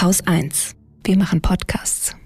[0.00, 0.76] Haus 1.
[1.04, 2.16] Wir machen Podcasts.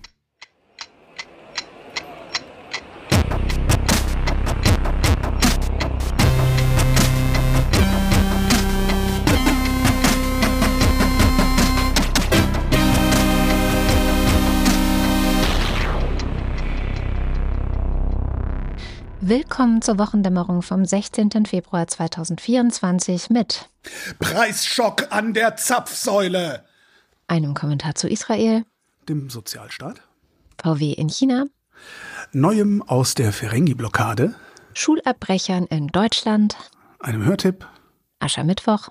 [19.20, 21.45] Willkommen zur Wochendämmerung vom 16.
[21.45, 23.69] Februar 2024 mit
[24.20, 26.62] Preisschock an der Zapfsäule,
[27.27, 28.64] einem Kommentar zu Israel,
[29.09, 30.02] dem Sozialstaat,
[30.62, 31.46] VW in China,
[32.32, 34.34] Neuem aus der Ferengi-Blockade,
[34.74, 36.56] Schulabbrechern in Deutschland,
[37.01, 37.66] einem Hörtipp,
[38.18, 38.88] Aschermittwoch,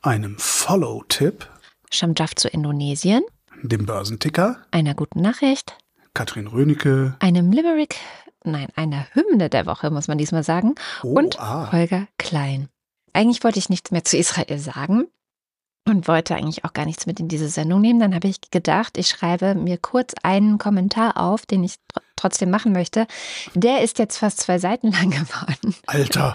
[0.00, 1.48] einem Follow-Tipp,
[1.90, 3.22] Shamjaf zu Indonesien,
[3.62, 5.76] dem Börsenticker, einer guten Nachricht,
[6.14, 7.96] Katrin Rönecke, einem Limerick.
[8.44, 10.74] Nein, einer Hymne der Woche, muss man diesmal sagen.
[11.04, 11.70] Oh, und ah.
[11.70, 12.68] Holger Klein.
[13.12, 15.06] Eigentlich wollte ich nichts mehr zu Israel sagen
[15.84, 17.98] und wollte eigentlich auch gar nichts mit in diese Sendung nehmen.
[17.98, 22.50] Dann habe ich gedacht, ich schreibe mir kurz einen Kommentar auf, den ich tr trotzdem
[22.50, 23.08] machen möchte.
[23.54, 25.74] Der ist jetzt fast zwei Seiten lang geworden.
[25.86, 26.32] Alter.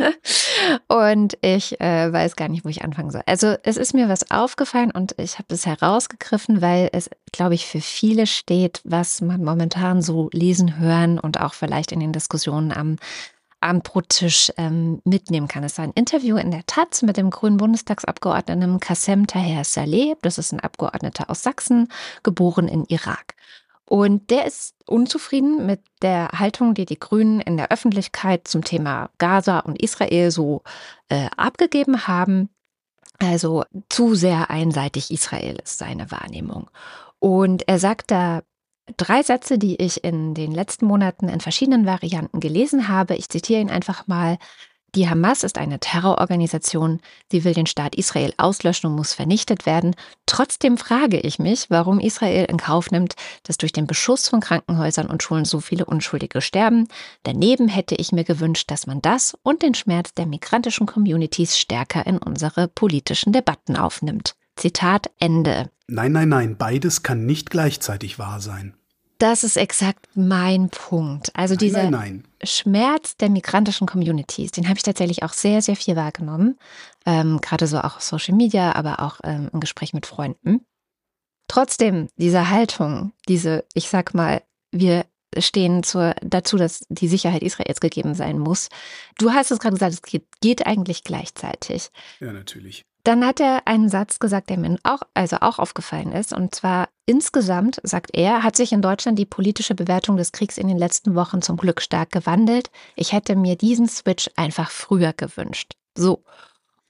[0.90, 3.22] und ich äh, weiß gar nicht, wo ich anfangen soll.
[3.26, 7.68] Also es ist mir was aufgefallen und ich habe es herausgegriffen, weil es, glaube ich,
[7.68, 12.74] für viele steht, was man momentan so lesen, hören und auch vielleicht in den Diskussionen
[12.74, 12.98] am
[13.60, 15.64] am Brottisch ähm, mitnehmen kann.
[15.64, 20.16] Es war ein Interview in der Taz mit dem grünen Bundestagsabgeordneten Kassem Taher Saleh.
[20.22, 21.88] Das ist ein Abgeordneter aus Sachsen,
[22.24, 23.36] geboren in Irak.
[23.90, 29.10] Und der ist unzufrieden mit der Haltung, die die Grünen in der Öffentlichkeit zum Thema
[29.18, 30.62] Gaza und Israel so
[31.10, 32.50] äh, abgegeben haben.
[33.20, 36.70] Also zu sehr einseitig Israel ist seine Wahrnehmung.
[37.20, 38.42] Und er sagt da
[38.96, 43.16] drei Sätze, die ich in den letzten Monaten in verschiedenen Varianten gelesen habe.
[43.16, 44.38] Ich zitiere ihn einfach mal.
[44.96, 47.02] Die Hamas ist eine Terrororganisation.
[47.30, 49.96] Sie will den Staat Israel auslöschen und muss vernichtet werden.
[50.26, 55.08] Trotzdem frage ich mich, warum Israel in Kauf nimmt, dass durch den Beschuss von Krankenhäusern
[55.08, 56.88] und Schulen so viele Unschuldige sterben.
[57.24, 62.08] Daneben hätte ich mir gewünscht, dass man das und den Schmerz der migrantischen Communities stärker
[62.08, 64.36] in unsere politischen Debatten aufnimmt.
[64.56, 65.70] Zitat Ende.
[65.88, 68.74] Nein, nein, nein, beides kann nicht gleichzeitig wahr sein.
[69.18, 71.32] Das ist exakt mein Punkt.
[71.36, 72.24] Also Nein, dieser nein, nein.
[72.44, 76.58] Schmerz der migrantischen Communities, den habe ich tatsächlich auch sehr, sehr viel wahrgenommen.
[77.06, 80.66] Ähm, Gerade so auch auf Social Media, aber auch ähm, im Gespräch mit Freunden.
[81.48, 85.06] Trotzdem, diese Haltung, diese, ich sag mal, wir
[85.38, 88.70] stehen zur, dazu, dass die Sicherheit Israels gegeben sein muss.
[89.18, 91.90] Du hast es gerade gesagt, es geht, geht eigentlich gleichzeitig.
[92.20, 92.86] Ja, natürlich.
[93.08, 96.34] Dann hat er einen Satz gesagt, der mir auch, also auch aufgefallen ist.
[96.34, 100.68] Und zwar insgesamt, sagt er, hat sich in Deutschland die politische Bewertung des Kriegs in
[100.68, 102.70] den letzten Wochen zum Glück stark gewandelt.
[102.98, 105.76] Ich hätte mir diesen Switch einfach früher gewünscht.
[105.98, 106.22] So.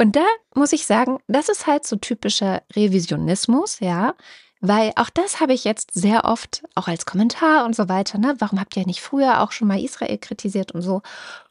[0.01, 4.15] Und da muss ich sagen, das ist halt so typischer Revisionismus, ja.
[4.59, 8.35] Weil auch das habe ich jetzt sehr oft, auch als Kommentar und so weiter, ne?
[8.39, 11.01] Warum habt ihr nicht früher auch schon mal Israel kritisiert und so?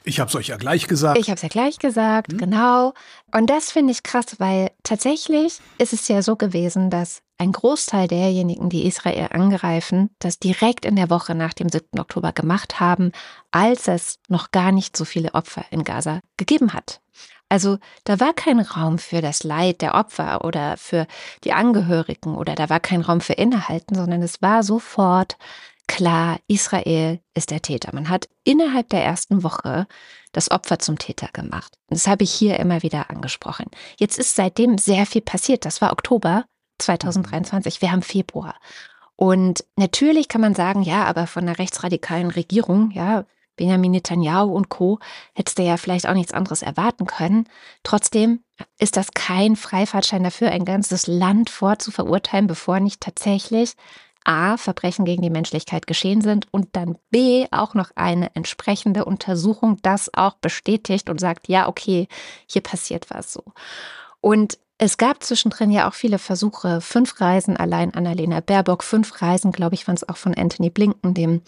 [0.05, 1.19] Ich habe es euch ja gleich gesagt.
[1.19, 2.39] Ich habe es ja gleich gesagt, Hm.
[2.39, 2.95] genau.
[3.33, 8.09] Und das finde ich krass, weil tatsächlich ist es ja so gewesen, dass ein Großteil
[8.09, 12.00] derjenigen, die Israel angreifen, das direkt in der Woche nach dem 7.
[12.00, 13.12] Oktober gemacht haben,
[13.50, 17.00] als es noch gar nicht so viele Opfer in Gaza gegeben hat.
[17.49, 21.07] Also da war kein Raum für das Leid der Opfer oder für
[21.45, 25.37] die Angehörigen oder da war kein Raum für Innehalten, sondern es war sofort
[25.87, 27.91] klar, Israel ist der Täter.
[27.95, 29.87] Man hat innerhalb der ersten Woche
[30.33, 31.73] das Opfer zum Täter gemacht.
[31.89, 33.67] Und das habe ich hier immer wieder angesprochen.
[33.97, 35.65] Jetzt ist seitdem sehr viel passiert.
[35.65, 36.45] Das war Oktober
[36.78, 37.81] 2023.
[37.81, 38.57] Wir haben Februar.
[39.15, 43.25] Und natürlich kann man sagen, ja, aber von einer rechtsradikalen Regierung, ja,
[43.56, 44.99] Benjamin Netanyahu und Co.
[45.34, 47.49] hättest du ja vielleicht auch nichts anderes erwarten können.
[47.83, 48.41] Trotzdem
[48.78, 53.75] ist das kein Freifahrtschein dafür, ein ganzes Land vorzuverurteilen, bevor nicht tatsächlich
[54.25, 59.78] A, Verbrechen gegen die Menschlichkeit geschehen sind und dann B, auch noch eine entsprechende Untersuchung
[59.83, 62.09] das auch bestätigt und sagt, ja, okay,
[62.47, 63.45] hier passiert was so.
[64.21, 69.53] Und es gab zwischendrin ja auch viele Versuche, fünf Reisen allein Annalena Baerbock, fünf Reisen,
[69.53, 71.41] glaube ich, waren es auch von Anthony Blinken, dem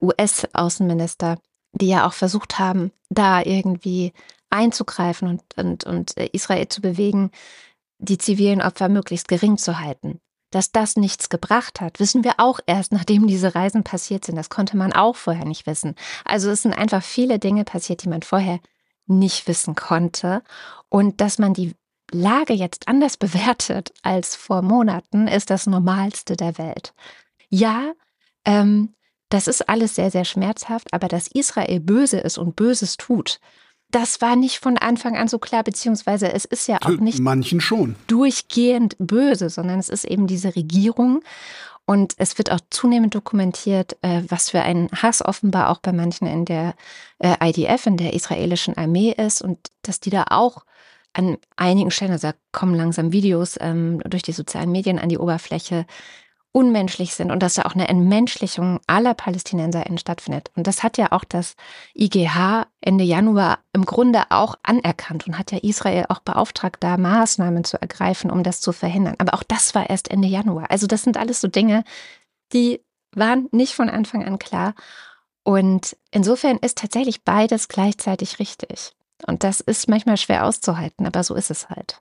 [0.00, 1.38] US-Außenminister,
[1.72, 4.12] die ja auch versucht haben, da irgendwie
[4.50, 7.30] einzugreifen und, und, und Israel zu bewegen,
[7.98, 10.20] die zivilen Opfer möglichst gering zu halten.
[10.50, 14.36] Dass das nichts gebracht hat, wissen wir auch erst, nachdem diese Reisen passiert sind.
[14.36, 15.94] Das konnte man auch vorher nicht wissen.
[16.24, 18.60] Also es sind einfach viele Dinge passiert, die man vorher
[19.06, 20.42] nicht wissen konnte.
[20.88, 21.74] Und dass man die
[22.10, 26.94] Lage jetzt anders bewertet als vor Monaten, ist das Normalste der Welt.
[27.48, 27.92] Ja,
[28.44, 28.94] ähm,
[29.28, 33.40] das ist alles sehr, sehr schmerzhaft, aber dass Israel böse ist und Böses tut,
[33.90, 37.60] das war nicht von Anfang an so klar, beziehungsweise es ist ja auch nicht manchen
[37.60, 41.22] schon durchgehend böse, sondern es ist eben diese Regierung.
[41.88, 46.26] Und es wird auch zunehmend dokumentiert, äh, was für ein Hass offenbar auch bei manchen
[46.26, 46.74] in der
[47.20, 50.64] äh, IDF, in der israelischen Armee ist und dass die da auch
[51.12, 55.18] an einigen Stellen, also da kommen langsam Videos ähm, durch die sozialen Medien an die
[55.18, 55.86] Oberfläche,
[56.56, 60.50] unmenschlich sind und dass da auch eine Entmenschlichung aller PalästinenserInnen stattfindet.
[60.56, 61.54] Und das hat ja auch das
[61.94, 67.64] IGH Ende Januar im Grunde auch anerkannt und hat ja Israel auch beauftragt, da Maßnahmen
[67.64, 69.16] zu ergreifen, um das zu verhindern.
[69.18, 70.70] Aber auch das war erst Ende Januar.
[70.70, 71.84] Also das sind alles so Dinge,
[72.54, 72.82] die
[73.14, 74.72] waren nicht von Anfang an klar.
[75.42, 78.92] Und insofern ist tatsächlich beides gleichzeitig richtig.
[79.26, 82.00] Und das ist manchmal schwer auszuhalten, aber so ist es halt.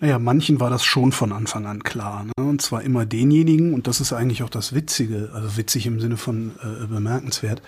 [0.00, 2.24] Naja, manchen war das schon von Anfang an klar.
[2.24, 2.32] Ne?
[2.36, 6.18] Und zwar immer denjenigen, und das ist eigentlich auch das Witzige, also witzig im Sinne
[6.18, 7.62] von äh, bemerkenswert,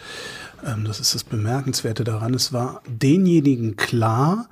[0.67, 4.51] ähm, das ist das Bemerkenswerte daran, es war denjenigen klar,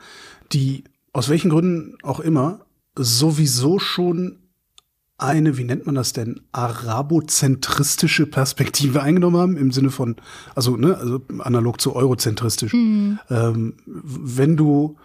[0.53, 2.61] die aus welchen Gründen auch immer
[2.95, 4.39] sowieso schon
[5.19, 10.17] eine, wie nennt man das denn, arabozentristische Perspektive eingenommen haben, im Sinne von,
[10.55, 12.73] also, ne, also analog zu eurozentristisch.
[12.73, 13.19] Mhm.
[13.31, 14.97] Ähm, wenn du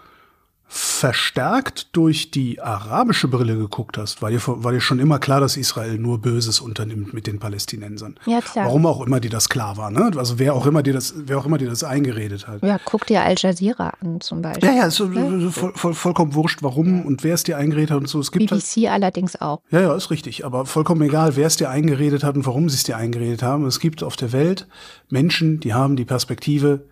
[0.74, 5.58] verstärkt durch die arabische Brille geguckt hast, war dir, war dir schon immer klar, dass
[5.58, 8.18] Israel nur Böses unternimmt mit den Palästinensern.
[8.26, 8.68] Ja, klar.
[8.68, 10.14] Warum auch immer dir das klar war, ne?
[10.16, 12.64] Also wer auch immer dir das, wer auch immer dir das eingeredet hat.
[12.64, 14.70] Ja, guck dir Al Jazeera an zum Beispiel.
[14.70, 15.50] Ja, ja, ist so, ja?
[15.50, 18.22] Voll, voll, vollkommen wurscht, warum und wer es dir eingeredet hat und so.
[18.22, 19.60] Es gibt BBC halt, allerdings auch.
[19.72, 20.46] Ja, ja, ist richtig.
[20.46, 23.66] Aber vollkommen egal, wer es dir eingeredet hat und warum sie es dir eingeredet haben.
[23.66, 24.70] Es gibt auf der Welt
[25.10, 26.86] Menschen, die haben die Perspektive,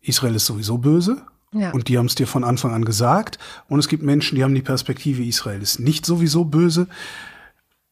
[0.00, 1.18] Israel ist sowieso böse
[1.52, 1.70] ja.
[1.70, 3.38] Und die haben es dir von Anfang an gesagt.
[3.68, 6.86] Und es gibt Menschen, die haben die Perspektive, Israel ist nicht sowieso böse.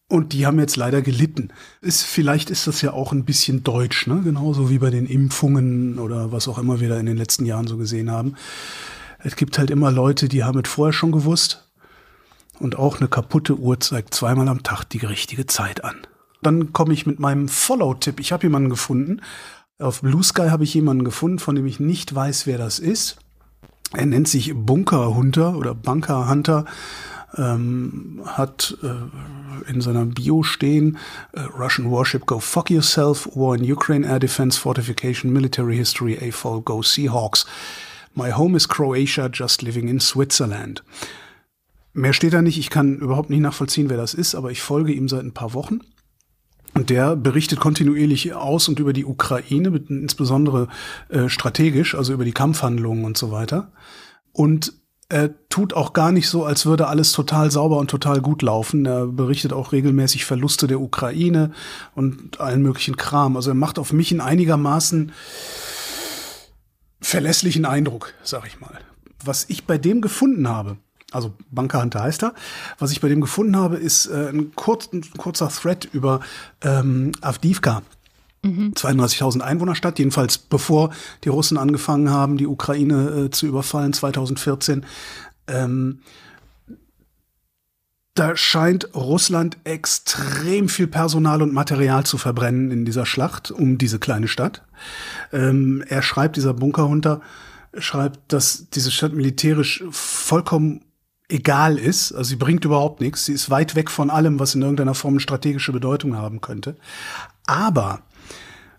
[0.06, 1.48] Und die haben jetzt leider gelitten.
[1.80, 4.20] Ist, vielleicht ist das ja auch ein bisschen deutsch, ne?
[4.22, 7.66] genauso wie bei den Impfungen oder was auch immer wir da in den letzten Jahren
[7.66, 8.34] so gesehen haben.
[9.18, 11.66] Es gibt halt immer Leute, die haben es vorher schon gewusst.
[12.60, 15.96] Und auch eine kaputte Uhr zeigt zweimal am Tag die richtige Zeit an.
[16.42, 18.20] Dann komme ich mit meinem Follow-Tipp.
[18.20, 19.22] Ich habe jemanden gefunden.
[19.78, 23.16] Auf Blue Sky habe ich jemanden gefunden, von dem ich nicht weiß, wer das ist.
[23.96, 26.64] Er nennt sich Bunker Hunter oder Bunker Hunter,
[27.36, 30.98] ähm, hat äh, in seiner Bio stehen,
[31.32, 36.62] äh, Russian Warship Go Fuck Yourself, War in Ukraine, Air Defense, Fortification, Military History, AFOL
[36.62, 37.46] Go Seahawks.
[38.14, 40.82] My home is Croatia, just living in Switzerland.
[41.92, 44.92] Mehr steht da nicht, ich kann überhaupt nicht nachvollziehen, wer das ist, aber ich folge
[44.92, 45.80] ihm seit ein paar Wochen.
[46.74, 50.68] Und der berichtet kontinuierlich aus und über die Ukraine, insbesondere
[51.08, 53.70] äh, strategisch, also über die Kampfhandlungen und so weiter.
[54.32, 54.74] Und
[55.08, 58.86] er tut auch gar nicht so, als würde alles total sauber und total gut laufen.
[58.86, 61.52] Er berichtet auch regelmäßig Verluste der Ukraine
[61.94, 63.36] und allen möglichen Kram.
[63.36, 65.12] Also er macht auf mich in einigermaßen
[67.00, 68.80] verlässlichen Eindruck, sag ich mal.
[69.22, 70.78] Was ich bei dem gefunden habe,
[71.14, 72.34] also Bankerhunter heißt er.
[72.78, 76.20] Was ich bei dem gefunden habe, ist äh, ein, kurz, ein, kurzer Thread über
[76.62, 77.82] ähm, Avdivka.
[78.42, 78.72] Mhm.
[78.76, 80.90] 32.000 Einwohnerstadt, jedenfalls bevor
[81.24, 84.84] die Russen angefangen haben, die Ukraine äh, zu überfallen, 2014.
[85.46, 86.00] Ähm,
[88.14, 93.98] da scheint Russland extrem viel Personal und Material zu verbrennen in dieser Schlacht um diese
[93.98, 94.62] kleine Stadt.
[95.32, 97.20] Ähm, er schreibt, dieser Bunkerhunter
[97.76, 100.82] schreibt, dass diese Stadt militärisch vollkommen
[101.28, 102.12] egal ist.
[102.12, 103.24] Also sie bringt überhaupt nichts.
[103.24, 106.76] Sie ist weit weg von allem, was in irgendeiner Form strategische Bedeutung haben könnte.
[107.46, 108.02] Aber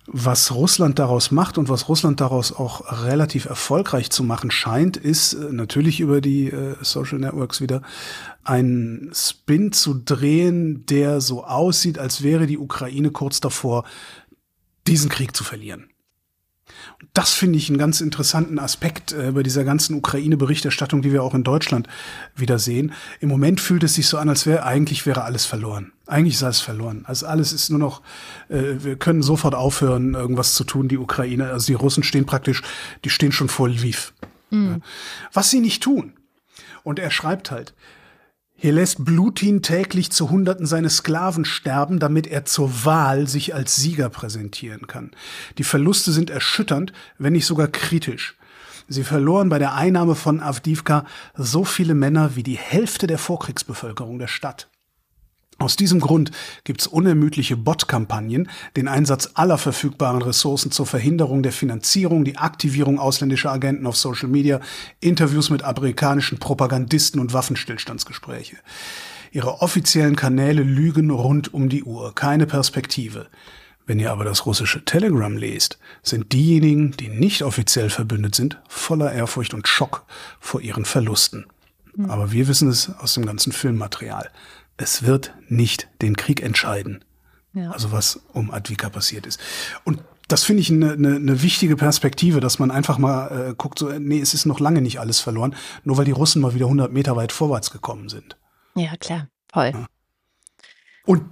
[0.07, 5.33] was Russland daraus macht und was Russland daraus auch relativ erfolgreich zu machen scheint, ist
[5.33, 7.81] äh, natürlich über die äh, Social Networks wieder
[8.43, 13.83] einen Spin zu drehen, der so aussieht, als wäre die Ukraine kurz davor,
[14.85, 15.89] diesen Krieg zu verlieren.
[17.13, 21.33] Das finde ich einen ganz interessanten Aspekt äh, bei dieser ganzen Ukraine-Berichterstattung, die wir auch
[21.33, 21.87] in Deutschland
[22.35, 22.93] wieder sehen.
[23.19, 25.91] Im Moment fühlt es sich so an, als wäre eigentlich wäre alles verloren.
[26.07, 27.03] Eigentlich ist alles verloren.
[27.05, 28.01] Also alles ist nur noch,
[28.49, 31.49] äh, wir können sofort aufhören, irgendwas zu tun, die Ukraine.
[31.49, 32.61] Also die Russen stehen praktisch,
[33.03, 34.13] die stehen schon vor Lviv.
[34.51, 34.81] Mhm.
[35.33, 36.13] Was sie nicht tun.
[36.83, 37.73] Und er schreibt halt,
[38.57, 43.75] hier lässt Blutin täglich zu Hunderten seine Sklaven sterben, damit er zur Wahl sich als
[43.75, 45.11] Sieger präsentieren kann.
[45.57, 48.37] Die Verluste sind erschütternd, wenn nicht sogar kritisch.
[48.87, 54.19] Sie verloren bei der Einnahme von Avdivka so viele Männer wie die Hälfte der Vorkriegsbevölkerung
[54.19, 54.69] der Stadt.
[55.57, 56.31] Aus diesem Grund
[56.65, 63.51] gibt's unermüdliche Bot-Kampagnen, den Einsatz aller verfügbaren Ressourcen zur Verhinderung der Finanzierung, die Aktivierung ausländischer
[63.51, 64.59] Agenten auf Social Media,
[64.99, 68.57] Interviews mit amerikanischen Propagandisten und Waffenstillstandsgespräche.
[69.31, 73.27] Ihre offiziellen Kanäle lügen rund um die Uhr, keine Perspektive.
[73.85, 79.13] Wenn ihr aber das russische Telegram lest, sind diejenigen, die nicht offiziell verbündet sind, voller
[79.13, 80.05] Ehrfurcht und Schock
[80.39, 81.45] vor ihren Verlusten.
[82.09, 84.29] Aber wir wissen es aus dem ganzen Filmmaterial.
[84.77, 87.03] Es wird nicht den Krieg entscheiden.
[87.53, 87.71] Ja.
[87.71, 89.39] Also was um Advika passiert ist.
[89.85, 93.79] Und das finde ich eine, eine, eine wichtige Perspektive, dass man einfach mal äh, guckt,
[93.79, 96.65] so, nee, es ist noch lange nicht alles verloren, nur weil die Russen mal wieder
[96.65, 98.35] 100 Meter weit vorwärts gekommen sind.
[98.75, 99.71] Ja, klar, voll.
[99.73, 99.85] Ja.
[101.05, 101.23] Und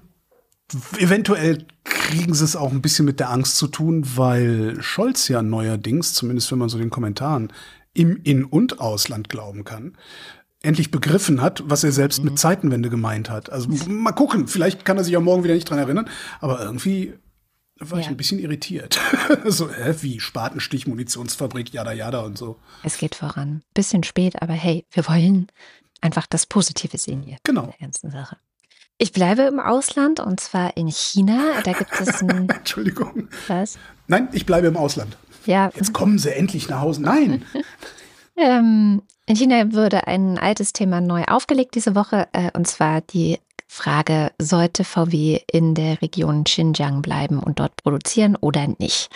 [0.97, 5.41] eventuell kriegen sie es auch ein bisschen mit der Angst zu tun, weil Scholz ja
[5.41, 7.51] neuerdings, zumindest wenn man so den Kommentaren
[7.93, 9.97] im In- und Ausland glauben kann,
[10.63, 12.31] endlich begriffen hat, was er selbst mhm.
[12.31, 13.51] mit Zeitenwende gemeint hat.
[13.51, 17.13] Also mal gucken, vielleicht kann er sich auch morgen wieder nicht dran erinnern, aber irgendwie
[17.79, 18.05] war ja.
[18.05, 18.99] ich ein bisschen irritiert.
[19.45, 22.57] so, hä, wie Spatenstich, Munitionsfabrik, jada jada und so.
[22.83, 23.61] Es geht voran.
[23.73, 25.47] Bisschen spät, aber hey, wir wollen
[26.01, 27.37] einfach das Positive sehen hier.
[27.43, 27.63] Genau.
[27.63, 28.37] In der ganzen Sache.
[28.97, 31.61] Ich bleibe im Ausland und zwar in China.
[31.63, 32.47] Da gibt es ein.
[32.57, 33.27] Entschuldigung.
[33.47, 33.77] Was?
[34.07, 35.17] Nein, ich bleibe im Ausland.
[35.45, 35.71] Ja.
[35.75, 37.01] Jetzt kommen sie endlich nach Hause.
[37.01, 37.43] Nein.
[38.37, 43.39] ähm, in China wurde ein altes Thema neu aufgelegt diese Woche, äh, und zwar die
[43.67, 49.09] Frage, sollte VW in der Region Xinjiang bleiben und dort produzieren oder nicht?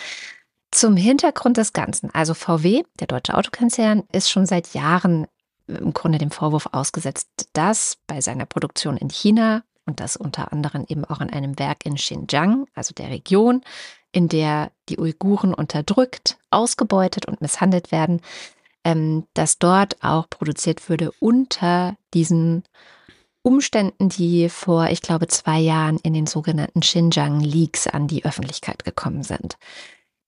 [0.70, 2.10] Zum Hintergrund des Ganzen.
[2.12, 5.26] Also VW, der deutsche Autokonzern, ist schon seit Jahren
[5.68, 10.84] im Grunde dem Vorwurf ausgesetzt, dass bei seiner Produktion in China und das unter anderem
[10.88, 13.62] eben auch in einem Werk in Xinjiang, also der Region,
[14.12, 18.20] in der die Uiguren unterdrückt, ausgebeutet und misshandelt werden,
[18.84, 22.64] ähm, dass dort auch produziert würde unter diesen
[23.42, 28.84] Umständen, die vor, ich glaube, zwei Jahren in den sogenannten Xinjiang Leaks an die Öffentlichkeit
[28.84, 29.56] gekommen sind.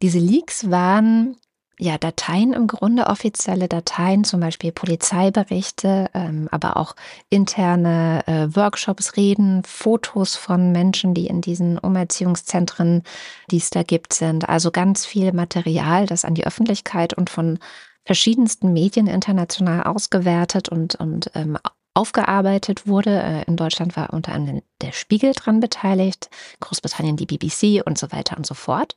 [0.02, 1.37] Diese Leaks waren
[1.80, 6.95] ja, Dateien im Grunde, offizielle Dateien, zum Beispiel Polizeiberichte, ähm, aber auch
[7.30, 13.02] interne äh, Workshops, Reden, Fotos von Menschen, die in diesen Umerziehungszentren,
[13.50, 14.47] die es da gibt, sind.
[14.47, 17.59] Also ganz viel Material, das an die Öffentlichkeit und von
[18.04, 21.59] verschiedensten Medien international ausgewertet und, und ähm,
[21.95, 23.23] aufgearbeitet wurde.
[23.23, 26.30] Äh, in Deutschland war unter anderem der Spiegel dran beteiligt,
[26.61, 28.97] Großbritannien die BBC und so weiter und so fort.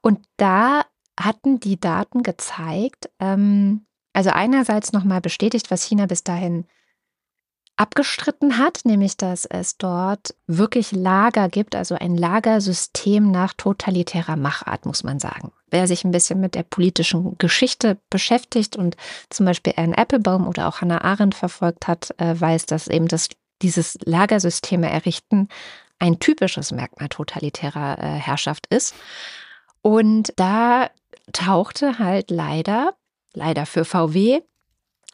[0.00, 0.84] Und da
[1.18, 6.66] hatten die Daten gezeigt, ähm, also einerseits nochmal bestätigt, was China bis dahin
[7.76, 14.86] abgestritten hat, nämlich dass es dort wirklich Lager gibt, also ein Lagersystem nach totalitärer Machart,
[14.86, 15.52] muss man sagen.
[15.70, 18.96] Wer sich ein bisschen mit der politischen Geschichte beschäftigt und
[19.28, 23.28] zum Beispiel Anne Applebaum oder auch Hannah Arendt verfolgt hat, äh, weiß, dass eben das,
[23.60, 25.48] dieses Lagersysteme errichten
[25.98, 28.94] ein typisches Merkmal totalitärer äh, Herrschaft ist.
[29.82, 30.90] Und da
[31.32, 32.94] tauchte halt leider,
[33.32, 34.42] leider für VW,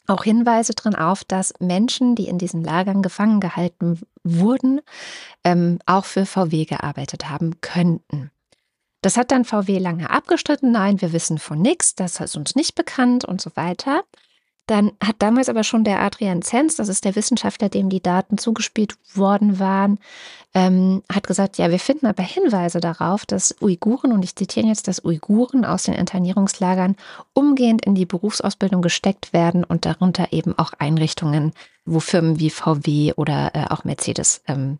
[0.07, 4.81] auch Hinweise drin auf, dass Menschen, die in diesen Lagern gefangen gehalten wurden,
[5.43, 8.31] ähm, auch für VW gearbeitet haben könnten.
[9.01, 10.71] Das hat dann VW lange abgestritten.
[10.71, 14.03] Nein, wir wissen von nichts, das ist uns nicht bekannt und so weiter.
[14.71, 18.37] Dann hat damals aber schon der Adrian Zenz, das ist der Wissenschaftler, dem die Daten
[18.37, 19.99] zugespielt worden waren,
[20.53, 24.87] ähm, hat gesagt, ja, wir finden aber Hinweise darauf, dass Uiguren, und ich zitiere jetzt,
[24.87, 26.95] dass Uiguren aus den Internierungslagern
[27.33, 31.51] umgehend in die Berufsausbildung gesteckt werden und darunter eben auch Einrichtungen,
[31.83, 34.77] wo Firmen wie VW oder äh, auch Mercedes ähm,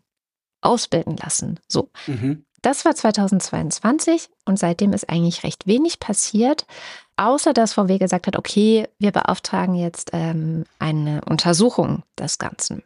[0.62, 1.60] ausbilden lassen.
[1.68, 1.90] So.
[2.06, 2.46] Mhm.
[2.62, 6.64] Das war 2022 und seitdem ist eigentlich recht wenig passiert,
[7.26, 12.82] außer dass VW gesagt hat, okay, wir beauftragen jetzt ähm, eine Untersuchung des Ganzen.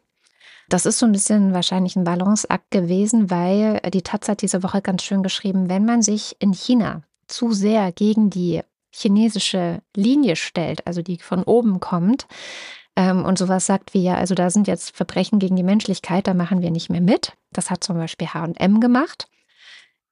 [0.69, 4.83] Das ist so ein bisschen wahrscheinlich ein Balanceakt gewesen, weil die Taz hat diese Woche
[4.83, 10.87] ganz schön geschrieben, wenn man sich in China zu sehr gegen die chinesische Linie stellt,
[10.87, 12.27] also die von oben kommt,
[12.97, 16.35] ähm, und sowas sagt wie ja, also da sind jetzt Verbrechen gegen die Menschlichkeit, da
[16.35, 17.35] machen wir nicht mehr mit.
[17.53, 19.29] Das hat zum Beispiel HM gemacht.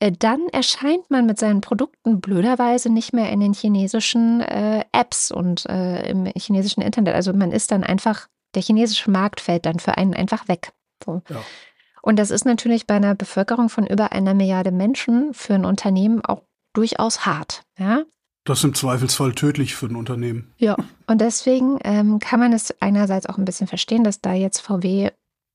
[0.00, 5.30] Äh, dann erscheint man mit seinen Produkten blöderweise nicht mehr in den chinesischen äh, Apps
[5.30, 7.14] und äh, im chinesischen Internet.
[7.14, 10.72] Also man ist dann einfach, der chinesische Markt fällt dann für einen einfach weg.
[11.04, 11.22] So.
[11.28, 11.42] Ja.
[12.02, 16.22] Und das ist natürlich bei einer Bevölkerung von über einer Milliarde Menschen für ein Unternehmen
[16.22, 16.42] auch
[16.74, 17.62] durchaus hart.
[17.78, 18.02] Ja?
[18.44, 20.52] Das ist im Zweifelsfall tödlich für ein Unternehmen.
[20.58, 24.60] Ja, und deswegen ähm, kann man es einerseits auch ein bisschen verstehen, dass da jetzt
[24.60, 25.10] VW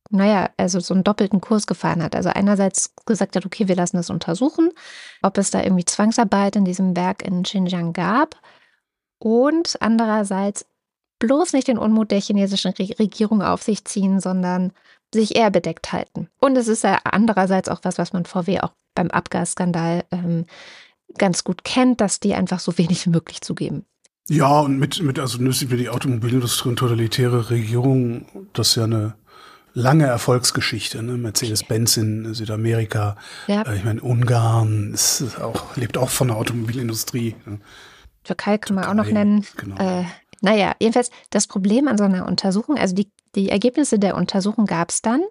[0.09, 2.15] naja, also so einen doppelten Kurs gefahren hat.
[2.15, 4.71] Also einerseits gesagt hat, okay, wir lassen das untersuchen,
[5.21, 8.35] ob es da irgendwie Zwangsarbeit in diesem Werk in Xinjiang gab.
[9.19, 10.65] Und andererseits
[11.19, 14.71] bloß nicht den Unmut der chinesischen Regierung auf sich ziehen, sondern
[15.13, 16.29] sich eher bedeckt halten.
[16.39, 20.45] Und es ist ja andererseits auch was, was man VW auch beim Abgasskandal ähm,
[21.17, 23.85] ganz gut kennt, dass die einfach so wenig wie möglich zugeben.
[24.29, 28.83] Ja, und mit, mit also nützlich mir die Automobilindustrie und totalitäre Regierung, das ist ja
[28.83, 29.15] eine
[29.73, 31.01] lange Erfolgsgeschichte.
[31.03, 31.13] Ne?
[31.13, 33.15] Mercedes-Benz in Südamerika,
[33.47, 33.63] ja.
[33.63, 37.35] äh, ich meine Ungarn ist auch, lebt auch von der Automobilindustrie.
[37.45, 37.59] Ne?
[38.23, 39.45] Türkei kann man auch noch nennen.
[39.57, 39.75] Genau.
[39.77, 40.05] Äh,
[40.41, 44.89] naja, jedenfalls das Problem an so einer Untersuchung, also die, die Ergebnisse der Untersuchung gab
[44.89, 45.21] es dann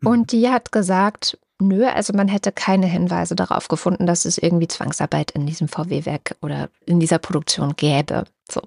[0.00, 0.08] mhm.
[0.08, 4.68] und die hat gesagt, nö, also man hätte keine Hinweise darauf gefunden, dass es irgendwie
[4.68, 8.24] Zwangsarbeit in diesem VW-Werk oder in dieser Produktion gäbe.
[8.50, 8.62] So,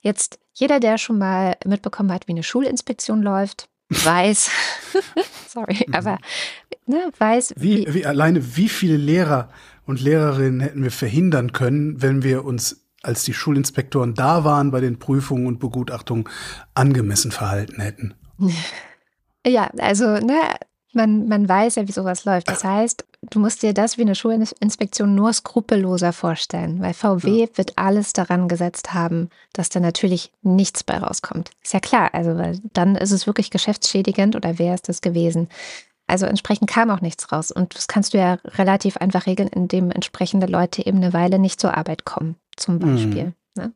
[0.00, 4.50] jetzt jeder, der schon mal mitbekommen hat, wie eine Schulinspektion läuft, weiß,
[5.48, 5.94] sorry, mhm.
[5.94, 6.18] aber
[6.86, 7.54] ne, weiß.
[7.56, 9.50] Wie, wie, wie alleine wie viele Lehrer
[9.84, 14.80] und Lehrerinnen hätten wir verhindern können, wenn wir uns als die Schulinspektoren da waren bei
[14.80, 16.28] den Prüfungen und Begutachtungen
[16.74, 18.14] angemessen verhalten hätten.
[19.46, 20.40] Ja, also ne,
[20.92, 22.48] man, man weiß ja, wie sowas läuft.
[22.48, 27.48] Das heißt, du musst dir das wie eine Schulinspektion nur skrupelloser vorstellen, weil VW ja.
[27.56, 31.50] wird alles daran gesetzt haben, dass da natürlich nichts bei rauskommt.
[31.62, 35.48] Ist ja klar, also weil dann ist es wirklich geschäftsschädigend oder wäre es das gewesen.
[36.06, 37.52] Also entsprechend kam auch nichts raus.
[37.52, 41.60] Und das kannst du ja relativ einfach regeln, indem entsprechende Leute eben eine Weile nicht
[41.60, 42.78] zur Arbeit kommen, zum mhm.
[42.80, 43.24] Beispiel.
[43.24, 43.34] Mhm.
[43.54, 43.72] Ne?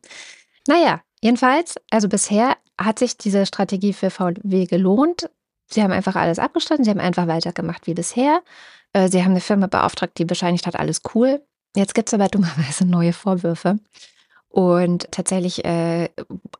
[0.67, 5.29] Naja, jedenfalls, also bisher hat sich diese Strategie für VW gelohnt.
[5.67, 8.41] Sie haben einfach alles abgeschlossen, sie haben einfach weitergemacht wie bisher.
[8.93, 11.41] Äh, sie haben eine Firma beauftragt, die bescheinigt hat, alles cool.
[11.75, 13.79] Jetzt gibt es aber dummerweise neue Vorwürfe
[14.55, 16.07] und tatsächlich äh,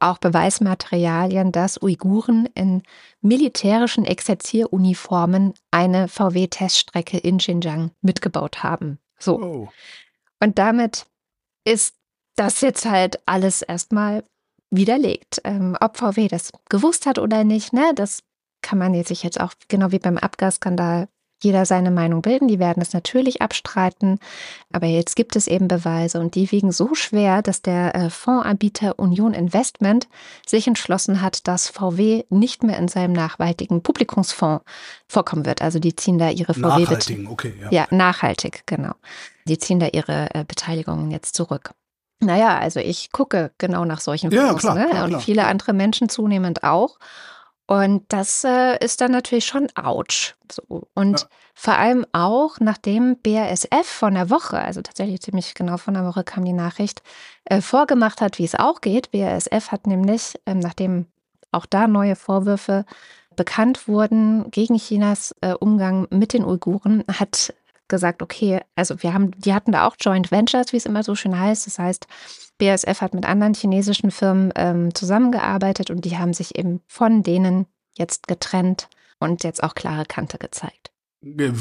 [0.01, 2.83] auch Beweismaterialien, dass Uiguren in
[3.21, 8.99] militärischen Exerzieruniformen eine VW-Teststrecke in Xinjiang mitgebaut haben.
[9.17, 9.41] So.
[9.41, 9.69] Oh.
[10.41, 11.05] Und damit
[11.63, 11.95] ist
[12.35, 14.25] das jetzt halt alles erstmal
[14.71, 15.39] widerlegt.
[15.45, 18.23] Ähm, ob VW das gewusst hat oder nicht, ne, das
[18.65, 21.07] kann man sich jetzt auch genau wie beim Abgasskandal
[21.43, 22.47] jeder seine Meinung bilden.
[22.47, 24.17] Die werden es natürlich abstreiten.
[24.73, 28.97] Aber jetzt gibt es eben Beweise und die wiegen so schwer, dass der äh, Fondsanbieter
[28.97, 30.07] Union Investment
[30.47, 34.65] sich entschlossen hat, dass VW nicht mehr in seinem nachhaltigen Publikumsfonds
[35.07, 35.61] vorkommen wird.
[35.61, 36.61] Also die ziehen da ihre VW.
[36.61, 37.53] Nachhaltig, okay.
[37.61, 37.69] Ja.
[37.71, 38.93] ja, nachhaltig, genau.
[39.47, 41.75] Die ziehen da ihre äh, Beteiligungen jetzt zurück.
[42.21, 44.87] Naja, also ich gucke genau nach solchen Fonds ja, klar, ne?
[44.89, 45.21] klar, und klar.
[45.21, 46.97] viele andere Menschen zunehmend auch.
[47.67, 50.35] Und das äh, ist dann natürlich schon ouch.
[50.51, 50.87] So.
[50.93, 51.27] Und ja.
[51.55, 56.23] vor allem auch, nachdem BASF von der Woche, also tatsächlich ziemlich genau von der Woche
[56.23, 57.01] kam die Nachricht,
[57.45, 59.11] äh, vorgemacht hat, wie es auch geht.
[59.11, 61.07] BASF hat nämlich, ähm, nachdem
[61.51, 62.85] auch da neue Vorwürfe
[63.35, 67.53] bekannt wurden gegen Chinas äh, Umgang mit den Uiguren, hat
[67.87, 71.15] gesagt, okay, also wir haben, die hatten da auch Joint Ventures, wie es immer so
[71.15, 71.67] schön heißt.
[71.67, 72.07] Das heißt,
[72.57, 77.67] BASF hat mit anderen chinesischen Firmen ähm, zusammengearbeitet und die haben sich eben von denen
[77.97, 80.91] jetzt getrennt und jetzt auch klare Kante gezeigt.
[81.21, 81.51] Wie,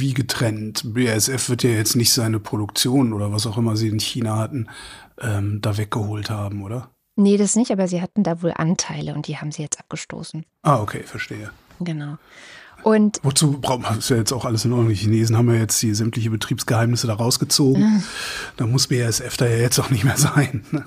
[0.00, 0.82] wie getrennt?
[0.94, 4.68] BASF wird ja jetzt nicht seine Produktion oder was auch immer sie in China hatten,
[5.20, 6.90] ähm, da weggeholt haben, oder?
[7.16, 10.46] Nee, das nicht, aber sie hatten da wohl Anteile und die haben sie jetzt abgestoßen.
[10.62, 11.50] Ah, okay, verstehe.
[11.78, 12.16] Genau.
[12.82, 14.88] Und Wozu braucht man das ja jetzt auch alles in Ordnung?
[14.88, 18.02] Die Chinesen haben ja jetzt die sämtliche Betriebsgeheimnisse da rausgezogen.
[18.56, 20.64] Da muss BASF da ja jetzt auch nicht mehr sein.
[20.70, 20.84] Ne?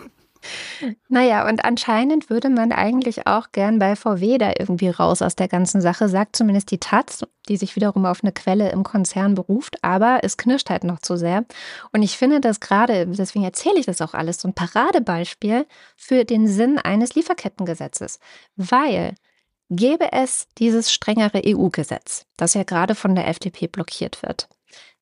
[1.07, 5.47] Naja, und anscheinend würde man eigentlich auch gern bei VW da irgendwie raus aus der
[5.47, 9.83] ganzen Sache, sagt zumindest die Taz, die sich wiederum auf eine Quelle im Konzern beruft,
[9.83, 11.45] aber es knirscht halt noch zu sehr.
[11.91, 16.25] Und ich finde das gerade, deswegen erzähle ich das auch alles, so ein Paradebeispiel für
[16.25, 18.19] den Sinn eines Lieferkettengesetzes.
[18.55, 19.15] Weil
[19.75, 24.47] Gäbe es dieses strengere EU-Gesetz, das ja gerade von der FDP blockiert wird,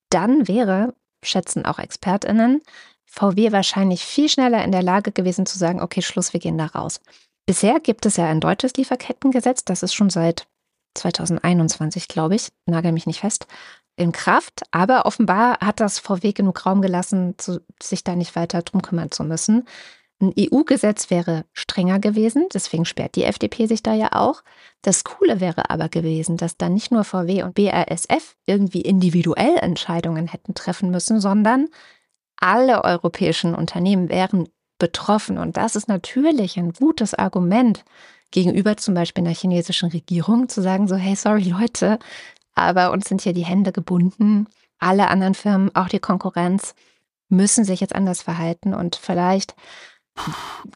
[0.10, 2.62] dann wäre, schätzen auch Expertinnen,
[3.06, 6.68] VW wahrscheinlich viel schneller in der Lage gewesen zu sagen, okay, Schluss, wir gehen da
[6.68, 7.02] raus.
[7.46, 10.48] Bisher gibt es ja ein deutsches Lieferkettengesetz, das ist schon seit
[10.96, 13.48] 2021, glaube ich, nagel mich nicht fest,
[13.96, 14.64] in Kraft.
[14.72, 19.12] Aber offenbar hat das VW genug Raum gelassen, zu, sich da nicht weiter drum kümmern
[19.12, 19.66] zu müssen.
[20.22, 24.44] Ein EU-Gesetz wäre strenger gewesen, deswegen sperrt die FDP sich da ja auch.
[24.84, 30.28] Das Coole wäre aber gewesen, dass dann nicht nur VW und BASF irgendwie individuell Entscheidungen
[30.28, 31.70] hätten treffen müssen, sondern
[32.38, 35.40] alle europäischen Unternehmen wären betroffen.
[35.40, 37.84] Und das ist natürlich ein gutes Argument
[38.30, 41.98] gegenüber zum Beispiel einer chinesischen Regierung, zu sagen so, hey, sorry Leute,
[42.54, 44.48] aber uns sind hier die Hände gebunden.
[44.78, 46.76] Alle anderen Firmen, auch die Konkurrenz,
[47.30, 49.56] müssen sich jetzt anders verhalten und vielleicht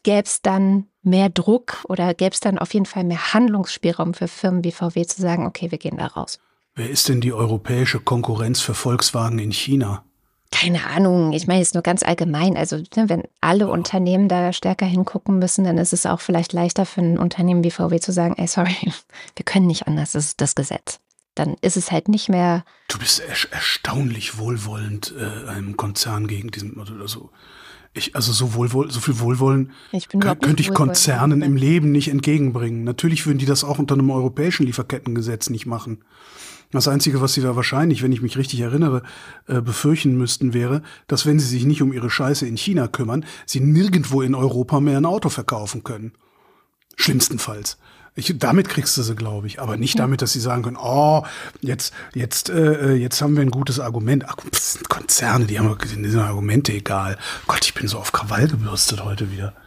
[0.02, 4.28] gäbe es dann mehr Druck oder gäbe es dann auf jeden Fall mehr Handlungsspielraum für
[4.28, 6.38] Firmen wie VW zu sagen, okay, wir gehen da raus.
[6.74, 10.04] Wer ist denn die europäische Konkurrenz für Volkswagen in China?
[10.52, 12.56] Keine Ahnung, ich meine jetzt nur ganz allgemein.
[12.56, 16.86] Also, ne, wenn alle Unternehmen da stärker hingucken müssen, dann ist es auch vielleicht leichter
[16.86, 18.76] für ein Unternehmen wie VW zu sagen: Ey, sorry,
[19.36, 21.00] wir können nicht anders, das ist das Gesetz.
[21.34, 22.64] Dann ist es halt nicht mehr.
[22.88, 26.78] Du bist er erstaunlich wohlwollend äh, einem Konzern gegen diesen.
[27.00, 27.30] Also,
[27.96, 31.56] Ich, also so, Wohlwoll, so viel Wohlwollen Ich könnte ich Konzernen im.
[31.56, 32.84] Leben nicht entgegenbringen.
[32.84, 36.04] Natürlich würden die das auch unter einem europäischen Lieferkettengesetz nicht machen.
[36.70, 39.02] Das Einzige, was sie da wahrscheinlich, wenn ich mich richtig erinnere,
[39.46, 43.24] äh, befürchten müssten, wäre, dass wenn sie sich nicht um ihre Scheiße in China kümmern,
[43.46, 46.12] sie nirgendwo in Europa mehr ein Auto verkaufen können.
[46.96, 47.78] Schlimmstenfalls.
[48.16, 51.24] Ich, damit kriegst du sie, glaube ich, aber nicht damit, dass sie sagen können, oh,
[51.60, 54.24] jetzt, jetzt, äh, jetzt haben wir ein gutes Argument.
[54.26, 57.18] Ach, das sind Konzerne, die haben die sind Argumente egal.
[57.46, 59.54] Gott, ich bin so auf Krawall gebürstet heute wieder.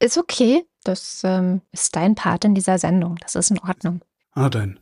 [0.00, 0.64] Ist okay.
[0.82, 3.16] Das ähm, ist dein Part in dieser Sendung.
[3.20, 4.00] Das ist in Ordnung.
[4.32, 4.80] Ah, dein.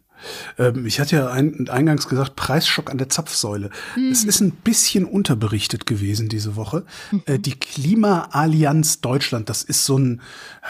[0.59, 3.71] Ähm, ich hatte ja ein, eingangs gesagt, Preisschock an der Zapfsäule.
[4.11, 6.85] Es ist ein bisschen unterberichtet gewesen diese Woche.
[7.27, 10.21] Äh, die Klimaallianz Deutschland, das ist so ein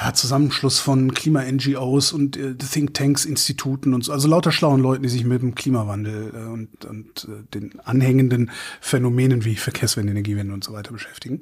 [0.00, 5.08] ja, Zusammenschluss von Klima-NGOs und äh, Thinktanks, Instituten und so, also lauter schlauen Leuten, die
[5.08, 10.64] sich mit dem Klimawandel äh, und, und äh, den anhängenden Phänomenen wie Verkehrswende, Energiewende und
[10.64, 11.40] so weiter beschäftigen.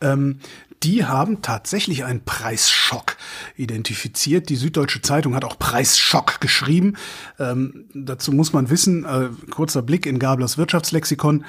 [0.00, 0.40] Ähm,
[0.82, 3.16] die haben tatsächlich einen Preisschock
[3.56, 4.48] identifiziert.
[4.48, 6.96] Die Süddeutsche Zeitung hat auch Preisschock geschrieben.
[7.38, 11.44] Ähm, dazu muss man wissen, äh, kurzer Blick in Gablers Wirtschaftslexikon.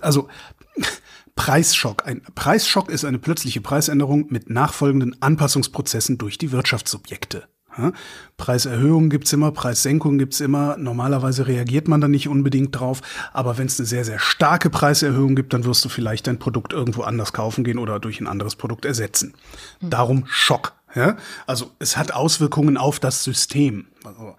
[0.00, 0.28] Also
[1.34, 2.06] Preisschock.
[2.06, 7.48] Ein Preisschock ist eine plötzliche Preisänderung mit nachfolgenden Anpassungsprozessen durch die Wirtschaftssubjekte.
[7.78, 7.92] Ja?
[8.36, 10.76] Preiserhöhungen gibt's immer, Preissenkungen gibt's immer.
[10.76, 13.00] Normalerweise reagiert man da nicht unbedingt drauf.
[13.32, 16.72] Aber wenn es eine sehr, sehr starke Preiserhöhung gibt, dann wirst du vielleicht dein Produkt
[16.72, 19.34] irgendwo anders kaufen gehen oder durch ein anderes Produkt ersetzen.
[19.80, 20.74] Darum Schock.
[20.94, 21.16] Ja?
[21.46, 23.86] Also es hat Auswirkungen auf das System.
[24.04, 24.36] Also,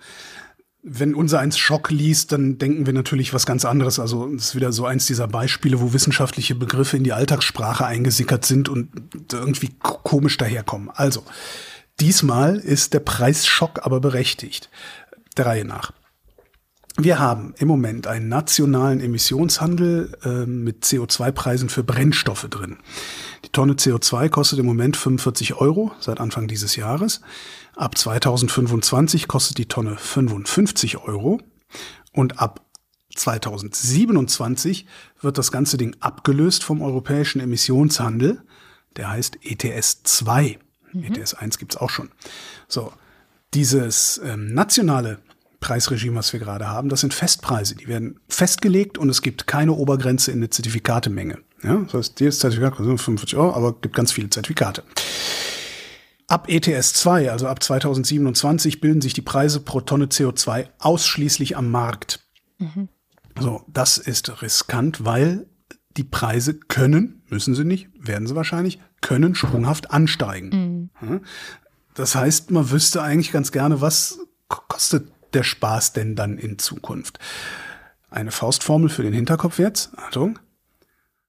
[0.82, 4.00] wenn unser eins Schock liest, dann denken wir natürlich was ganz anderes.
[4.00, 8.46] Also es ist wieder so eins dieser Beispiele, wo wissenschaftliche Begriffe in die Alltagssprache eingesickert
[8.46, 8.90] sind und
[9.32, 10.90] irgendwie ko- komisch daherkommen.
[10.94, 11.24] Also,
[12.00, 14.70] diesmal ist der Preisschock aber berechtigt.
[15.38, 15.92] Der Reihe nach.
[16.98, 22.78] Wir haben im Moment einen nationalen Emissionshandel äh, mit CO2-Preisen für Brennstoffe drin.
[23.46, 27.22] Die Tonne CO2 kostet im Moment 45 Euro seit Anfang dieses Jahres.
[27.76, 31.40] Ab 2025 kostet die Tonne 55 Euro.
[32.12, 32.66] Und ab
[33.16, 34.86] 2027
[35.22, 38.42] wird das ganze Ding abgelöst vom europäischen Emissionshandel.
[38.98, 40.60] Der heißt ETS 2.
[40.94, 42.10] ETS 1 gibt's auch schon.
[42.68, 42.94] So,
[43.54, 45.20] dieses ähm, nationale
[45.60, 47.76] Preisregime, was wir gerade haben, das sind Festpreise.
[47.76, 51.40] Die werden festgelegt und es gibt keine Obergrenze in der Zertifikatemenge.
[51.64, 54.84] Ja, das heißt, jedes Zertifikat kostet 45 Euro, aber es gibt ganz viele Zertifikate.
[56.28, 61.72] Ab ETS 2, also ab 2027, bilden sich die Preise pro Tonne CO2 ausschließlich am
[61.72, 62.20] Markt.
[63.40, 65.48] So, das ist riskant, weil
[65.98, 70.79] die Preise können, müssen sie nicht, werden sie wahrscheinlich, können sprunghaft ansteigen.
[71.02, 71.20] Ja?
[71.94, 77.20] Das heißt, man wüsste eigentlich ganz gerne, was kostet der Spaß denn dann in Zukunft?
[78.10, 79.92] Eine Faustformel für den Hinterkopf jetzt.
[79.98, 80.40] Achtung.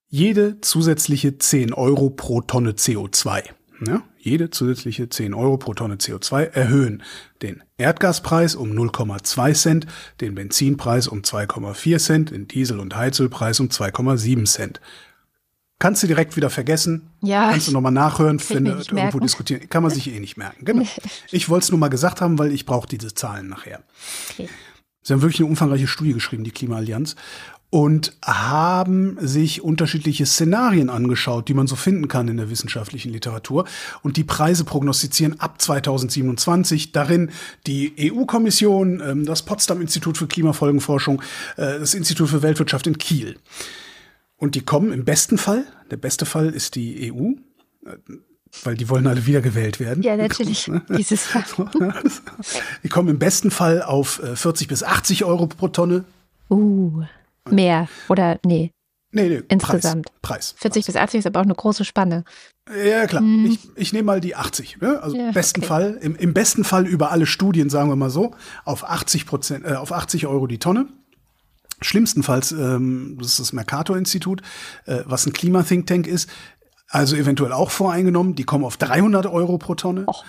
[0.09, 3.45] Jede zusätzliche 10 Euro pro Tonne CO2.
[3.87, 7.03] Ja, jede zusätzliche 10 Euro pro Tonne CO2 erhöhen
[7.41, 9.87] den Erdgaspreis um 0,2 Cent,
[10.21, 14.81] den Benzinpreis um 2,4 Cent, den Diesel- und Heizölpreis um 2,7 Cent.
[15.81, 17.11] Kannst du direkt wieder vergessen.
[17.23, 19.21] Ja, Kannst du nochmal nachhören, nicht irgendwo merken.
[19.21, 19.69] diskutieren.
[19.71, 20.65] Kann man sich eh nicht merken.
[20.65, 20.87] Genau.
[21.33, 23.83] Ich wollte es nur mal gesagt haben, weil ich brauche diese Zahlen nachher.
[24.33, 24.49] Okay.
[25.03, 27.17] Sie haben wirklich eine umfangreiche Studie geschrieben, die Klimaallianz,
[27.71, 33.65] und haben sich unterschiedliche Szenarien angeschaut, die man so finden kann in der wissenschaftlichen Literatur
[34.03, 36.93] und die Preise prognostizieren ab 2027.
[36.93, 37.31] Darin
[37.67, 41.23] die EU-Kommission, ähm, das Potsdam-Institut für Klimafolgenforschung,
[41.57, 43.39] äh, das Institut für Weltwirtschaft in Kiel.
[44.41, 47.33] Und die kommen im besten Fall, der beste Fall ist die EU,
[47.87, 47.97] äh,
[48.65, 50.03] weil die wollen alle wiedergewählt werden.
[50.03, 50.71] Ja, natürlich.
[50.97, 51.45] Dieses Jahr.
[52.83, 56.05] Die kommen im besten Fall auf äh, 40 bis 80 Euro pro Tonne.
[56.49, 57.05] Uh,
[57.49, 57.87] mehr.
[58.09, 58.73] Oder nee,
[59.13, 60.07] Nee, nee, Insgesamt.
[60.23, 60.53] Preis.
[60.53, 60.55] Preis.
[60.59, 62.25] 40 bis 80 ist aber auch eine große Spanne.
[62.85, 63.23] Ja, klar.
[63.45, 64.81] Ich, ich nehme mal die 80.
[64.81, 65.03] Ne?
[65.03, 65.69] Also Ja, im besten okay.
[65.69, 69.65] Fall, im, im besten Fall über alle Studien, sagen wir mal so, auf 80 Prozent,
[69.67, 70.87] äh, auf 80 Euro die Tonne.
[71.81, 74.43] Schlimmstenfalls, ähm, das ist das Mercator-Institut,
[74.87, 76.29] äh, was ein Klima-Think-Tank ist,
[76.89, 78.35] also eventuell auch voreingenommen.
[78.35, 80.07] Die kommen auf 300 Euro pro Tonne.
[80.07, 80.25] Och.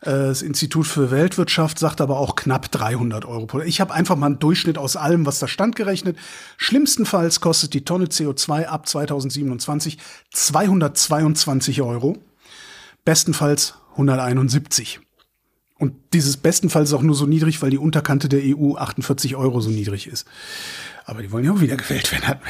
[0.00, 3.68] Äh, Das Institut für Weltwirtschaft sagt aber auch knapp 300 Euro pro Tonne.
[3.68, 6.16] Ich habe einfach mal einen Durchschnitt aus allem, was da stand, gerechnet.
[6.56, 9.98] Schlimmstenfalls kostet die Tonne CO2 ab 2027
[10.32, 12.16] 222 Euro.
[13.04, 15.00] Bestenfalls 171.
[15.78, 19.70] Und dieses bestenfalls auch nur so niedrig, weil die Unterkante der EU 48 Euro so
[19.70, 20.26] niedrig ist.
[21.04, 22.40] Aber die wollen ja auch wieder gewählt werden.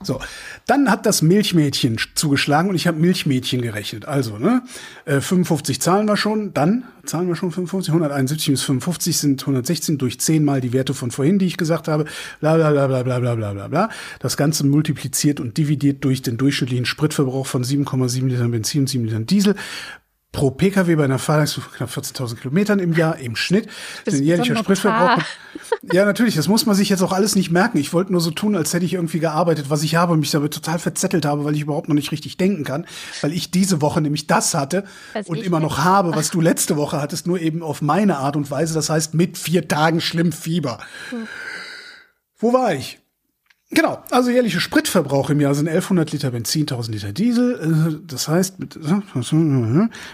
[0.00, 0.20] So,
[0.66, 4.06] dann hat das Milchmädchen zugeschlagen und ich habe Milchmädchen gerechnet.
[4.06, 4.62] Also, ne,
[5.06, 9.98] 55 äh, zahlen wir schon, dann zahlen wir schon 55, 171 bis 55 sind 116
[9.98, 12.04] durch 10 mal die Werte von vorhin, die ich gesagt habe.
[12.40, 13.90] Bla bla bla bla bla bla bla bla bla.
[14.20, 19.04] Das Ganze multipliziert und dividiert durch den durchschnittlichen Spritverbrauch von 7,7 Litern Benzin und 7
[19.04, 19.56] Litern Diesel
[20.32, 23.68] pro Pkw bei einer Fahrleistung von knapp 14.000 Kilometern im Jahr im Schnitt.
[24.06, 25.22] Den jährlicher Spritverbrauch.
[25.90, 27.78] Ja, natürlich, das muss man sich jetzt auch alles nicht merken.
[27.78, 30.30] Ich wollte nur so tun, als hätte ich irgendwie gearbeitet, was ich habe und mich
[30.30, 32.86] damit total verzettelt habe, weil ich überhaupt noch nicht richtig denken kann,
[33.22, 36.76] weil ich diese Woche nämlich das hatte was und immer noch habe, was du letzte
[36.76, 38.74] Woche hattest, nur eben auf meine Art und Weise.
[38.74, 40.78] Das heißt, mit vier Tagen schlimm Fieber.
[41.10, 41.26] Hm.
[42.36, 43.00] Wo war ich?
[43.70, 47.98] Genau, also jährliche Spritverbrauch im Jahr sind 1100 Liter Benzin, 1000 Liter Diesel.
[48.00, 48.78] Äh, das heißt, mit,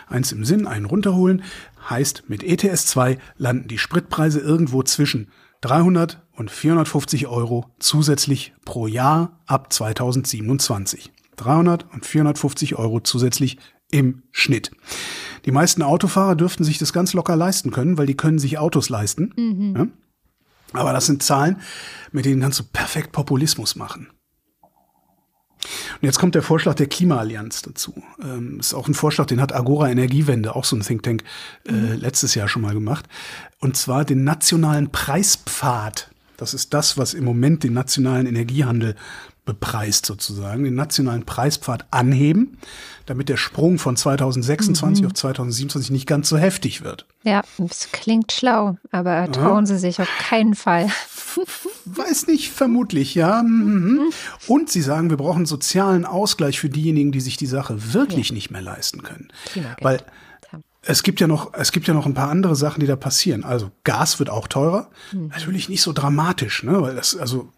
[0.09, 1.43] eins im Sinn, einen runterholen,
[1.89, 5.29] heißt mit ETS 2 landen die Spritpreise irgendwo zwischen
[5.61, 11.13] 300 und 450 Euro zusätzlich pro Jahr ab 2027.
[11.37, 13.59] 300 und 450 Euro zusätzlich
[13.91, 14.73] im Schnitt.
[15.45, 18.89] Die meisten Autofahrer dürften sich das ganz locker leisten können, weil die können sich Autos
[18.89, 19.33] leisten.
[19.37, 19.75] Mhm.
[19.77, 19.87] Ja?
[20.75, 21.61] Aber das sind Zahlen,
[22.13, 24.09] mit denen kannst du perfekt Populismus machen.
[25.65, 27.95] Und jetzt kommt der Vorschlag der Klimaallianz dazu.
[28.23, 31.25] Ähm, ist auch ein Vorschlag, den hat Agora Energiewende, auch so ein Think Tank,
[31.67, 32.01] äh, mhm.
[32.01, 33.07] letztes Jahr schon mal gemacht.
[33.61, 36.11] Und zwar den nationalen Preispfad.
[36.37, 38.97] Das ist das, was im Moment den nationalen Energiehandel
[39.45, 42.59] bepreist sozusagen, den nationalen Preispfad anheben,
[43.07, 45.07] damit der Sprung von 2026 mhm.
[45.07, 47.07] auf 2027 nicht ganz so heftig wird.
[47.23, 49.67] Ja, das klingt schlau, aber trauen ja.
[49.67, 50.89] Sie sich auf keinen Fall.
[51.85, 53.43] Weiß nicht, vermutlich, ja.
[53.43, 54.11] Mhm.
[54.47, 58.35] Und Sie sagen, wir brauchen sozialen Ausgleich für diejenigen, die sich die Sache wirklich ja.
[58.35, 59.29] nicht mehr leisten können.
[59.81, 60.01] Weil
[60.87, 63.45] es gibt ja noch, es gibt ja noch ein paar andere Sachen, die da passieren.
[63.45, 64.91] Also Gas wird auch teurer.
[65.13, 65.29] Mhm.
[65.29, 66.81] Natürlich nicht so dramatisch, ne?
[66.83, 67.53] Weil das, also,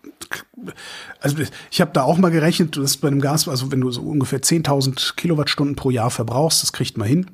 [1.21, 1.37] also
[1.71, 4.41] ich habe da auch mal gerechnet, dass bei einem Gas, also wenn du so ungefähr
[4.41, 7.31] 10.000 Kilowattstunden pro Jahr verbrauchst, das kriegt man hin,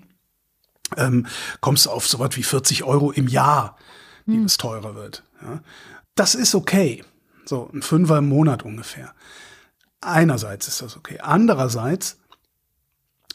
[0.96, 1.26] ähm,
[1.61, 3.76] kommst du auf so was wie 40 Euro im Jahr,
[4.26, 4.46] die mhm.
[4.46, 5.22] es teurer wird.
[5.42, 5.61] Ja?
[6.14, 7.05] Das ist okay.
[7.44, 9.14] So ein Fünfer im Monat ungefähr.
[10.00, 11.18] Einerseits ist das okay.
[11.20, 12.18] Andererseits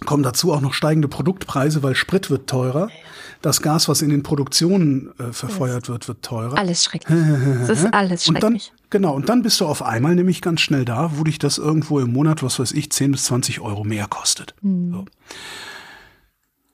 [0.06, 2.90] kommen dazu auch noch steigende Produktpreise, weil Sprit wird teurer.
[3.42, 6.58] Das Gas, was in den Produktionen äh, verfeuert wird, wird teurer.
[6.58, 7.18] Alles schrecklich.
[7.68, 8.44] Das ist alles schrecklich.
[8.44, 11.40] Und dann, genau, und dann bist du auf einmal nämlich ganz schnell da, wo dich
[11.40, 14.56] das irgendwo im Monat, was weiß ich, 10 bis 20 Euro mehr kostet.
[14.62, 14.92] Mhm.
[14.92, 15.06] So.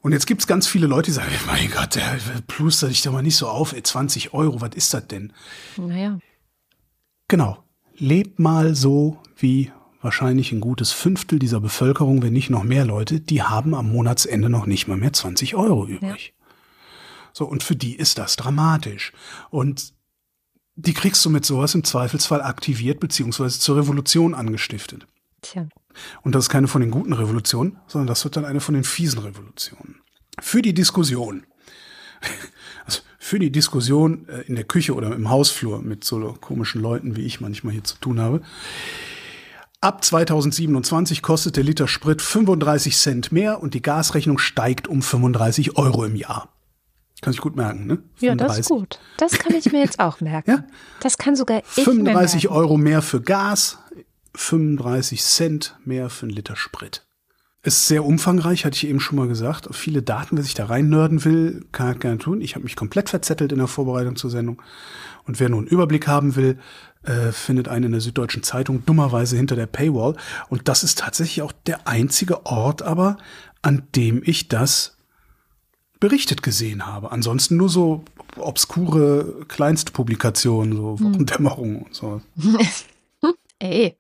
[0.02, 3.24] Und jetzt gibt's ganz viele Leute, die sagen, mein Gott, der pluster dich doch mal
[3.24, 5.32] nicht so auf, ey, 20 Euro, was ist das denn?
[5.78, 6.20] Naja.
[7.30, 7.64] Genau.
[7.96, 9.72] Leb mal so wie
[10.04, 14.50] wahrscheinlich ein gutes Fünftel dieser Bevölkerung, wenn nicht noch mehr Leute, die haben am Monatsende
[14.50, 16.34] noch nicht mal mehr 20 Euro übrig.
[16.38, 16.46] Ja.
[17.34, 19.12] So, und für die ist das dramatisch.
[19.50, 19.94] Und
[20.76, 25.08] die kriegst du mit sowas im Zweifelsfall aktiviert beziehungsweise zur Revolution angestiftet.
[25.42, 25.68] Tja.
[26.22, 28.84] Und das ist keine von den guten Revolutionen, sondern das wird dann eine von den
[28.84, 30.02] fiesen Revolutionen.
[30.40, 31.46] Für die Diskussion.
[32.86, 37.16] Also für die Diskussion äh, in der Küche oder im Hausflur mit so komischen Leuten,
[37.16, 38.42] wie ich manchmal hier zu tun habe.
[39.84, 45.76] Ab 2027 kostet der Liter Sprit 35 Cent mehr und die Gasrechnung steigt um 35
[45.78, 46.48] Euro im Jahr.
[47.22, 47.96] Kann ich gut merken, ne?
[48.16, 48.22] 35.
[48.22, 49.00] Ja, das ist gut.
[49.18, 50.50] Das kann ich mir jetzt auch merken.
[50.50, 50.64] ja?
[51.02, 53.78] Das kann sogar ich 35 Euro mehr für Gas,
[54.36, 57.06] 35 Cent mehr für einen Liter Sprit.
[57.62, 59.68] Ist sehr umfangreich, hatte ich eben schon mal gesagt.
[59.76, 62.40] Viele Daten, wer sich da rein nörden will, kann er gerne tun.
[62.40, 64.62] Ich habe mich komplett verzettelt in der Vorbereitung zur Sendung.
[65.26, 66.58] Und wer nur einen Überblick haben will,
[67.04, 70.16] äh, findet einen in der Süddeutschen Zeitung dummerweise hinter der Paywall.
[70.50, 73.18] Und das ist tatsächlich auch der einzige Ort aber,
[73.62, 74.98] an dem ich das
[76.00, 77.12] berichtet gesehen habe.
[77.12, 78.04] Ansonsten nur so
[78.38, 81.06] obskure Kleinstpublikationen, so hm.
[81.06, 82.22] Wochendämmerung und so.
[83.60, 83.98] Ey.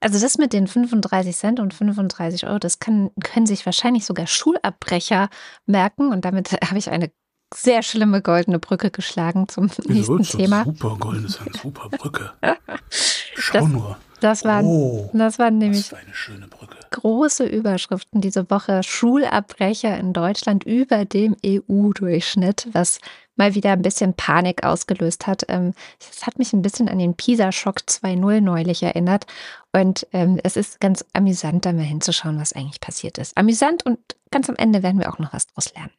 [0.00, 4.26] Also das mit den 35 Cent und 35 Euro, das kann, können sich wahrscheinlich sogar
[4.26, 5.28] Schulabbrecher
[5.66, 6.10] merken.
[6.10, 7.10] Und damit habe ich eine
[7.52, 10.64] sehr schlimme goldene Brücke geschlagen zum nächsten Wieso, Thema.
[10.64, 12.32] Super goldene, ist eine super Brücke.
[12.90, 13.96] Schau das, nur.
[14.20, 16.76] Das waren, oh, das waren nämlich das eine schöne Brücke.
[16.90, 18.82] große Überschriften diese Woche.
[18.82, 23.00] Schulabbrecher in Deutschland über dem EU-Durchschnitt, was
[23.36, 25.44] mal wieder ein bisschen Panik ausgelöst hat.
[25.48, 29.26] Ähm, es hat mich ein bisschen an den PISA-Schock 2.0 neulich erinnert.
[29.72, 33.36] Und ähm, es ist ganz amüsant, da mal hinzuschauen, was eigentlich passiert ist.
[33.36, 33.98] Amüsant und
[34.30, 35.90] ganz am Ende werden wir auch noch was draus lernen.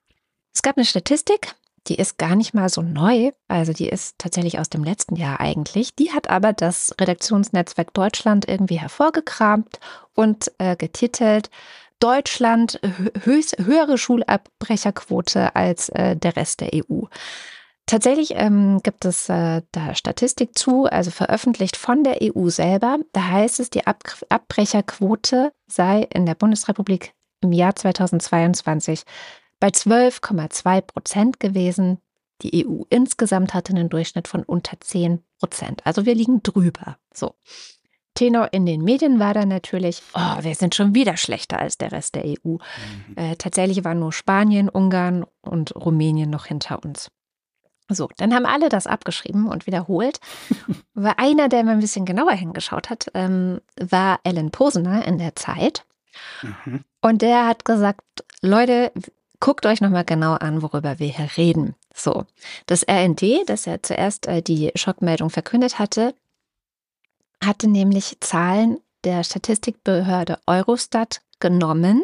[0.56, 1.54] Es gab eine Statistik,
[1.88, 5.42] die ist gar nicht mal so neu, also die ist tatsächlich aus dem letzten Jahr
[5.42, 5.94] eigentlich.
[5.96, 9.80] Die hat aber das Redaktionsnetzwerk Deutschland irgendwie hervorgekramt
[10.16, 11.50] und äh, getitelt
[12.00, 12.80] Deutschland
[13.24, 17.04] höchst, höhere Schulabbrecherquote als äh, der Rest der EU.
[17.86, 22.98] Tatsächlich ähm, gibt es äh, da Statistik zu, also veröffentlicht von der EU selber.
[23.12, 29.04] Da heißt es, die Ab Abbrecherquote sei in der Bundesrepublik im Jahr 2022
[29.66, 31.98] bei 12,2 Prozent gewesen.
[32.44, 35.84] Die EU insgesamt hatte einen Durchschnitt von unter 10 Prozent.
[35.88, 36.98] Also wir liegen drüber.
[37.12, 37.34] So.
[38.14, 41.92] Tenor in den Medien war dann natürlich, oh, wir sind schon wieder schlechter als der
[41.92, 42.58] Rest der EU.
[42.58, 42.60] Mhm.
[43.16, 47.10] Äh, tatsächlich waren nur Spanien, Ungarn und Rumänien noch hinter uns.
[47.90, 50.20] So, dann haben alle das abgeschrieben und wiederholt.
[50.96, 55.36] Aber einer, der mal ein bisschen genauer hingeschaut hat, ähm, war Ellen Posener in der
[55.36, 55.86] Zeit.
[56.44, 56.84] Mhm.
[57.02, 58.02] Und der hat gesagt,
[58.42, 58.92] Leute,
[59.40, 61.76] guckt euch nochmal genau an, worüber wir hier reden.
[61.94, 62.26] So,
[62.66, 66.14] das RND, das ja zuerst äh, die Schockmeldung verkündet hatte,
[67.44, 72.04] hatte nämlich Zahlen der Statistikbehörde Eurostat genommen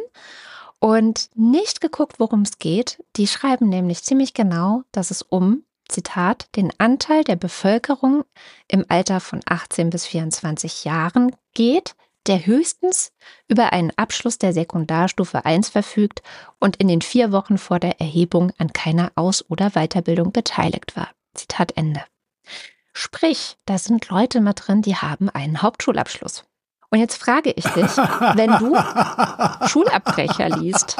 [0.79, 3.03] und nicht geguckt, worum es geht.
[3.15, 8.23] Die schreiben nämlich ziemlich genau, dass es um Zitat, den Anteil der Bevölkerung
[8.67, 11.95] im Alter von 18 bis 24 Jahren geht,
[12.27, 13.11] der höchstens
[13.47, 16.21] über einen Abschluss der Sekundarstufe 1 verfügt
[16.59, 21.09] und in den vier Wochen vor der Erhebung an keiner Aus- oder Weiterbildung beteiligt war.
[21.33, 22.03] Zitat Ende.
[22.93, 26.43] Sprich, da sind Leute mit drin, die haben einen Hauptschulabschluss.
[26.89, 27.97] Und jetzt frage ich dich,
[28.35, 28.75] wenn du
[29.67, 30.97] Schulabbrecher liest,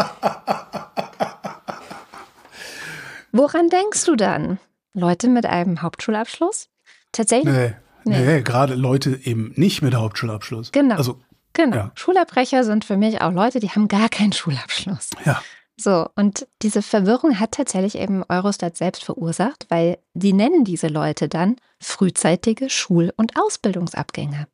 [3.32, 4.60] woran denkst du dann?
[4.94, 6.70] Leute mit einem Hauptschulabschluss?
[7.12, 7.54] Tatsächlich?
[7.54, 8.20] Nee, nee.
[8.20, 10.72] nee gerade Leute eben nicht mit Hauptschulabschluss.
[10.72, 10.96] Genau.
[10.96, 11.22] Also,
[11.54, 11.76] genau.
[11.76, 11.92] Ja.
[11.96, 15.12] Schulabbrecher sind für mich auch Leute, die haben gar keinen Schulabschluss.
[15.26, 15.42] Ja.
[15.78, 21.28] So, und diese Verwirrung hat tatsächlich eben Eurostat selbst verursacht, weil die nennen diese Leute
[21.28, 24.48] dann frühzeitige Schul- und Ausbildungsabgänger.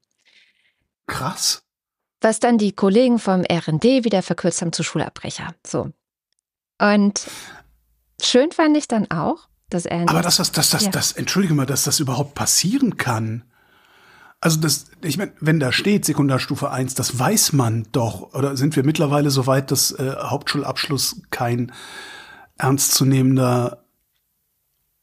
[1.06, 1.64] Krass.
[2.22, 5.54] Was dann die Kollegen vom RD wieder verkürzt haben zu Schulabbrecher.
[5.66, 5.92] So.
[6.80, 7.28] Und
[8.22, 10.10] schön fand ich dann auch, dass er.
[10.10, 10.92] Aber dass das, dass das, ja.
[10.92, 13.44] das, entschuldige mal, dass das überhaupt passieren kann.
[14.40, 18.34] Also das, ich meine, wenn da steht Sekundarstufe 1, das weiß man doch.
[18.34, 21.72] Oder sind wir mittlerweile so weit, dass äh, Hauptschulabschluss kein
[22.58, 23.84] ernstzunehmender,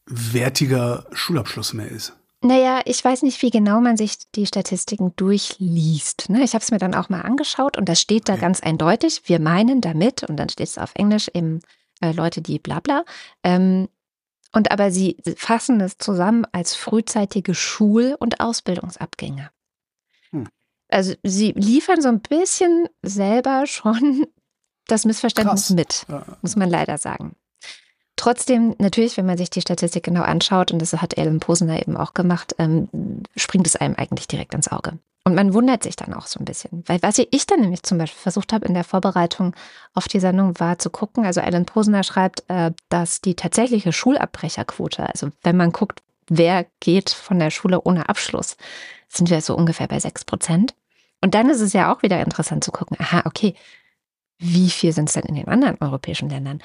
[0.06, 2.14] wertiger Schulabschluss mehr ist?
[2.42, 6.28] Naja, ich weiß nicht, wie genau man sich die Statistiken durchliest.
[6.28, 6.44] Ne?
[6.44, 8.42] Ich habe es mir dann auch mal angeschaut und das steht da okay.
[8.42, 9.22] ganz eindeutig.
[9.24, 11.60] Wir meinen damit, und dann steht es auf Englisch eben
[12.02, 13.04] äh, Leute, die bla bla,
[13.42, 13.88] ähm,
[14.54, 19.50] und aber sie fassen es zusammen als frühzeitige Schul- und Ausbildungsabgänge.
[20.30, 20.48] Hm.
[20.88, 24.26] Also sie liefern so ein bisschen selber schon
[24.86, 25.70] das Missverständnis Krass.
[25.70, 26.06] mit,
[26.42, 27.34] muss man leider sagen.
[28.16, 31.96] Trotzdem, natürlich, wenn man sich die Statistik genau anschaut, und das hat Ellen Posener eben
[31.96, 32.88] auch gemacht, ähm,
[33.34, 34.98] springt es einem eigentlich direkt ins Auge.
[35.26, 36.84] Und man wundert sich dann auch so ein bisschen.
[36.86, 39.56] Weil was ich dann nämlich zum Beispiel versucht habe in der Vorbereitung
[39.94, 45.08] auf die Sendung war zu gucken, also Ellen Posener schreibt, äh, dass die tatsächliche Schulabbrecherquote,
[45.08, 48.58] also wenn man guckt, wer geht von der Schule ohne Abschluss,
[49.08, 50.74] sind wir so ungefähr bei 6 Prozent.
[51.22, 53.54] Und dann ist es ja auch wieder interessant zu gucken, aha, okay,
[54.38, 56.62] wie viel sind es denn in den anderen europäischen Ländern?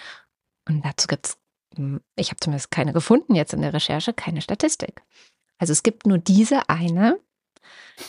[0.68, 1.38] Und dazu gibt es,
[1.78, 5.02] hm, ich habe zumindest keine gefunden jetzt in der Recherche, keine Statistik.
[5.60, 7.20] Also es gibt nur diese eine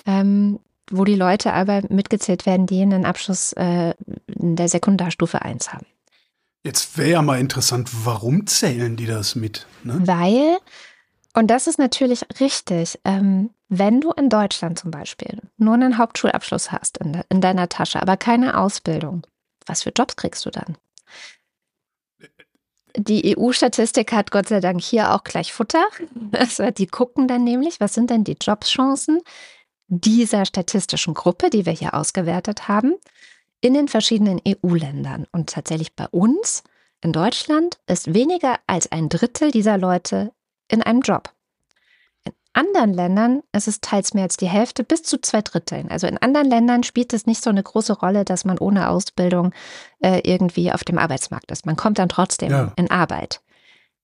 [0.07, 0.61] ähm,
[0.91, 3.95] wo die Leute aber mitgezählt werden, die einen Abschluss äh,
[4.27, 5.87] in der Sekundarstufe 1 haben.
[6.63, 9.67] Jetzt wäre ja mal interessant, warum zählen die das mit?
[9.83, 9.99] Ne?
[10.05, 10.59] Weil,
[11.33, 16.71] und das ist natürlich richtig, ähm, wenn du in Deutschland zum Beispiel nur einen Hauptschulabschluss
[16.71, 19.27] hast in, de, in deiner Tasche, aber keine Ausbildung,
[19.65, 20.77] was für Jobs kriegst du dann?
[22.97, 25.85] Die EU-Statistik hat Gott sei Dank hier auch gleich Futter.
[26.33, 29.21] Also die gucken dann nämlich, was sind denn die Jobschancen,
[29.89, 32.95] dieser statistischen Gruppe, die wir hier ausgewertet haben,
[33.61, 35.27] in den verschiedenen EU-Ländern.
[35.33, 36.63] Und tatsächlich bei uns
[37.03, 40.33] in Deutschland ist weniger als ein Drittel dieser Leute
[40.69, 41.33] in einem Job.
[42.53, 45.89] In anderen Ländern ist es teils mehr als die Hälfte bis zu zwei Dritteln.
[45.91, 49.53] Also in anderen Ländern spielt es nicht so eine große Rolle, dass man ohne Ausbildung
[50.01, 51.67] äh, irgendwie auf dem Arbeitsmarkt ist.
[51.67, 52.73] Man kommt dann trotzdem ja.
[52.77, 53.41] in Arbeit.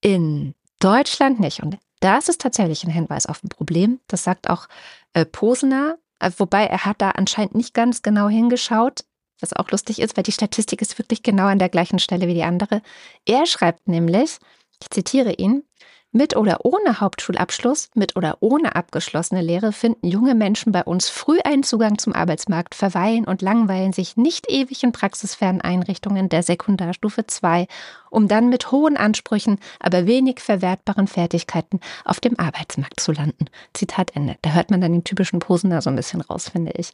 [0.00, 1.62] In Deutschland nicht.
[1.62, 4.00] Und das ist tatsächlich ein Hinweis auf ein Problem.
[4.06, 4.68] Das sagt auch
[5.12, 9.04] äh, Posner, äh, wobei er hat da anscheinend nicht ganz genau hingeschaut,
[9.40, 12.34] was auch lustig ist, weil die Statistik ist wirklich genau an der gleichen Stelle wie
[12.34, 12.82] die andere.
[13.26, 14.38] Er schreibt nämlich,
[14.80, 15.64] ich zitiere ihn,
[16.12, 21.38] mit oder ohne Hauptschulabschluss, mit oder ohne abgeschlossene Lehre finden junge Menschen bei uns früh
[21.44, 27.26] einen Zugang zum Arbeitsmarkt, verweilen und langweilen sich nicht ewig in praxisfernen Einrichtungen der Sekundarstufe
[27.26, 27.66] 2,
[28.10, 33.46] um dann mit hohen Ansprüchen, aber wenig verwertbaren Fertigkeiten auf dem Arbeitsmarkt zu landen.
[33.74, 34.36] Zitat Ende.
[34.42, 36.92] Da hört man dann den typischen Posen da so ein bisschen raus, finde ich.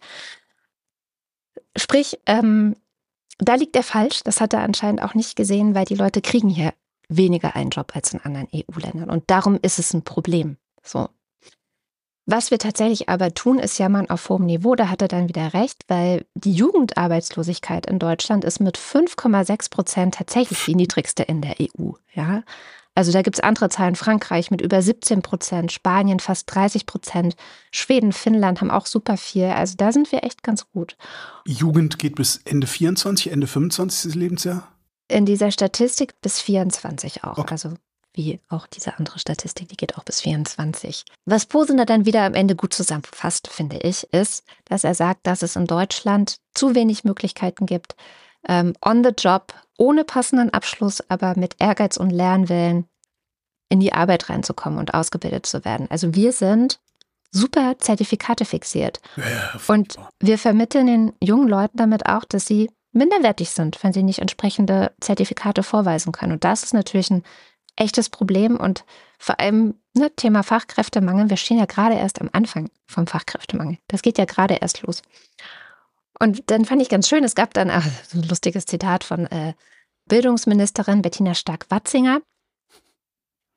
[1.76, 2.74] Sprich, ähm,
[3.38, 4.22] da liegt er falsch.
[4.24, 6.72] Das hat er anscheinend auch nicht gesehen, weil die Leute kriegen hier
[7.08, 9.10] weniger einen Job als in anderen EU-Ländern.
[9.10, 10.56] Und darum ist es ein Problem.
[10.82, 11.08] So.
[12.24, 14.76] Was wir tatsächlich aber tun, ist jammern auf hohem Niveau.
[14.76, 20.14] Da hat er dann wieder recht, weil die Jugendarbeitslosigkeit in Deutschland ist mit 5,6 Prozent
[20.14, 21.92] tatsächlich die niedrigste in der EU.
[22.14, 22.44] Ja,
[22.94, 23.96] also da gibt es andere Zahlen.
[23.96, 27.36] Frankreich mit über 17 Prozent, Spanien fast 30 Prozent,
[27.72, 29.46] Schweden, Finnland haben auch super viel.
[29.46, 30.96] Also da sind wir echt ganz gut.
[31.46, 34.14] Jugend geht bis Ende 24, Ende 25.
[34.14, 34.68] Lebensjahr?
[35.08, 37.38] In dieser Statistik bis 24 auch.
[37.38, 37.52] Okay.
[37.52, 37.74] Also
[38.14, 41.04] wie auch diese andere Statistik, die geht auch bis 24.
[41.24, 45.42] Was Posner dann wieder am Ende gut zusammenfasst, finde ich, ist, dass er sagt, dass
[45.42, 47.96] es in Deutschland zu wenig Möglichkeiten gibt,
[48.46, 52.86] ähm, on the job, ohne passenden Abschluss, aber mit Ehrgeiz und Lernwillen
[53.70, 55.86] in die Arbeit reinzukommen und ausgebildet zu werden.
[55.90, 56.78] Also wir sind
[57.30, 59.00] super Zertifikate fixiert.
[59.16, 64.02] Ja, und wir vermitteln den jungen Leuten damit auch, dass sie minderwertig sind, wenn sie
[64.02, 66.32] nicht entsprechende Zertifikate vorweisen können.
[66.32, 67.24] Und das ist natürlich ein
[67.76, 68.84] echtes Problem und
[69.18, 71.30] vor allem ne, Thema Fachkräftemangel.
[71.30, 73.78] Wir stehen ja gerade erst am Anfang vom Fachkräftemangel.
[73.88, 75.02] Das geht ja gerade erst los.
[76.18, 79.26] Und dann fand ich ganz schön, es gab dann ach, so ein lustiges Zitat von
[79.26, 79.54] äh,
[80.06, 82.20] Bildungsministerin Bettina Stark-Watzinger.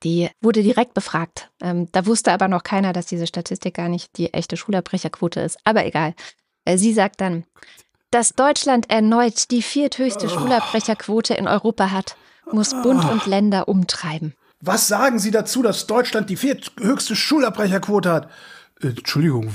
[0.04, 1.52] Die wurde direkt befragt.
[1.62, 5.58] Ähm, da wusste aber noch keiner, dass diese Statistik gar nicht die echte Schulabbrecherquote ist.
[5.64, 6.14] Aber egal.
[6.64, 7.46] Äh, sie sagt dann,
[8.16, 10.30] dass Deutschland erneut die vierthöchste oh.
[10.30, 12.16] Schulabbrecherquote in Europa hat,
[12.50, 13.30] muss Bund und ah.
[13.30, 14.34] Länder umtreiben.
[14.62, 18.30] Was sagen Sie dazu, dass Deutschland die vierthöchste Schulabbrecherquote hat?
[18.82, 19.54] Äh, Entschuldigung,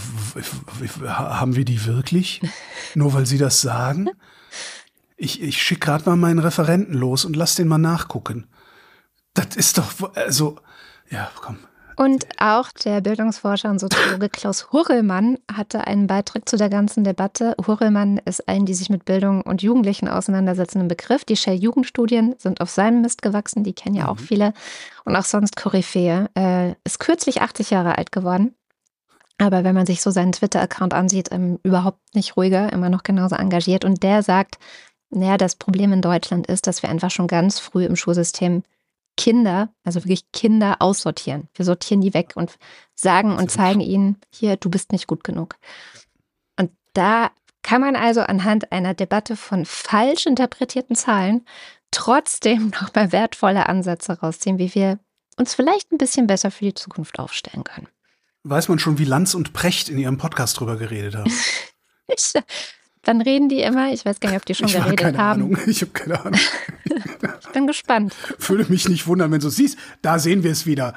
[1.06, 2.42] haben wir die wirklich?
[2.94, 4.11] Nur weil Sie das sagen?
[5.16, 8.46] Ich, ich schicke gerade mal meinen Referenten los und lass den mal nachgucken.
[9.32, 10.58] Das ist doch, also,
[11.08, 11.56] ja, komm.
[11.97, 17.55] Und auch der Bildungsforscher und Soziologe Klaus Hurrellmann hatte einen Beitrag zu der ganzen Debatte.
[17.64, 21.24] Hurrellmann ist ein, die sich mit Bildung und Jugendlichen auseinandersetzenden Begriff.
[21.24, 24.24] Die Shell-Jugendstudien sind auf seinem Mist gewachsen, die kennen ja auch mhm.
[24.24, 24.53] viele.
[25.05, 26.30] Und auch sonst Koryphäe.
[26.36, 28.55] Äh, ist kürzlich 80 Jahre alt geworden.
[29.38, 33.36] Aber wenn man sich so seinen Twitter-Account ansieht, ähm, überhaupt nicht ruhiger, immer noch genauso
[33.36, 33.84] engagiert.
[33.84, 34.59] Und der sagt,
[35.11, 38.62] naja, das Problem in Deutschland ist, dass wir einfach schon ganz früh im Schulsystem
[39.20, 41.50] Kinder, also wirklich Kinder aussortieren.
[41.52, 42.58] Wir sortieren die weg und
[42.94, 45.56] sagen und zeigen ihnen, hier, du bist nicht gut genug.
[46.58, 51.44] Und da kann man also anhand einer Debatte von falsch interpretierten Zahlen
[51.90, 54.98] trotzdem nochmal wertvolle Ansätze rausziehen, wie wir
[55.36, 57.88] uns vielleicht ein bisschen besser für die Zukunft aufstellen können.
[58.44, 61.30] Weiß man schon, wie Lanz und Precht in ihrem Podcast drüber geredet haben?
[63.03, 63.92] Dann reden die immer.
[63.92, 65.42] Ich weiß gar nicht, ob die schon ich geredet keine haben.
[65.42, 65.59] Ahnung.
[65.66, 66.40] Ich habe keine Ahnung.
[67.40, 68.14] ich bin gespannt.
[68.38, 70.94] Würde mich nicht wundern, wenn du siehst, da sehen wir es wieder.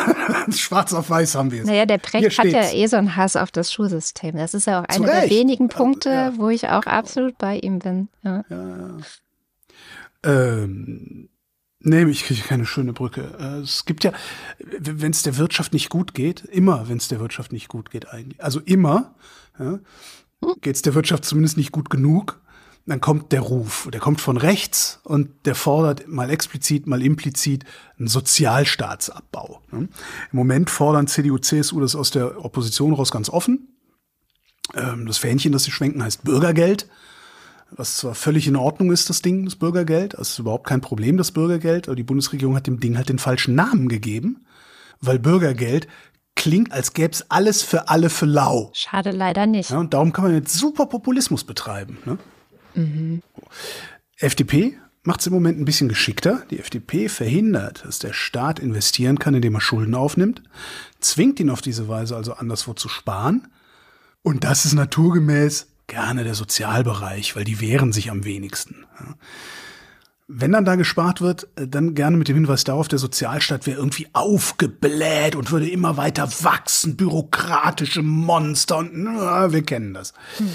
[0.50, 1.66] Schwarz auf weiß haben wir es.
[1.66, 4.36] Naja, der Precht hat ja eh so einen Hass auf das Schulsystem.
[4.36, 6.32] Das ist ja auch einer der wenigen Punkte, ja.
[6.36, 8.08] wo ich auch absolut bei ihm bin.
[8.22, 8.44] Ja.
[8.50, 8.96] ja.
[10.24, 11.28] Ähm,
[11.80, 13.36] nee, ich kriege keine schöne Brücke.
[13.38, 14.12] Äh, es gibt ja,
[14.58, 18.08] wenn es der Wirtschaft nicht gut geht, immer, wenn es der Wirtschaft nicht gut geht
[18.08, 19.14] eigentlich, also immer,
[19.58, 19.78] ja,
[20.60, 22.40] geht es der Wirtschaft zumindest nicht gut genug,
[22.88, 23.88] dann kommt der Ruf.
[23.92, 27.64] Der kommt von rechts und der fordert mal explizit, mal implizit
[27.98, 29.60] einen Sozialstaatsabbau.
[29.70, 29.80] Ne?
[29.80, 29.88] Im
[30.32, 33.68] Moment fordern CDU, CSU das aus der Opposition raus ganz offen.
[34.74, 36.88] Ähm, das Fähnchen, das sie schwenken, heißt Bürgergeld.
[37.70, 40.14] Was zwar völlig in Ordnung ist, das Ding, das Bürgergeld.
[40.14, 41.88] Das ist überhaupt kein Problem, das Bürgergeld.
[41.88, 44.46] Aber die Bundesregierung hat dem Ding halt den falschen Namen gegeben.
[45.00, 45.86] Weil Bürgergeld
[46.38, 48.70] klingt, als gäbe es alles für alle für lau.
[48.72, 49.70] Schade leider nicht.
[49.70, 51.98] Ja, und darum kann man jetzt super Populismus betreiben.
[52.06, 52.18] Ne?
[52.74, 53.22] Mhm.
[54.16, 56.42] FDP macht es im Moment ein bisschen geschickter.
[56.50, 60.42] Die FDP verhindert, dass der Staat investieren kann, indem er Schulden aufnimmt,
[61.00, 63.48] zwingt ihn auf diese Weise also anderswo zu sparen.
[64.22, 68.86] Und das ist naturgemäß gerne der Sozialbereich, weil die wehren sich am wenigsten.
[69.00, 69.14] Ja.
[70.30, 73.78] Wenn dann da gespart wird, äh, dann gerne mit dem Hinweis darauf, der Sozialstaat wäre
[73.78, 80.12] irgendwie aufgebläht und würde immer weiter wachsen, bürokratische Monster und na, wir kennen das.
[80.36, 80.50] Hm.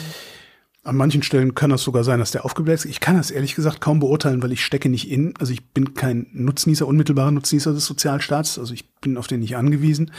[0.85, 2.85] An manchen Stellen kann das sogar sein, dass der aufgebläht ist.
[2.85, 5.33] Ich kann das ehrlich gesagt kaum beurteilen, weil ich stecke nicht in.
[5.39, 8.59] Also ich bin kein Nutznießer, unmittelbarer Nutznießer des Sozialstaats.
[8.59, 10.11] Also ich bin auf den nicht angewiesen.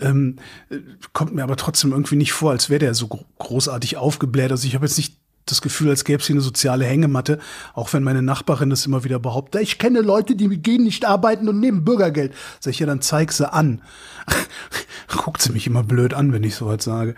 [0.00, 0.36] Ähm,
[0.70, 0.78] äh,
[1.12, 4.52] kommt mir aber trotzdem irgendwie nicht vor, als wäre der so großartig aufgebläht.
[4.52, 7.38] Also ich habe jetzt nicht das Gefühl, als gäbe es hier eine soziale Hängematte,
[7.74, 9.62] auch wenn meine Nachbarin das immer wieder behauptet.
[9.62, 12.32] Ich kenne Leute, die gehen nicht arbeiten und nehmen Bürgergeld.
[12.60, 13.82] Sag ich ja, dann zeig sie an.
[15.08, 17.14] Guckt sie mich immer blöd an, wenn ich sowas sage.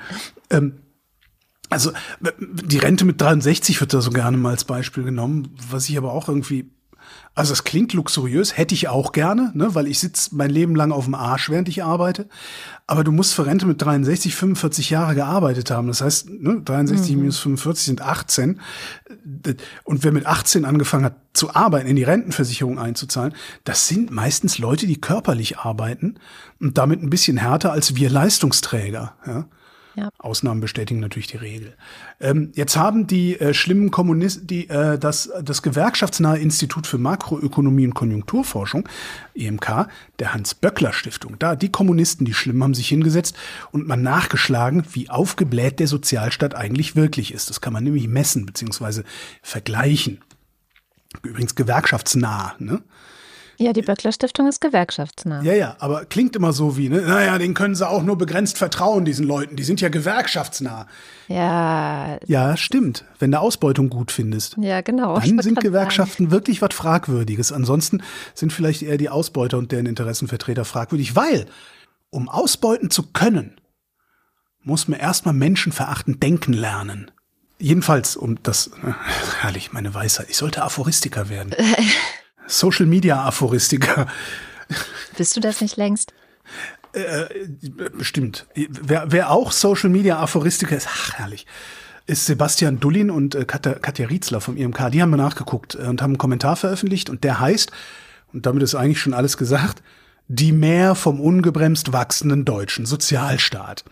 [0.51, 0.81] Ähm,
[1.71, 1.93] also
[2.41, 6.13] die Rente mit 63 wird da so gerne mal als Beispiel genommen, was ich aber
[6.13, 6.71] auch irgendwie
[7.35, 10.93] Also es klingt luxuriös, hätte ich auch gerne, ne, weil ich sitze mein Leben lang
[10.93, 12.29] auf dem Arsch, während ich arbeite.
[12.87, 15.89] Aber du musst für Rente mit 63, 45 Jahre gearbeitet haben.
[15.89, 17.21] Das heißt, ne, 63 mhm.
[17.23, 18.61] minus 45 sind 18.
[19.83, 24.59] Und wer mit 18 angefangen hat zu arbeiten, in die Rentenversicherung einzuzahlen, das sind meistens
[24.59, 26.17] Leute, die körperlich arbeiten
[26.61, 29.15] und damit ein bisschen härter als wir Leistungsträger.
[29.27, 29.47] Ja.
[29.97, 30.09] Ja.
[30.19, 31.75] Ausnahmen bestätigen natürlich die Regel.
[32.21, 37.87] Ähm, jetzt haben die äh, schlimmen Kommunisten, die äh, das, das gewerkschaftsnahe Institut für Makroökonomie
[37.87, 38.89] und Konjunkturforschung,
[39.37, 39.89] EMK,
[40.19, 43.37] der Hans-Böckler-Stiftung, da die Kommunisten, die schlimmen, haben sich hingesetzt
[43.71, 47.51] und mal nachgeschlagen, wie aufgebläht der Sozialstaat eigentlich wirklich ist.
[47.51, 49.03] Das kann man nämlich messen bzw.
[49.43, 50.21] vergleichen.
[51.23, 52.57] Übrigens gewerkschaftsnah.
[52.59, 52.83] Ne?
[53.59, 55.43] Ja, die Böckler Stiftung ist gewerkschaftsnah.
[55.43, 57.03] Ja, ja, aber klingt immer so wie, ne?
[57.03, 59.57] Naja, den können sie auch nur begrenzt vertrauen, diesen Leuten.
[59.57, 60.87] Die sind ja gewerkschaftsnah.
[61.29, 62.19] Ja.
[62.27, 63.05] Ja, stimmt.
[63.19, 64.57] Wenn du Ausbeutung gut findest.
[64.61, 65.19] Ja, genau.
[65.19, 66.31] Dann sind Gewerkschaften sagen.
[66.33, 67.53] wirklich was Fragwürdiges.
[67.53, 68.03] Ansonsten
[68.35, 71.47] sind vielleicht eher die Ausbeuter und deren Interessenvertreter fragwürdig, weil,
[72.11, 73.61] um ausbeuten zu können,
[74.63, 77.11] muss man erstmal menschenverachtend denken lernen.
[77.59, 78.71] Jedenfalls, um das,
[79.41, 81.55] herrlich, meine Weisheit, ich sollte Aphoristiker werden.
[82.47, 84.07] Social Media Aphoristiker.
[85.17, 86.13] Bist du das nicht längst?
[86.93, 87.27] Äh,
[87.97, 88.47] bestimmt.
[88.55, 91.47] Wer, wer auch Social Media Aphoristiker ist, ach herrlich,
[92.07, 94.91] ist Sebastian Dullin und äh, Katja, Katja Rietzler vom IMK.
[94.93, 97.73] Die haben wir nachgeguckt äh, und haben einen Kommentar veröffentlicht und der heißt,
[98.33, 99.83] und damit ist eigentlich schon alles gesagt,
[100.29, 103.85] die mehr vom ungebremst wachsenden deutschen Sozialstaat.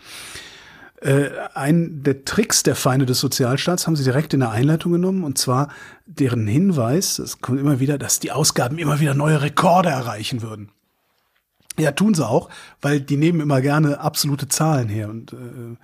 [1.03, 5.25] Äh, ein der Tricks der Feinde des Sozialstaats haben sie direkt in der Einleitung genommen
[5.25, 5.67] und zwar
[6.05, 10.69] deren Hinweis, es kommt immer wieder, dass die Ausgaben immer wieder neue Rekorde erreichen würden.
[11.77, 12.49] Ja, tun sie auch,
[12.81, 15.09] weil die nehmen immer gerne absolute Zahlen her.
[15.09, 15.75] Und äh,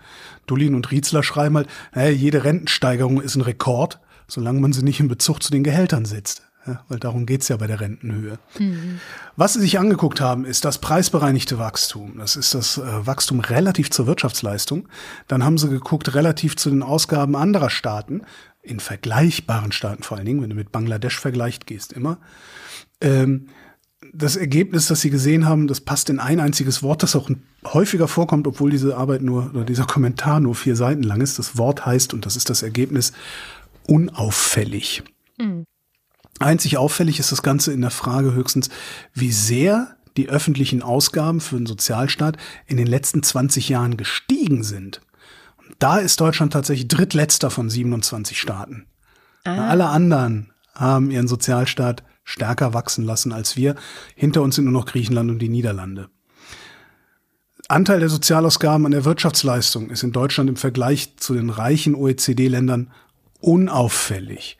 [0.46, 5.00] Dolin und Rietzler schreiben halt, naja, jede Rentensteigerung ist ein Rekord, solange man sie nicht
[5.00, 6.49] in Bezug zu den Gehältern setzt.
[6.70, 8.38] Ja, weil darum geht's ja bei der Rentenhöhe.
[8.60, 9.00] Mhm.
[9.36, 12.18] Was sie sich angeguckt haben, ist das preisbereinigte Wachstum.
[12.20, 14.88] Das ist das äh, Wachstum relativ zur Wirtschaftsleistung.
[15.28, 18.22] Dann haben sie geguckt relativ zu den Ausgaben anderer Staaten,
[18.62, 22.20] in vergleichbaren Staaten vor allen Dingen, wenn du mit Bangladesch vergleicht gehst immer.
[23.02, 23.48] Ähm,
[24.14, 27.30] das Ergebnis, das sie gesehen haben, das passt in ein einziges Wort, das auch
[27.66, 31.40] häufiger vorkommt, obwohl diese Arbeit nur oder dieser Kommentar nur vier Seiten lang ist.
[31.40, 33.12] Das Wort heißt, und das ist das Ergebnis,
[33.88, 35.04] unauffällig.
[35.38, 35.66] Mhm.
[36.40, 38.70] Einzig auffällig ist das Ganze in der Frage höchstens,
[39.14, 45.02] wie sehr die öffentlichen Ausgaben für den Sozialstaat in den letzten 20 Jahren gestiegen sind.
[45.58, 48.88] Und da ist Deutschland tatsächlich drittletzter von 27 Staaten.
[49.44, 49.70] Ah.
[49.70, 53.76] Alle anderen haben ihren Sozialstaat stärker wachsen lassen als wir.
[54.16, 56.10] Hinter uns sind nur noch Griechenland und die Niederlande.
[57.68, 62.92] Anteil der Sozialausgaben an der Wirtschaftsleistung ist in Deutschland im Vergleich zu den reichen OECD-Ländern
[63.42, 64.58] unauffällig.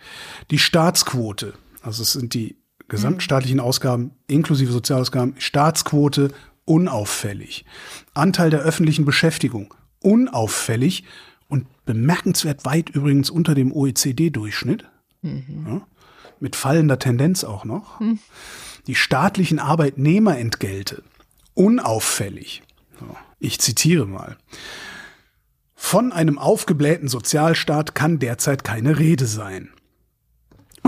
[0.52, 2.58] Die Staatsquote also es sind die
[2.88, 6.32] gesamtstaatlichen Ausgaben inklusive Sozialausgaben, Staatsquote
[6.66, 7.66] unauffällig.
[8.14, 11.04] Anteil der öffentlichen Beschäftigung unauffällig
[11.48, 14.86] und bemerkenswert weit übrigens unter dem OECD-Durchschnitt.
[15.22, 15.66] Mhm.
[15.68, 15.88] Ja,
[16.40, 18.00] mit fallender Tendenz auch noch.
[18.00, 18.20] Mhm.
[18.88, 21.04] Die staatlichen Arbeitnehmerentgelte
[21.54, 22.64] unauffällig.
[23.00, 23.06] So,
[23.40, 24.38] ich zitiere mal.
[25.76, 29.70] Von einem aufgeblähten Sozialstaat kann derzeit keine Rede sein.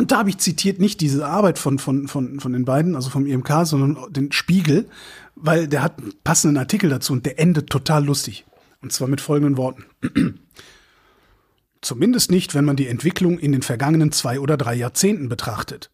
[0.01, 3.11] Und da habe ich zitiert nicht diese Arbeit von, von, von, von den beiden, also
[3.11, 4.89] vom IMK, sondern den Spiegel,
[5.35, 8.47] weil der hat einen passenden Artikel dazu und der endet total lustig.
[8.81, 9.85] Und zwar mit folgenden Worten.
[11.81, 15.91] Zumindest nicht, wenn man die Entwicklung in den vergangenen zwei oder drei Jahrzehnten betrachtet.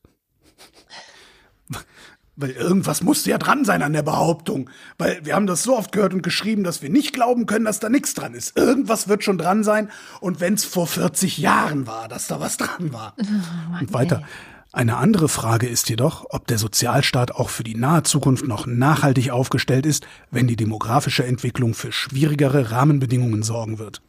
[2.40, 4.70] Weil irgendwas musste ja dran sein an der Behauptung.
[5.00, 7.80] Weil wir haben das so oft gehört und geschrieben, dass wir nicht glauben können, dass
[7.80, 8.56] da nichts dran ist.
[8.56, 9.90] Irgendwas wird schon dran sein.
[10.22, 13.16] Und wenn es vor 40 Jahren war, dass da was dran war.
[13.28, 14.18] Oh, Mann, und weiter.
[14.18, 14.26] Ey.
[14.72, 19.32] Eine andere Frage ist jedoch, ob der Sozialstaat auch für die nahe Zukunft noch nachhaltig
[19.32, 24.02] aufgestellt ist, wenn die demografische Entwicklung für schwierigere Rahmenbedingungen sorgen wird.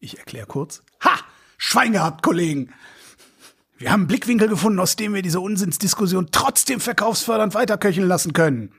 [0.00, 0.82] Ich erkläre kurz.
[1.04, 1.20] Ha!
[1.58, 2.72] Schwein gehabt, Kollegen!
[3.78, 8.72] Wir haben einen Blickwinkel gefunden, aus dem wir diese Unsinnsdiskussion trotzdem verkaufsfördernd weiterköcheln lassen können.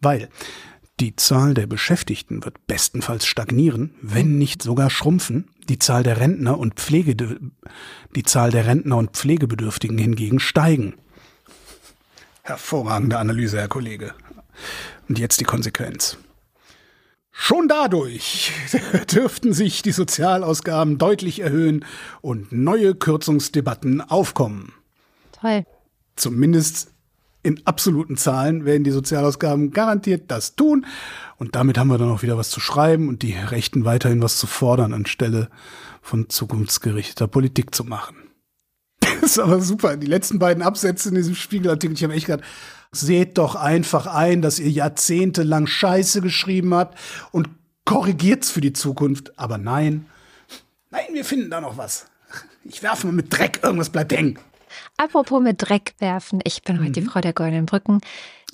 [0.00, 0.30] Weil
[1.00, 5.50] die Zahl der Beschäftigten wird bestenfalls stagnieren, wenn nicht sogar schrumpfen.
[5.68, 10.94] Die Zahl der Rentner und Pflege, die Zahl der Rentner und Pflegebedürftigen hingegen steigen.
[12.42, 14.14] Hervorragende Analyse, Herr Kollege.
[15.08, 16.16] Und jetzt die Konsequenz.
[17.36, 18.52] Schon dadurch
[19.12, 21.84] dürften sich die Sozialausgaben deutlich erhöhen
[22.20, 24.72] und neue Kürzungsdebatten aufkommen.
[25.32, 25.66] Toll.
[26.14, 26.92] Zumindest
[27.42, 30.86] in absoluten Zahlen werden die Sozialausgaben garantiert das tun.
[31.36, 34.38] Und damit haben wir dann auch wieder was zu schreiben und die Rechten weiterhin was
[34.38, 35.50] zu fordern, anstelle
[36.02, 38.16] von zukunftsgerichteter Politik zu machen.
[39.22, 39.96] ist aber super.
[39.96, 42.44] Die letzten beiden Absätze in diesem Spiegelartikel, ich habe echt gedacht,
[42.96, 46.98] seht doch einfach ein, dass ihr jahrzehntelang Scheiße geschrieben habt
[47.32, 47.48] und
[47.84, 49.38] korrigiert's für die Zukunft.
[49.38, 50.06] Aber nein,
[50.90, 52.06] nein, wir finden da noch was.
[52.64, 54.38] Ich werfe mal mit Dreck, irgendwas bleibt hängen.
[54.96, 56.92] Apropos mit Dreck werfen, ich bin heute mhm.
[56.94, 58.00] die Frau der goldenen Brücken.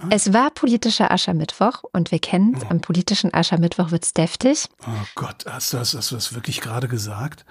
[0.01, 0.09] Ah.
[0.11, 2.67] Es war politischer Aschermittwoch und wir kennen, oh.
[2.71, 4.67] am politischen Aschermittwoch wird's deftig.
[4.87, 7.45] Oh Gott, hast du das, hast du das wirklich gerade gesagt?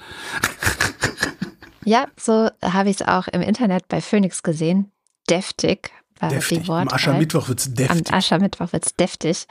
[1.86, 4.92] ja, so habe ich es auch im Internet bei Phoenix gesehen.
[5.30, 6.62] Deftig war deftig.
[6.62, 6.82] die Wort.
[6.82, 8.08] Am Aschermittwoch wird's deftig.
[8.08, 9.48] Am Aschermittwoch wird's deftig.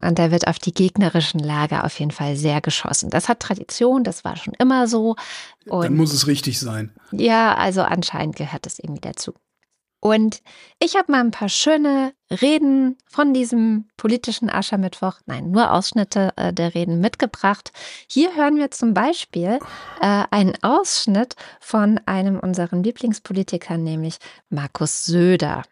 [0.00, 3.08] Und da wird auf die gegnerischen Lager auf jeden Fall sehr geschossen.
[3.08, 5.16] Das hat Tradition, das war schon immer so.
[5.66, 6.92] Und Dann muss es richtig sein.
[7.12, 9.32] Ja, also anscheinend gehört es irgendwie dazu.
[10.00, 10.42] Und
[10.78, 16.52] ich habe mal ein paar schöne Reden von diesem politischen Aschermittwoch, nein, nur Ausschnitte äh,
[16.52, 17.72] der Reden mitgebracht.
[18.08, 19.58] Hier hören wir zum Beispiel
[20.00, 24.18] äh, einen Ausschnitt von einem unserer Lieblingspolitiker, nämlich
[24.50, 25.64] Markus Söder.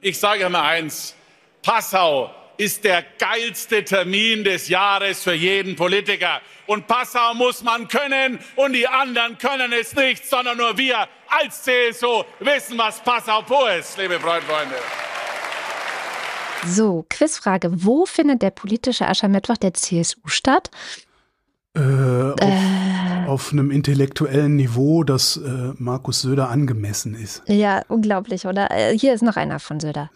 [0.00, 1.14] Ich sage mal eins,
[1.62, 6.40] Passau ist der geilste Termin des Jahres für jeden Politiker.
[6.66, 11.62] Und Passau muss man können und die anderen können es nicht, sondern nur wir als
[11.62, 14.74] CSU wissen, was Passau pur ist, liebe Freunde.
[16.66, 17.70] So, Quizfrage.
[17.72, 20.70] Wo findet der politische Aschermittwoch der CSU statt?
[21.74, 22.77] Äh, auf, äh,
[23.28, 27.42] auf, einem intellektuellen Niveau, das äh, Markus Söder angemessen ist.
[27.46, 28.70] Ja, unglaublich, oder?
[28.70, 30.10] Äh, hier ist noch einer von Söder.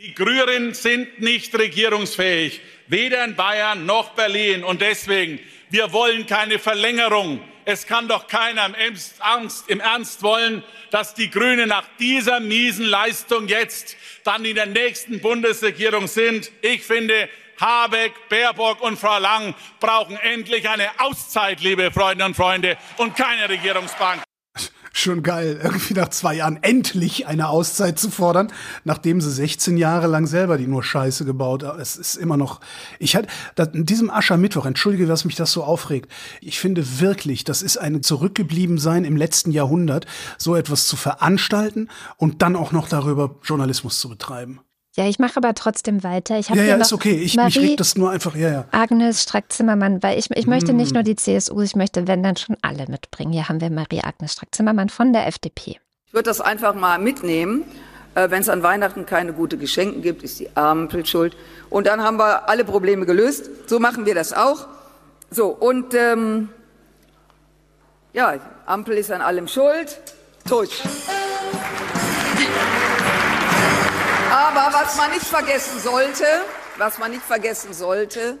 [0.00, 4.62] Die Grünen sind nicht regierungsfähig, weder in Bayern noch Berlin.
[4.62, 5.40] Und deswegen,
[5.70, 7.40] wir wollen keine Verlängerung.
[7.64, 12.86] Es kann doch keiner im Ernst, im Ernst wollen, dass die Grünen nach dieser miesen
[12.86, 16.50] Leistung jetzt dann in der nächsten Bundesregierung sind.
[16.62, 17.28] Ich finde,
[17.60, 23.48] Habeck, Baerbock und Frau Lang brauchen endlich eine Auszeit, liebe Freunde und Freunde, und keine
[23.48, 24.22] Regierungsbank.
[24.92, 28.52] Schon geil, irgendwie nach zwei Jahren endlich eine Auszeit zu fordern,
[28.84, 31.80] nachdem sie 16 Jahre lang selber die nur Scheiße gebaut haben.
[31.80, 32.60] Es ist immer noch,
[32.98, 33.28] ich hatte,
[33.72, 36.10] in diesem Aschermittwoch, entschuldige, dass mich das so aufregt.
[36.40, 40.06] Ich finde wirklich, das ist eine Zurückgebliebensein im letzten Jahrhundert,
[40.38, 44.60] so etwas zu veranstalten und dann auch noch darüber Journalismus zu betreiben.
[44.96, 46.38] Ja, ich mache aber trotzdem weiter.
[46.38, 47.14] Ich ja, ja, ist okay.
[47.14, 48.64] Ich, Marie, ich reg das nur einfach, ja, ja.
[48.72, 51.06] Agnes Strack-Zimmermann, weil ich, ich möchte nicht nur mm.
[51.06, 53.32] die CSU, ich möchte, wenn dann schon alle mitbringen.
[53.32, 55.78] Hier haben wir Marie-Agnes Strack-Zimmermann von der FDP.
[56.06, 57.64] Ich würde das einfach mal mitnehmen.
[58.16, 61.36] Äh, wenn es an Weihnachten keine gute Geschenke gibt, ist die Ampel schuld.
[61.68, 63.48] Und dann haben wir alle Probleme gelöst.
[63.68, 64.66] So machen wir das auch.
[65.30, 66.48] So, und ähm,
[68.12, 68.34] ja,
[68.66, 70.00] Ampel ist an allem schuld.
[70.48, 70.82] Tusch.
[74.40, 76.24] Aber was man nicht vergessen sollte,
[76.78, 78.38] was man nicht vergessen sollte,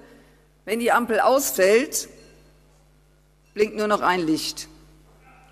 [0.64, 2.08] wenn die Ampel ausfällt,
[3.52, 4.66] blinkt nur noch ein Licht.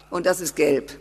[0.09, 0.99] Und das ist gelb.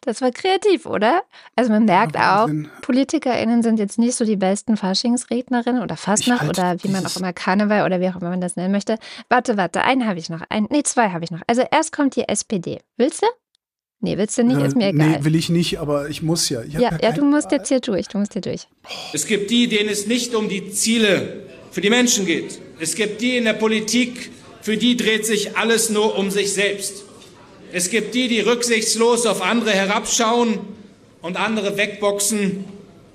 [0.00, 1.24] Das war kreativ, oder?
[1.54, 2.48] Also man merkt auch,
[2.80, 7.16] PolitikerInnen sind jetzt nicht so die besten Faschingsrednerinnen oder Fastnacht halt oder wie man auch
[7.16, 8.98] immer Karneval oder wie auch immer man das nennen möchte.
[9.28, 10.40] Warte, warte, einen habe ich noch.
[10.48, 11.42] Ein, nee, zwei habe ich noch.
[11.46, 12.80] Also erst kommt die SPD.
[12.96, 13.26] Willst du?
[14.04, 14.60] Nee, willst du nicht?
[14.60, 15.10] Ist mir egal.
[15.10, 16.62] Nee, will ich nicht, aber ich muss ja.
[16.62, 18.08] Ich ja, ja, ja du musst jetzt hier durch.
[18.08, 18.66] Du musst hier durch.
[19.12, 22.58] Es gibt die, denen es nicht um die Ziele für die Menschen geht.
[22.80, 27.04] Es gibt die in der Politik, für die dreht sich alles nur um sich selbst.
[27.72, 30.58] Es gibt die, die rücksichtslos auf andere herabschauen
[31.22, 32.64] und andere wegboxen.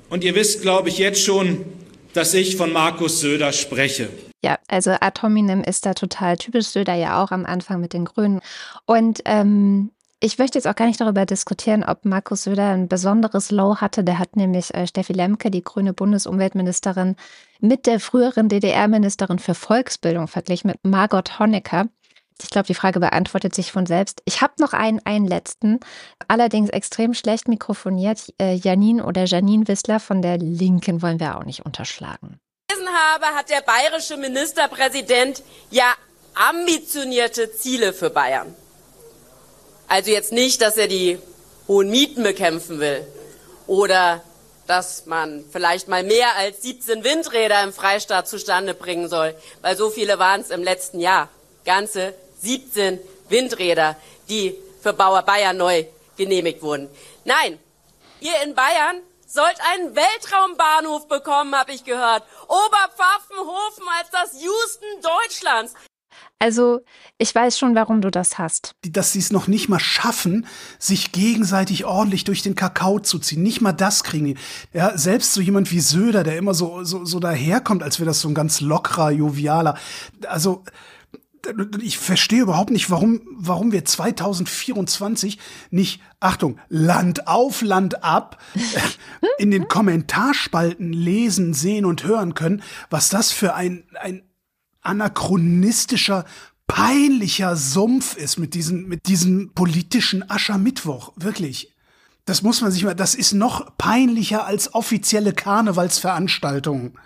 [0.10, 1.66] Und ihr wisst, glaube ich, jetzt schon,
[2.14, 4.08] dass ich von Markus Söder spreche.
[4.42, 8.40] Ja, also Atominem ist da total typisch, Söder ja auch am Anfang mit den Grünen.
[8.86, 13.52] Und ähm, ich möchte jetzt auch gar nicht darüber diskutieren, ob Markus Söder ein besonderes
[13.52, 14.04] Low hatte.
[14.04, 17.16] Der hat nämlich äh, Steffi Lemke, die grüne Bundesumweltministerin,
[17.60, 21.88] mit der früheren DDR-Ministerin für Volksbildung verglichen, mit Margot Honecker.
[22.42, 24.22] Ich glaube, die Frage beantwortet sich von selbst.
[24.26, 25.80] Ich habe noch einen, einen letzten,
[26.28, 28.34] allerdings extrem schlecht mikrofoniert.
[28.40, 32.40] Äh, Janine oder Janine Wissler von der Linken wollen wir auch nicht unterschlagen.
[32.70, 35.94] habe, hat der bayerische Ministerpräsident ja
[36.36, 38.56] ambitionierte Ziele für Bayern.
[39.88, 41.18] Also jetzt nicht, dass er die
[41.68, 43.06] hohen Mieten bekämpfen will
[43.68, 44.22] oder
[44.68, 49.90] dass man vielleicht mal mehr als 17 Windräder im Freistaat zustande bringen soll, weil so
[49.90, 51.30] viele waren es im letzten Jahr.
[51.66, 53.96] Ganze 17 Windräder,
[54.30, 55.86] die für Bauer Bayern neu
[56.18, 56.90] genehmigt wurden.
[57.24, 57.60] Nein,
[58.20, 62.24] ihr in Bayern sollt einen Weltraumbahnhof bekommen, habe ich gehört.
[62.48, 65.74] Oberpfaffenhofen als das Houston Deutschlands.
[66.40, 66.82] Also,
[67.18, 68.76] ich weiß schon, warum du das hast.
[68.88, 70.46] Dass sie es noch nicht mal schaffen,
[70.78, 73.42] sich gegenseitig ordentlich durch den Kakao zu ziehen.
[73.42, 74.38] Nicht mal das kriegen die.
[74.72, 78.22] Ja, selbst so jemand wie Söder, der immer so, so, so daherkommt, als wäre das
[78.22, 79.80] so ein ganz lockerer, jovialer.
[80.28, 80.64] Also,
[81.82, 85.40] ich verstehe überhaupt nicht, warum, warum wir 2024
[85.72, 88.42] nicht, Achtung, Land auf, Land ab,
[89.38, 94.27] in den Kommentarspalten lesen, sehen und hören können, was das für ein, ein
[94.88, 96.26] anachronistischer,
[96.68, 101.14] peinlicher Sumpf ist mit diesem, mit diesem politischen Aschermittwoch.
[101.16, 101.74] Wirklich.
[102.26, 107.00] Das muss man sich mal, das ist noch peinlicher als offizielle Karnevalsveranstaltungen.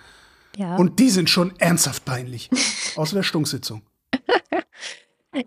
[0.57, 0.75] Ja.
[0.75, 2.49] Und die sind schon ernsthaft peinlich.
[2.95, 3.83] Außer der Stunksitzung.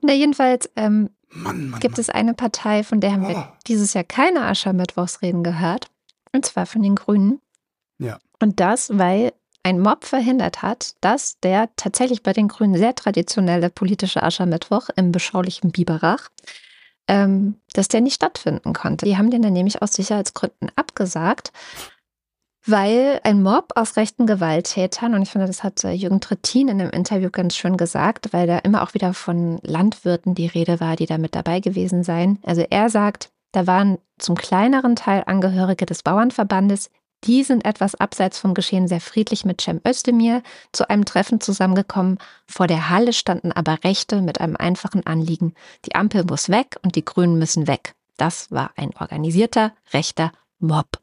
[0.01, 2.01] Na, jedenfalls ähm, Mann, Mann, gibt Mann.
[2.01, 3.29] es eine Partei, von der haben oh.
[3.29, 5.91] wir dieses Jahr keine Aschermittwochsreden gehört.
[6.33, 7.41] Und zwar von den Grünen.
[7.99, 8.19] Ja.
[8.41, 9.33] Und das, weil
[9.65, 15.11] ein Mob verhindert hat, dass der tatsächlich bei den Grünen sehr traditionelle politische Aschermittwoch im
[15.11, 16.29] beschaulichen Biberach,
[17.09, 19.07] ähm, dass der nicht stattfinden konnte.
[19.07, 21.51] Die haben den dann nämlich aus Sicherheitsgründen abgesagt
[22.67, 26.81] weil ein Mob aus rechten Gewalttätern, und ich finde, das hat äh, Jürgen Trittin in
[26.81, 30.97] einem Interview ganz schön gesagt, weil da immer auch wieder von Landwirten die Rede war,
[30.97, 32.39] die da mit dabei gewesen seien.
[32.43, 36.91] Also er sagt, da waren zum kleineren Teil Angehörige des Bauernverbandes,
[37.25, 42.19] die sind etwas abseits vom Geschehen sehr friedlich mit Cem Özdemir zu einem Treffen zusammengekommen.
[42.47, 45.55] Vor der Halle standen aber Rechte mit einem einfachen Anliegen.
[45.87, 47.95] Die Ampel muss weg und die Grünen müssen weg.
[48.17, 51.01] Das war ein organisierter rechter Mob.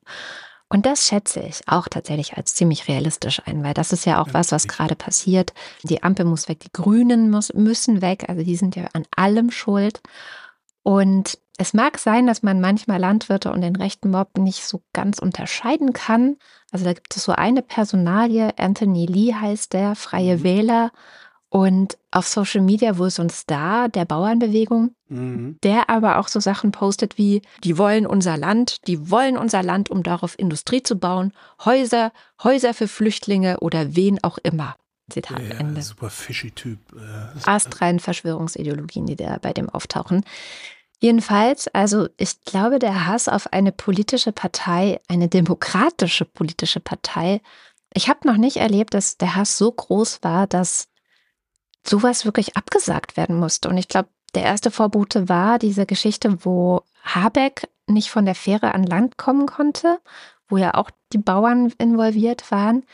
[0.70, 4.30] Und das schätze ich auch tatsächlich als ziemlich realistisch ein, weil das ist ja auch
[4.32, 5.54] was, was gerade passiert.
[5.84, 9.52] Die Ampel muss weg, die Grünen muss, müssen weg, also die sind ja an allem
[9.52, 10.00] schuld.
[10.84, 15.20] Und es mag sein, dass man manchmal Landwirte und den rechten Mob nicht so ganz
[15.20, 16.38] unterscheiden kann.
[16.72, 20.44] Also da gibt es so eine Personalie, Anthony Lee heißt der, Freie mhm.
[20.44, 20.92] Wähler.
[21.50, 25.60] Und auf Social Media wohl so ein Star der Bauernbewegung, mhm.
[25.64, 29.92] der aber auch so Sachen postet wie, die wollen unser Land, die wollen unser Land,
[29.92, 31.34] um darauf Industrie zu bauen,
[31.66, 34.78] Häuser, Häuser für Flüchtlinge oder wen auch immer.
[35.12, 35.82] Zitat ja, Ende.
[35.82, 36.80] Super fishy Typ.
[36.96, 40.24] Äh, Astrein Verschwörungsideologien, die da bei dem auftauchen.
[41.00, 47.42] Jedenfalls, also ich glaube, der Hass auf eine politische Partei, eine demokratische politische Partei,
[47.94, 50.88] ich habe noch nicht erlebt, dass der Hass so groß war, dass
[51.86, 53.68] sowas wirklich abgesagt werden musste.
[53.68, 58.74] Und ich glaube, der erste Vorbote war diese Geschichte, wo Habeck nicht von der Fähre
[58.74, 60.00] an Land kommen konnte,
[60.48, 62.86] wo ja auch die Bauern involviert waren.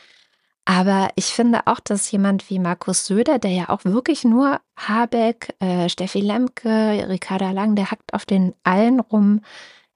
[0.70, 5.54] Aber ich finde auch, dass jemand wie Markus Söder, der ja auch wirklich nur Habeck,
[5.60, 9.40] äh, Steffi Lemke, Ricarda Lang, der hackt auf den allen rum.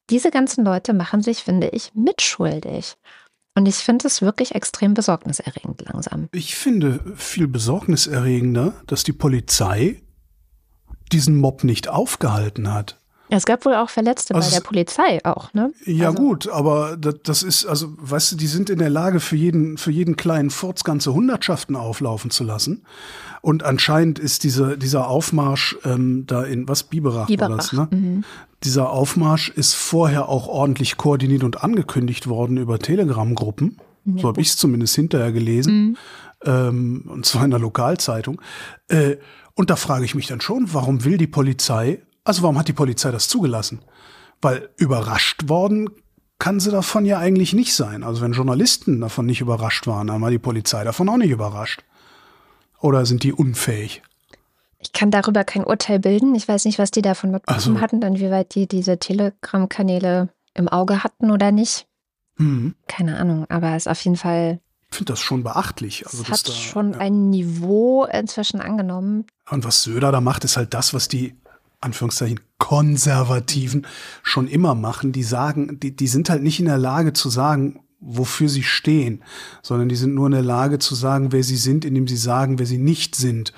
[0.09, 2.95] Diese ganzen Leute machen sich, finde ich, mitschuldig.
[3.55, 6.31] Und ich finde es wirklich extrem besorgniserregend langsam.
[6.33, 10.01] Ich finde viel besorgniserregender, dass die Polizei
[11.13, 12.99] diesen Mob nicht aufgehalten hat.
[13.35, 15.73] Es gab wohl auch Verletzte also bei der Polizei auch, ne?
[15.87, 16.23] Ja also.
[16.23, 19.91] gut, aber das, ist, also, weißt du, die sind in der Lage, für jeden, für
[19.91, 22.85] jeden kleinen Furz ganze Hundertschaften auflaufen zu lassen.
[23.41, 27.51] Und anscheinend ist diese, dieser Aufmarsch ähm, da in, was, Biberach, Biberach.
[27.51, 27.89] war das, ne?
[27.91, 28.25] Mhm.
[28.65, 33.79] Dieser Aufmarsch ist vorher auch ordentlich koordiniert und angekündigt worden über Telegram-Gruppen.
[34.05, 34.23] Ja.
[34.23, 35.75] So habe ich es zumindest hinterher gelesen.
[35.75, 35.97] Mhm.
[36.45, 38.41] Ähm, und zwar in der Lokalzeitung.
[38.89, 39.17] Äh,
[39.55, 42.73] und da frage ich mich dann schon, warum will die Polizei, also warum hat die
[42.73, 43.81] Polizei das zugelassen?
[44.41, 45.91] Weil überrascht worden
[46.39, 48.03] kann sie davon ja eigentlich nicht sein.
[48.03, 51.85] Also wenn Journalisten davon nicht überrascht waren, dann war die Polizei davon auch nicht überrascht.
[52.81, 54.03] Oder sind die unfähig?
[54.81, 56.35] Ich kann darüber kein Urteil bilden.
[56.35, 61.05] Ich weiß nicht, was die davon mitbekommen also, hatten, inwieweit die diese Telegram-Kanäle im Auge
[61.05, 61.87] hatten oder nicht.
[62.39, 62.75] Mhm.
[62.89, 64.59] Keine Ahnung, aber es ist auf jeden Fall.
[64.91, 66.05] Ich finde das schon beachtlich.
[66.05, 66.99] Also, es hat da, schon ja.
[66.99, 69.27] ein Niveau inzwischen angenommen.
[69.49, 71.37] Und was Söder da macht, ist halt das, was die
[71.83, 73.87] Anführungszeichen Konservativen
[74.23, 75.13] schon immer machen.
[75.13, 79.23] Die sagen, die, die sind halt nicht in der Lage zu sagen, wofür sie stehen,
[79.63, 82.59] sondern die sind nur in der Lage zu sagen, wer sie sind, indem sie sagen,
[82.59, 83.53] wer sie nicht sind.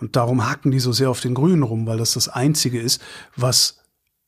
[0.00, 3.00] Und darum hacken die so sehr auf den Grünen rum, weil das das Einzige ist,
[3.36, 3.82] was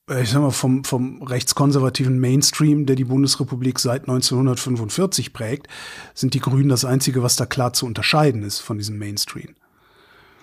[0.09, 5.69] äh, ich sag mal, vom, vom rechtskonservativen Mainstream, der die Bundesrepublik seit 1945 prägt,
[6.15, 9.55] sind die Grünen das Einzige, was da klar zu unterscheiden ist von diesem Mainstream.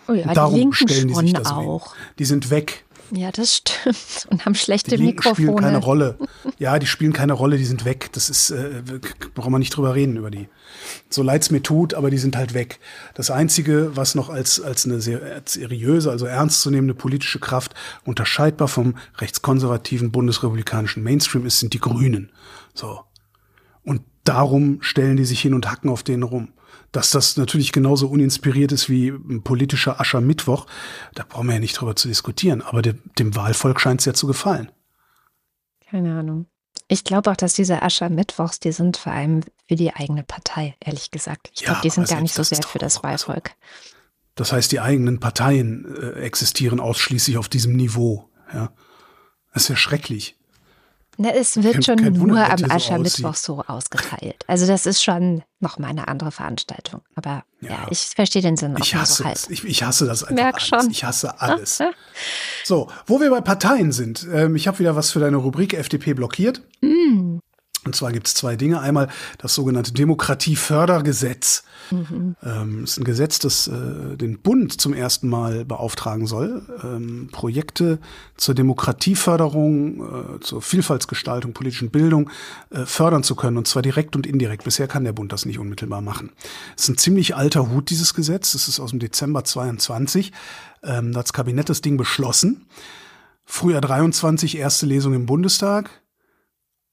[0.08, 1.96] Oh ja, darum stellen die sich das auch.
[2.20, 2.86] Die sind weg.
[3.14, 4.26] Ja, das stimmt.
[4.30, 5.36] Und haben schlechte die Mikrofone.
[5.36, 6.18] spielen keine Rolle.
[6.58, 8.10] Ja, die spielen keine Rolle, die sind weg.
[8.14, 8.82] Das ist, äh,
[9.36, 10.48] brauchen wir nicht drüber reden über die.
[11.10, 12.80] So leid's mir tut, aber die sind halt weg.
[13.14, 17.74] Das Einzige, was noch als, als eine sehr seriöse, also ernstzunehmende politische Kraft
[18.06, 22.32] unterscheidbar vom rechtskonservativen bundesrepublikanischen Mainstream ist, sind die Grünen.
[22.74, 23.02] So.
[23.84, 26.54] Und darum stellen die sich hin und hacken auf denen rum.
[26.92, 30.68] Dass das natürlich genauso uninspiriert ist wie ein politischer Aschermittwoch,
[31.16, 32.62] da brauchen wir ja nicht drüber zu diskutieren.
[32.62, 34.72] Aber de dem Wahlvolk scheint es ja zu gefallen.
[35.90, 36.48] Keine Ahnung.
[36.88, 41.12] Ich glaube auch, dass diese Aschermittwochs, die sind vor allem für die eigene Partei, ehrlich
[41.12, 41.50] gesagt.
[41.54, 43.52] Ich glaube, ja, die sind gar nicht so sehr für das Wahlvolk.
[44.36, 48.30] Das heißt, die eigenen Parteien äh, existieren ausschließlich auf diesem Niveau.
[48.54, 48.74] Ja.
[49.54, 50.38] Das ist ja schrecklich.
[51.22, 54.44] Na, es wird kein, schon kein nur Wunder, am Aschermittwoch so, so ausgeteilt.
[54.48, 57.02] Also das ist schon noch mal eine andere Veranstaltung.
[57.14, 59.46] Aber ja, ja ich verstehe den Sinn auch ich hasse so halt.
[59.50, 60.68] Ich, ich, hasse das einfach Merk alles.
[60.68, 60.90] Schon.
[60.90, 61.80] Ich hasse alles.
[62.64, 64.28] so, wo wir bei Parteien sind.
[64.34, 66.64] Ähm, ich habe wieder was für deine Rubrik FDP blockiert.
[66.82, 67.38] Mm.
[67.84, 68.80] Und zwar gibt es zwei Dinge.
[68.80, 69.08] Einmal
[69.40, 71.64] das sogenannte Demokratiefördergesetz.
[71.90, 72.36] Mhm.
[72.44, 78.00] Ähm, ist ein Gesetz, das äh, den Bund zum ersten Mal beauftragen soll, ähm, Projekte
[78.38, 82.30] zur Demokratieförderung, äh, zur Vielfaltsgestaltung, politischen Bildung
[82.70, 84.64] äh, fördern zu können, und zwar direkt und indirekt.
[84.64, 86.32] Bisher kann der Bund das nicht unmittelbar machen.
[86.78, 88.54] Es ist ein ziemlich alter Hut, dieses Gesetz.
[88.54, 90.32] Es ist aus dem Dezember 22.
[90.84, 92.68] Ähm, da hat das Kabinett das Ding beschlossen.
[93.44, 95.90] Frühjahr 23 erste Lesung im Bundestag.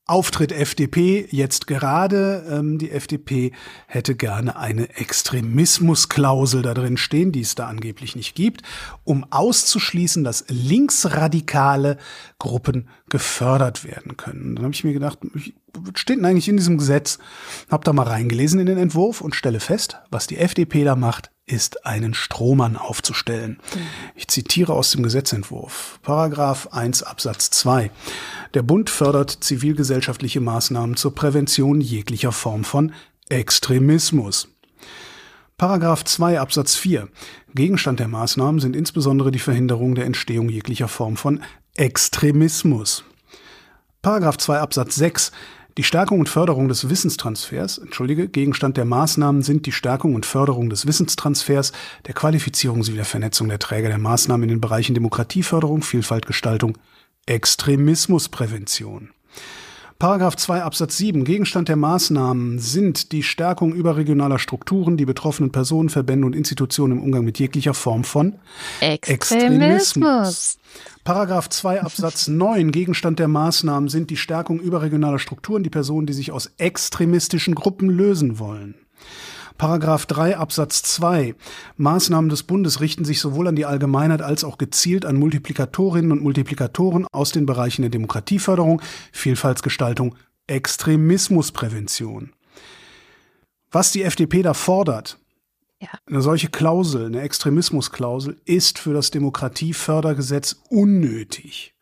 [0.08, 2.44] Auftritt FDP jetzt gerade.
[2.50, 3.52] Ähm, die FDP
[3.86, 8.62] hätte gerne eine Extremismusklausel da drin stehen, die es da angeblich nicht gibt,
[9.04, 11.98] um auszuschließen, dass linksradikale
[12.38, 14.56] Gruppen gefördert werden können.
[14.56, 15.18] Dann habe ich mir gedacht,
[15.74, 17.18] was steht denn eigentlich in diesem Gesetz?
[17.70, 21.30] Hab da mal reingelesen in den Entwurf und stelle fest, was die FDP da macht,
[21.48, 23.58] ist einen Strohmann aufzustellen.
[24.14, 25.98] Ich zitiere aus dem Gesetzentwurf.
[26.02, 27.90] Paragraph 1 Absatz 2.
[28.54, 32.92] Der Bund fördert zivilgesellschaftliche Maßnahmen zur Prävention jeglicher Form von
[33.28, 34.48] Extremismus.
[35.56, 37.08] Paragraph 2 Absatz 4.
[37.54, 41.42] Gegenstand der Maßnahmen sind insbesondere die Verhinderung der Entstehung jeglicher Form von
[41.74, 43.04] Extremismus.
[44.02, 45.32] Paragraph 2 Absatz 6.
[45.78, 50.70] Die Stärkung und Förderung des Wissenstransfers, entschuldige, Gegenstand der Maßnahmen sind die Stärkung und Förderung
[50.70, 51.70] des Wissenstransfers,
[52.04, 56.76] der Qualifizierung sowie der Vernetzung der Träger der Maßnahmen in den Bereichen Demokratieförderung, Vielfaltgestaltung,
[57.26, 59.10] Extremismusprävention.
[60.00, 61.24] Paragraph 2 Absatz 7.
[61.24, 67.02] Gegenstand der Maßnahmen sind die Stärkung überregionaler Strukturen, die betroffenen Personen, Verbände und Institutionen im
[67.02, 68.36] Umgang mit jeglicher Form von
[68.78, 69.08] Extremismus.
[69.08, 70.58] Extremismus.
[71.02, 76.12] Paragraph 2 Absatz 9 Gegenstand der Maßnahmen sind die Stärkung überregionaler Strukturen, die Personen, die
[76.12, 78.76] sich aus extremistischen Gruppen lösen wollen.
[79.58, 81.34] Paragraph 3 Absatz 2
[81.76, 86.22] Maßnahmen des Bundes richten sich sowohl an die Allgemeinheit als auch gezielt an Multiplikatorinnen und
[86.22, 88.80] Multiplikatoren aus den Bereichen der Demokratieförderung,
[89.12, 90.14] Vielfaltsgestaltung,
[90.46, 92.32] Extremismusprävention.
[93.70, 95.18] Was die FDP da fordert,
[95.80, 95.88] ja.
[96.06, 101.74] Eine solche Klausel, eine Extremismusklausel, ist für das Demokratiefördergesetz unnötig.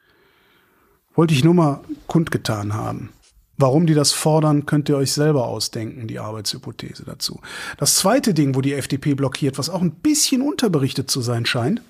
[1.14, 3.10] Wollte ich nur mal kundgetan haben.
[3.58, 7.40] Warum die das fordern, könnt ihr euch selber ausdenken, die Arbeitshypothese dazu.
[7.78, 11.80] Das zweite Ding, wo die FDP blockiert, was auch ein bisschen unterberichtet zu sein scheint,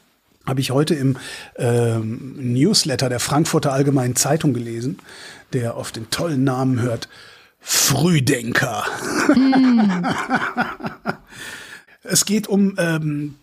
[0.47, 1.17] habe ich heute im
[1.57, 4.99] ähm, Newsletter der Frankfurter Allgemeinen Zeitung gelesen,
[5.53, 7.09] der auf den tollen Namen hört
[7.61, 8.85] Frühdenker.
[9.35, 10.07] Mm.
[12.09, 13.35] Es geht um ähm,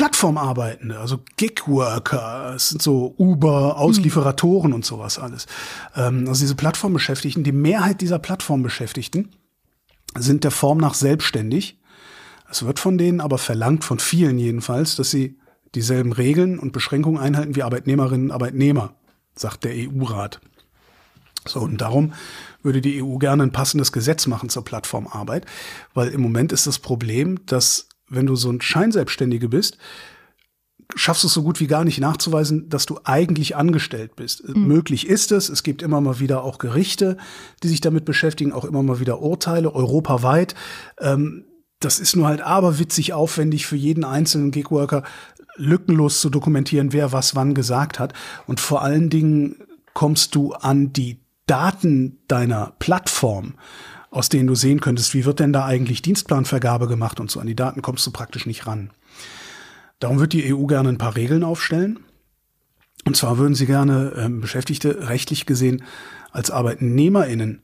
[0.00, 4.76] Plattformarbeitende, also Gigworker, es sind so Uber, Auslieferatoren mhm.
[4.76, 5.44] und sowas alles.
[5.94, 9.28] Ähm, also diese Plattformbeschäftigten, die Mehrheit dieser Plattformbeschäftigten
[10.16, 11.78] sind der Form nach selbstständig.
[12.50, 15.38] Es wird von denen aber verlangt, von vielen jedenfalls, dass sie
[15.74, 18.94] dieselben Regeln und Beschränkungen einhalten wie Arbeitnehmerinnen und Arbeitnehmer,
[19.34, 20.40] sagt der EU-Rat.
[21.44, 22.14] So, und darum
[22.62, 25.44] würde die EU gerne ein passendes Gesetz machen zur Plattformarbeit,
[25.92, 29.78] weil im Moment ist das Problem, dass wenn du so ein Scheinselbstständige bist,
[30.96, 34.46] schaffst du es so gut wie gar nicht nachzuweisen, dass du eigentlich angestellt bist.
[34.46, 34.66] Mhm.
[34.66, 35.48] Möglich ist es.
[35.48, 37.16] Es gibt immer mal wieder auch Gerichte,
[37.62, 40.54] die sich damit beschäftigen, auch immer mal wieder Urteile, europaweit.
[40.98, 41.44] Ähm,
[41.78, 45.02] das ist nur halt aberwitzig aufwendig für jeden einzelnen Gigworker
[45.56, 48.12] lückenlos zu dokumentieren, wer was wann gesagt hat.
[48.46, 49.56] Und vor allen Dingen
[49.94, 53.54] kommst du an die Daten deiner Plattform
[54.10, 57.40] aus denen du sehen könntest, wie wird denn da eigentlich Dienstplanvergabe gemacht und so.
[57.40, 58.90] An die Daten kommst du praktisch nicht ran.
[60.00, 62.00] Darum wird die EU gerne ein paar Regeln aufstellen.
[63.04, 65.84] Und zwar würden sie gerne äh, Beschäftigte rechtlich gesehen
[66.32, 67.62] als ArbeitnehmerInnen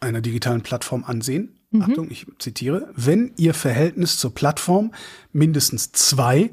[0.00, 1.58] einer digitalen Plattform ansehen.
[1.70, 1.82] Mhm.
[1.82, 2.90] Achtung, ich zitiere.
[2.96, 4.92] Wenn ihr Verhältnis zur Plattform
[5.32, 6.50] mindestens zwei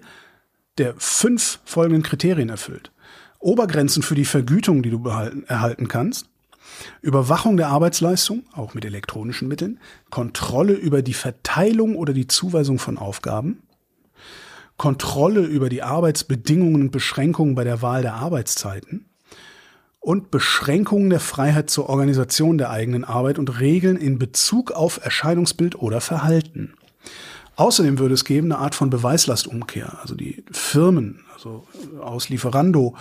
[0.78, 2.91] der fünf folgenden Kriterien erfüllt.
[3.39, 6.30] Obergrenzen für die Vergütung, die du behalten, erhalten kannst.
[7.02, 12.98] Überwachung der Arbeitsleistung, auch mit elektronischen Mitteln, Kontrolle über die Verteilung oder die Zuweisung von
[12.98, 13.64] Aufgaben,
[14.78, 19.06] Kontrolle über die Arbeitsbedingungen und Beschränkungen bei der Wahl der Arbeitszeiten
[20.00, 25.76] und Beschränkungen der Freiheit zur Organisation der eigenen Arbeit und Regeln in Bezug auf Erscheinungsbild
[25.76, 26.76] oder Verhalten.
[27.58, 29.98] Außerdem würde es geben eine Art von Beweislastumkehr.
[30.00, 31.68] Also die Firmen, also
[32.02, 32.96] aus Lieferando,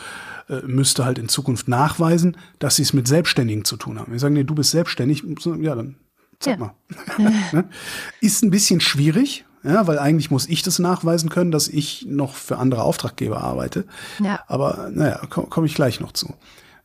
[0.49, 4.13] äh, müsste halt in Zukunft nachweisen, dass sie es mit Selbstständigen zu tun haben.
[4.13, 5.25] Wir sagen, nee, du bist selbstständig,
[5.61, 5.97] ja, dann
[6.39, 6.73] zeig ja.
[7.19, 7.65] mal.
[8.21, 12.35] Ist ein bisschen schwierig, Ja, weil eigentlich muss ich das nachweisen können, dass ich noch
[12.35, 13.87] für andere Auftraggeber arbeite.
[14.23, 14.41] Ja.
[14.49, 16.35] Aber naja, komme komm ich gleich noch zu.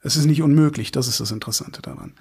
[0.03, 2.13] Es ist nicht unmöglich, das ist das Interessante daran.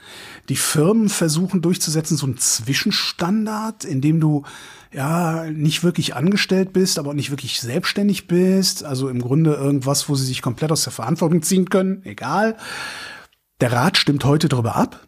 [0.50, 4.44] Die Firmen versuchen durchzusetzen so einen Zwischenstandard, in dem du
[4.92, 8.84] ja nicht wirklich angestellt bist, aber auch nicht wirklich selbstständig bist.
[8.84, 12.04] Also im Grunde irgendwas, wo sie sich komplett aus der Verantwortung ziehen können.
[12.04, 12.56] Egal.
[13.60, 15.06] Der Rat stimmt heute darüber ab.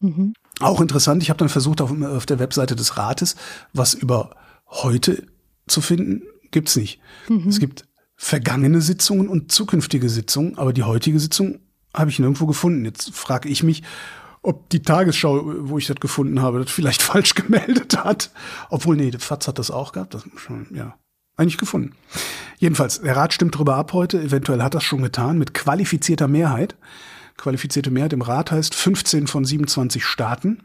[0.00, 0.34] Mhm.
[0.60, 3.36] Auch interessant, ich habe dann versucht, auf, auf, der Webseite des Rates
[3.72, 4.36] was über
[4.68, 5.26] heute
[5.66, 6.22] zu finden.
[6.50, 7.00] Gibt's nicht.
[7.28, 7.48] Mhm.
[7.48, 7.84] Es gibt
[8.16, 11.58] vergangene Sitzungen und zukünftige Sitzungen, aber die heutige Sitzung
[11.92, 12.84] habe ich nirgendwo gefunden.
[12.84, 13.82] Jetzt frage ich mich,
[14.46, 18.30] ob die Tagesschau, wo ich das gefunden habe, das vielleicht falsch gemeldet hat.
[18.70, 20.14] Obwohl, nee, der FATS hat das auch gehabt.
[20.14, 20.96] Das schon, ja,
[21.36, 21.92] eigentlich gefunden.
[22.58, 24.20] Jedenfalls, der Rat stimmt darüber ab heute.
[24.20, 26.76] Eventuell hat das schon getan mit qualifizierter Mehrheit.
[27.36, 30.62] Qualifizierte Mehrheit im Rat heißt 15 von 27 Staaten,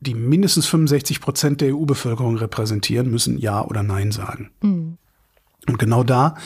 [0.00, 4.50] die mindestens 65 Prozent der EU-Bevölkerung repräsentieren, müssen Ja oder Nein sagen.
[4.62, 4.96] Mhm.
[5.68, 6.36] Und genau da,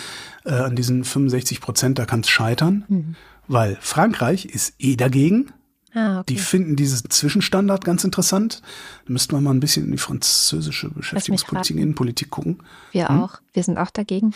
[0.45, 2.85] äh, an diesen 65 Prozent, da kann es scheitern.
[2.89, 3.17] Mhm
[3.51, 5.53] weil Frankreich ist eh dagegen.
[5.95, 6.35] Ah, okay.
[6.35, 8.63] Die finden diesen Zwischenstandard ganz interessant.
[9.07, 12.63] Da müssten wir mal ein bisschen in die französische Beschäftigungspolitik, Innenpolitik gucken.
[12.93, 13.21] Wir hm?
[13.21, 13.41] auch.
[13.53, 14.33] Wir sind auch dagegen.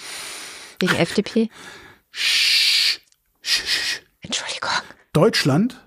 [0.81, 1.51] Wegen FDP.
[2.11, 3.01] Sch,
[3.43, 4.01] sch, sch.
[4.21, 4.71] Entschuldigung.
[5.13, 5.81] Deutschland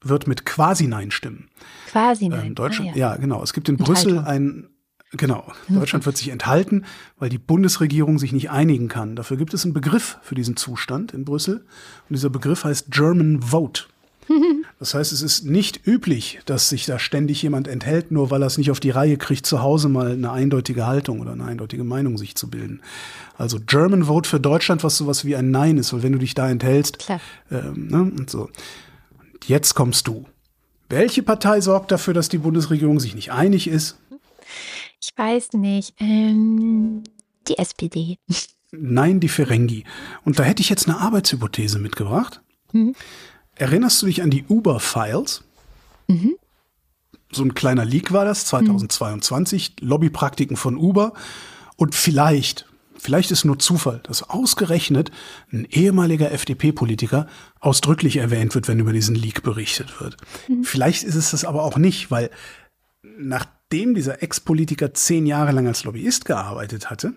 [0.00, 1.48] wird mit Quasi-Nein stimmen.
[1.90, 2.48] Quasi-Nein.
[2.48, 3.12] Ähm, Deutschland, ah, ja.
[3.12, 3.16] ja.
[3.16, 3.42] genau.
[3.42, 4.68] Es gibt in Brüssel ein
[5.12, 5.50] Genau.
[5.68, 6.84] Deutschland wird sich enthalten,
[7.18, 9.16] weil die Bundesregierung sich nicht einigen kann.
[9.16, 11.60] Dafür gibt es einen Begriff für diesen Zustand in Brüssel.
[12.08, 13.84] Und dieser Begriff heißt German Vote.
[14.78, 18.46] Das heißt, es ist nicht üblich, dass sich da ständig jemand enthält, nur weil er
[18.46, 21.82] es nicht auf die Reihe kriegt, zu Hause mal eine eindeutige Haltung oder eine eindeutige
[21.82, 22.80] Meinung sich zu bilden.
[23.36, 26.34] Also German Vote für Deutschland, was sowas wie ein Nein ist, weil wenn du dich
[26.34, 27.08] da enthältst,
[27.50, 28.42] ähm, ne, und so.
[28.42, 30.26] Und jetzt kommst du.
[30.88, 33.98] Welche Partei sorgt dafür, dass die Bundesregierung sich nicht einig ist?
[35.02, 35.94] Ich weiß nicht.
[35.98, 37.02] Ähm,
[37.48, 38.18] die SPD.
[38.70, 39.84] Nein, die Ferengi.
[40.24, 42.42] Und da hätte ich jetzt eine Arbeitshypothese mitgebracht.
[42.72, 42.94] Mhm.
[43.58, 45.44] Erinnerst du dich an die Uber-Files?
[46.06, 46.36] Mhm.
[47.30, 49.88] So ein kleiner Leak war das, 2022, mhm.
[49.88, 51.12] Lobbypraktiken von Uber.
[51.76, 55.10] Und vielleicht, vielleicht ist nur Zufall, dass ausgerechnet
[55.52, 57.26] ein ehemaliger FDP-Politiker
[57.60, 60.16] ausdrücklich erwähnt wird, wenn über diesen Leak berichtet wird.
[60.48, 60.64] Mhm.
[60.64, 62.30] Vielleicht ist es das aber auch nicht, weil
[63.02, 67.12] nachdem dieser Ex-Politiker zehn Jahre lang als Lobbyist gearbeitet hatte,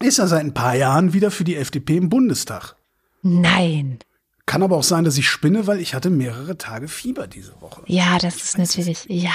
[0.00, 2.76] ist er seit ein paar Jahren wieder für die FDP im Bundestag.
[3.22, 3.98] Nein.
[4.46, 7.82] Kann aber auch sein, dass ich spinne, weil ich hatte mehrere Tage Fieber diese Woche.
[7.86, 9.30] Ja, das ist natürlich, ja.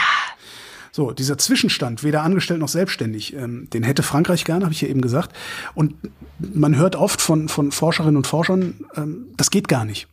[0.94, 4.88] So, dieser Zwischenstand, weder angestellt noch selbstständig, ähm, den hätte Frankreich gern, habe ich ja
[4.88, 5.36] eben gesagt.
[5.74, 5.96] Und
[6.40, 10.08] man hört oft von, von Forscherinnen und Forschern, ähm, das geht gar nicht.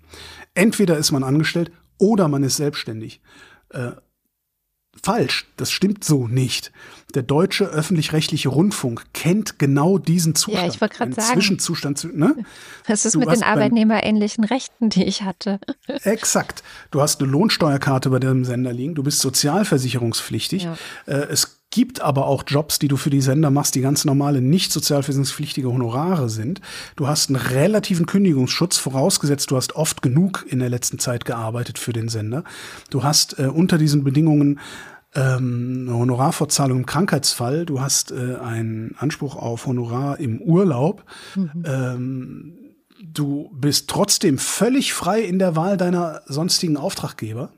[0.54, 3.20] Entweder ist man angestellt oder man ist selbstständig.
[3.70, 3.92] Äh,
[5.02, 5.46] falsch.
[5.56, 6.72] Das stimmt so nicht.
[7.14, 10.66] Der deutsche öffentlich-rechtliche Rundfunk kennt genau diesen Zustand.
[10.66, 11.32] Ja, ich wollte gerade sagen.
[11.32, 12.16] Zwischenzustand.
[12.16, 12.36] Ne?
[12.86, 15.58] Was ist du mit den arbeitnehmerähnlichen Rechten, die ich hatte?
[16.04, 16.62] Exakt.
[16.90, 18.94] Du hast eine Lohnsteuerkarte bei dem Sender liegen.
[18.94, 20.64] Du bist sozialversicherungspflichtig.
[20.64, 20.76] Ja.
[21.06, 24.40] Äh, es gibt aber auch Jobs, die du für die Sender machst, die ganz normale,
[24.40, 26.60] nicht sozialversicherungspflichtige Honorare sind.
[26.96, 31.78] Du hast einen relativen Kündigungsschutz, vorausgesetzt, du hast oft genug in der letzten Zeit gearbeitet
[31.78, 32.44] für den Sender.
[32.90, 34.60] Du hast äh, unter diesen Bedingungen
[35.18, 41.04] ähm, Honorarfortzahlung im Krankheitsfall, du hast äh, einen Anspruch auf Honorar im Urlaub.
[41.34, 41.64] Mhm.
[41.64, 42.58] Ähm,
[43.02, 47.50] du bist trotzdem völlig frei in der Wahl deiner sonstigen Auftraggeber.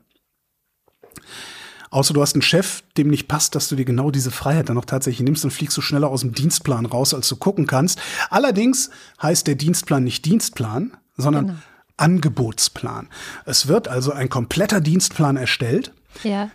[1.91, 4.77] Außer du hast einen Chef, dem nicht passt, dass du dir genau diese Freiheit dann
[4.77, 8.01] noch tatsächlich nimmst und fliegst du schneller aus dem Dienstplan raus, als du gucken kannst.
[8.29, 8.91] Allerdings
[9.21, 11.59] heißt der Dienstplan nicht Dienstplan, sondern genau.
[11.97, 13.09] Angebotsplan.
[13.45, 15.93] Es wird also ein kompletter Dienstplan erstellt.
[16.23, 16.49] Ja.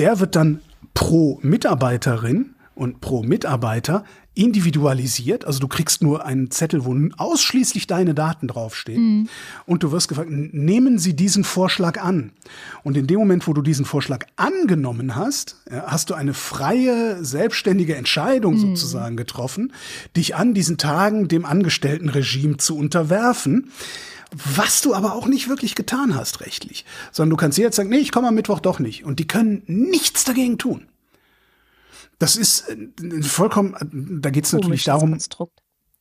[0.00, 0.62] Der wird dann
[0.94, 4.04] pro Mitarbeiterin und pro Mitarbeiter
[4.34, 5.44] individualisiert.
[5.44, 9.02] Also du kriegst nur einen Zettel, wo ausschließlich deine Daten draufstehen.
[9.02, 9.28] Mhm.
[9.66, 12.32] Und du wirst gefragt, nehmen Sie diesen Vorschlag an.
[12.84, 17.96] Und in dem Moment, wo du diesen Vorschlag angenommen hast, hast du eine freie, selbstständige
[17.96, 18.60] Entscheidung mhm.
[18.60, 19.72] sozusagen getroffen,
[20.16, 23.72] dich an diesen Tagen dem Angestelltenregime zu unterwerfen.
[24.54, 27.96] Was du aber auch nicht wirklich getan hast rechtlich, sondern du kannst jetzt sagen, nee,
[27.96, 29.04] ich komme am Mittwoch doch nicht.
[29.04, 30.86] Und die können nichts dagegen tun.
[32.18, 33.74] Das ist äh, vollkommen,
[34.22, 35.18] da geht es natürlich darum,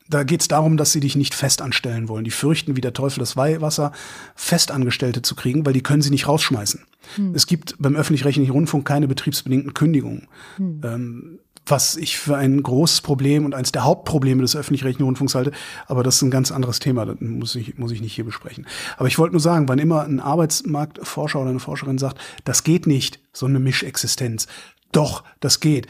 [0.09, 2.23] da geht es darum, dass sie dich nicht fest anstellen wollen.
[2.23, 3.91] Die fürchten wie der Teufel das Weihwasser,
[4.35, 6.83] Festangestellte zu kriegen, weil die können sie nicht rausschmeißen.
[7.15, 7.35] Hm.
[7.35, 10.27] Es gibt beim öffentlich-rechtlichen Rundfunk keine betriebsbedingten Kündigungen.
[10.57, 10.81] Hm.
[10.83, 11.39] Ähm,
[11.69, 15.51] was ich für ein großes Problem und eines der Hauptprobleme des öffentlich-rechtlichen Rundfunks halte.
[15.85, 18.65] Aber das ist ein ganz anderes Thema, das muss ich, muss ich nicht hier besprechen.
[18.97, 22.87] Aber ich wollte nur sagen, wann immer ein Arbeitsmarktforscher oder eine Forscherin sagt, das geht
[22.87, 24.47] nicht, so eine Mischexistenz,
[24.91, 25.87] Doch, das geht.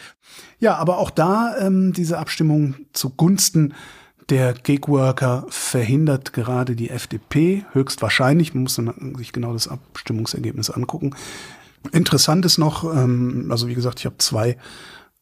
[0.59, 3.73] Ja, aber auch da ähm, diese Abstimmung zugunsten
[4.29, 8.53] der Gigworker verhindert gerade die FDP höchstwahrscheinlich.
[8.53, 11.15] Man muss dann sich genau das Abstimmungsergebnis angucken.
[11.91, 14.57] Interessant ist noch, ähm, also wie gesagt, ich habe zwei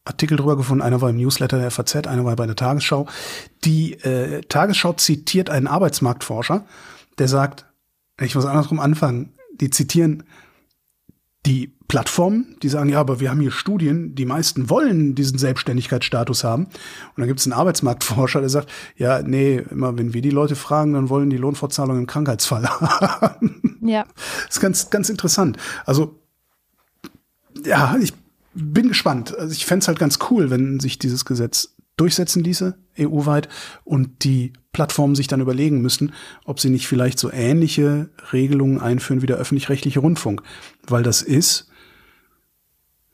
[0.04, 0.82] Artikel drüber gefunden.
[0.82, 3.08] Einer war im Newsletter der FAZ, einer war bei der Tagesschau.
[3.64, 6.66] Die äh, Tagesschau zitiert einen Arbeitsmarktforscher,
[7.18, 7.66] der sagt,
[8.20, 9.34] ich muss andersrum anfangen.
[9.60, 10.24] Die zitieren
[11.48, 16.44] die Plattformen, die sagen, ja, aber wir haben hier Studien, die meisten wollen diesen Selbstständigkeitsstatus
[16.44, 16.66] haben.
[16.66, 16.74] Und
[17.16, 20.94] dann gibt es einen Arbeitsmarktforscher, der sagt, ja, nee, immer wenn wir die Leute fragen,
[20.94, 23.80] dann wollen die Lohnfortzahlung im Krankheitsfall haben.
[23.82, 24.04] Ja.
[24.46, 25.58] Das ist ganz, ganz interessant.
[25.86, 26.20] Also,
[27.66, 28.14] ja, ich
[28.54, 29.38] bin gespannt.
[29.38, 33.50] Also ich fände es halt ganz cool, wenn sich dieses Gesetz durchsetzen ließe, EU-weit,
[33.84, 36.14] und die Plattformen sich dann überlegen müssten,
[36.46, 40.44] ob sie nicht vielleicht so ähnliche Regelungen einführen wie der öffentlich-rechtliche Rundfunk.
[40.86, 41.70] Weil das ist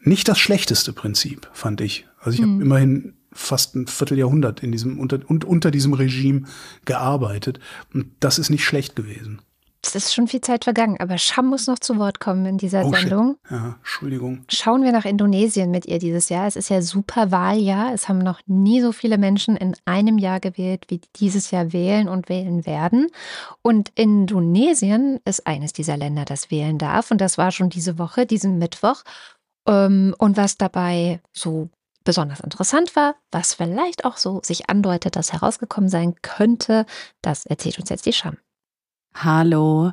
[0.02, 2.06] nicht das schlechteste Prinzip, fand ich.
[2.20, 2.54] Also ich mhm.
[2.56, 6.44] habe immerhin fast ein Vierteljahrhundert in diesem unter, unter diesem Regime
[6.86, 7.60] gearbeitet
[7.94, 9.42] und das ist nicht schlecht gewesen.
[9.86, 12.86] Es ist schon viel Zeit vergangen, aber Scham muss noch zu Wort kommen in dieser
[12.86, 13.38] oh, Sendung.
[13.44, 13.52] Shit.
[13.52, 14.46] Ja, Entschuldigung.
[14.50, 16.48] Schauen wir nach Indonesien mit ihr dieses Jahr.
[16.48, 17.94] Es ist ja super Wahljahr.
[17.94, 22.08] Es haben noch nie so viele Menschen in einem Jahr gewählt, wie dieses Jahr wählen
[22.08, 23.08] und wählen werden.
[23.62, 27.12] Und Indonesien ist eines dieser Länder, das wählen darf.
[27.12, 29.04] Und das war schon diese Woche, diesen Mittwoch.
[29.68, 31.70] Ähm, und was dabei so
[32.06, 36.86] besonders interessant war, was vielleicht auch so sich andeutet, dass herausgekommen sein könnte,
[37.22, 38.38] das erzählt uns jetzt die Scham.
[39.16, 39.92] Hallo.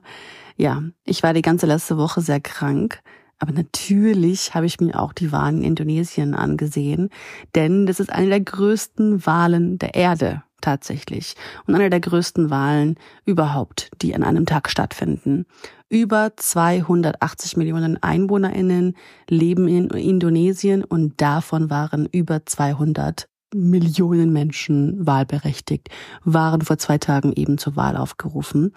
[0.57, 3.01] Ja, ich war die ganze letzte Woche sehr krank.
[3.39, 7.09] Aber natürlich habe ich mir auch die Wahlen in Indonesien angesehen,
[7.55, 12.97] denn das ist eine der größten Wahlen der Erde tatsächlich und eine der größten Wahlen
[13.25, 15.47] überhaupt, die an einem Tag stattfinden.
[15.89, 18.95] Über 280 Millionen Einwohnerinnen
[19.27, 25.89] leben in Indonesien und davon waren über 200 Millionen Menschen wahlberechtigt,
[26.25, 28.73] waren vor zwei Tagen eben zur Wahl aufgerufen.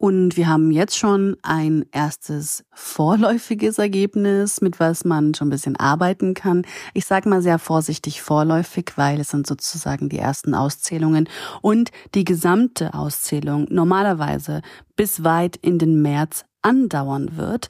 [0.00, 5.76] Und wir haben jetzt schon ein erstes vorläufiges Ergebnis, mit was man schon ein bisschen
[5.76, 6.62] arbeiten kann.
[6.94, 11.28] Ich sage mal sehr vorsichtig vorläufig, weil es sind sozusagen die ersten Auszählungen
[11.60, 14.62] und die gesamte Auszählung normalerweise
[14.96, 17.68] bis weit in den März andauern wird.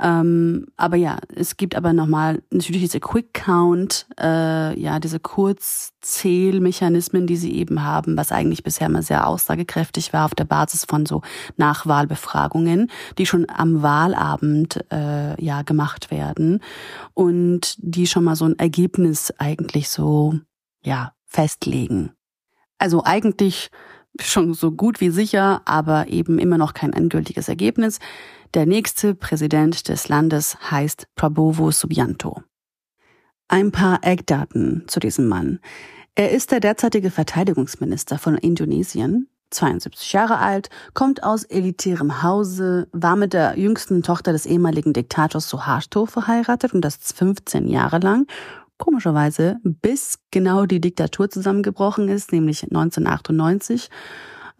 [0.00, 7.26] Ähm, aber ja, es gibt aber nochmal natürlich diese Quick Count, äh, ja, diese Kurzzählmechanismen,
[7.26, 11.06] die sie eben haben, was eigentlich bisher immer sehr aussagekräftig war auf der Basis von
[11.06, 11.22] so
[11.56, 16.60] Nachwahlbefragungen, die schon am Wahlabend äh, ja gemacht werden
[17.14, 20.34] und die schon mal so ein Ergebnis eigentlich so
[20.82, 22.12] ja festlegen.
[22.78, 23.70] Also eigentlich
[24.20, 27.98] schon so gut wie sicher, aber eben immer noch kein endgültiges Ergebnis.
[28.54, 32.42] Der nächste Präsident des Landes heißt Prabowo Subianto.
[33.48, 35.60] Ein paar Eckdaten zu diesem Mann.
[36.14, 43.16] Er ist der derzeitige Verteidigungsminister von Indonesien, 72 Jahre alt, kommt aus elitärem Hause, war
[43.16, 48.26] mit der jüngsten Tochter des ehemaligen Diktators Suharto verheiratet und das 15 Jahre lang
[48.82, 53.90] komischerweise, bis genau die Diktatur zusammengebrochen ist, nämlich 1998.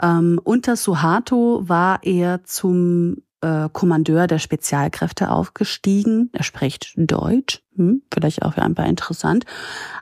[0.00, 6.30] Ähm, unter Suharto war er zum äh, Kommandeur der Spezialkräfte aufgestiegen.
[6.32, 9.44] Er spricht Deutsch, hm, vielleicht auch für ein paar interessant.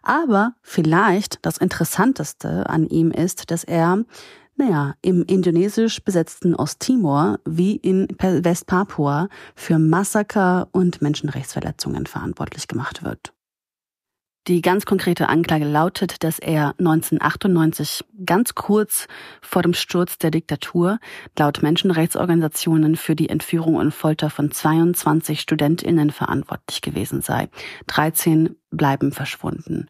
[0.02, 4.04] Aber vielleicht das Interessanteste an ihm ist, dass er
[4.56, 13.32] naja, im indonesisch besetzten Osttimor wie in Westpapua für Massaker und Menschenrechtsverletzungen verantwortlich gemacht wird.
[14.48, 19.06] Die ganz konkrete Anklage lautet, dass er 1998 ganz kurz
[19.42, 20.98] vor dem Sturz der Diktatur
[21.38, 27.50] laut Menschenrechtsorganisationen für die Entführung und Folter von 22 Studentinnen verantwortlich gewesen sei.
[27.88, 29.88] 13 bleiben verschwunden.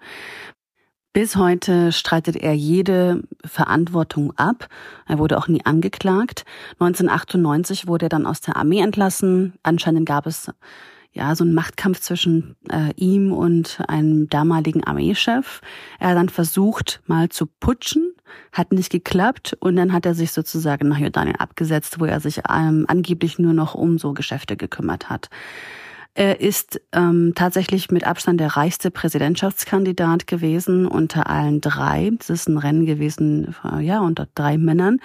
[1.12, 4.68] Bis heute streitet er jede Verantwortung ab.
[5.07, 6.44] Er wurde auch nie angeklagt.
[6.74, 9.55] 1998 wurde er dann aus der Armee entlassen.
[9.62, 10.53] Anscheinend gab es
[11.12, 15.61] ja, so ein Machtkampf zwischen äh, ihm und einem damaligen Armeechef.
[15.98, 18.14] Er hat dann versucht, mal zu putschen,
[18.52, 22.42] hat nicht geklappt und dann hat er sich sozusagen nach Jordanien abgesetzt, wo er sich
[22.48, 25.30] ähm, angeblich nur noch um so Geschäfte gekümmert hat.
[26.14, 32.11] Er ist ähm, tatsächlich mit Abstand der reichste Präsidentschaftskandidat gewesen unter allen drei.
[32.18, 34.98] Das ist ein Rennen gewesen, äh, ja, unter drei Männern.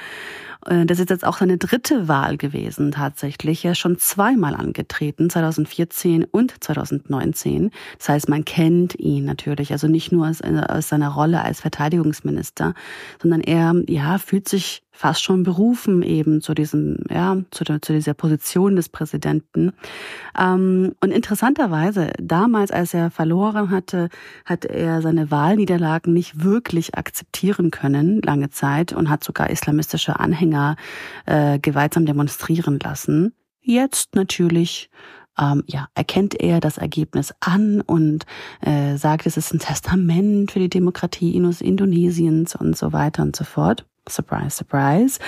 [0.65, 3.63] Äh, das ist jetzt auch seine dritte Wahl gewesen tatsächlich.
[3.65, 7.69] Er ist schon zweimal angetreten, 2014 und 2019.
[7.99, 12.73] Das heißt, man kennt ihn natürlich, also nicht nur aus, aus seiner Rolle als Verteidigungsminister,
[13.21, 17.93] sondern er ja fühlt sich fast schon berufen eben zu diesem, ja, zu, der, zu
[17.93, 19.73] dieser Position des Präsidenten.
[20.39, 24.09] Ähm, und interessanterweise, damals, als er verloren hatte,
[24.45, 30.77] hat er seine Wahlniederlagen nicht wirklich akzeptieren können, lange Zeit, und hat sogar islamistische Anhänger
[31.25, 33.33] äh, gewaltsam demonstrieren lassen.
[33.61, 34.89] Jetzt natürlich
[35.37, 38.25] ähm, ja, erkennt er das Ergebnis an und
[38.61, 43.43] äh, sagt, es ist ein Testament für die Demokratie Indonesiens und so weiter und so
[43.43, 43.85] fort.
[44.07, 45.19] Surprise, surprise.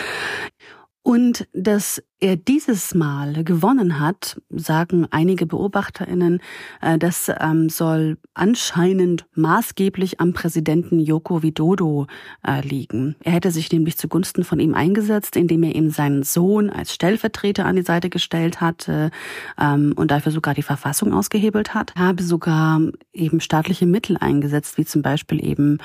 [1.08, 6.42] Und dass er dieses Mal gewonnen hat, sagen einige Beobachterinnen,
[6.82, 12.08] äh, das ähm, soll anscheinend maßgeblich am Präsidenten Joko Widodo
[12.46, 13.16] äh, liegen.
[13.24, 17.66] Er hätte sich nämlich zugunsten von ihm eingesetzt, indem er ihm seinen Sohn als Stellvertreter
[17.66, 19.12] an die Seite gestellt hatte
[19.58, 22.82] ähm, und dafür sogar die Verfassung ausgehebelt hat, habe sogar
[23.14, 25.78] eben staatliche Mittel eingesetzt, wie zum Beispiel eben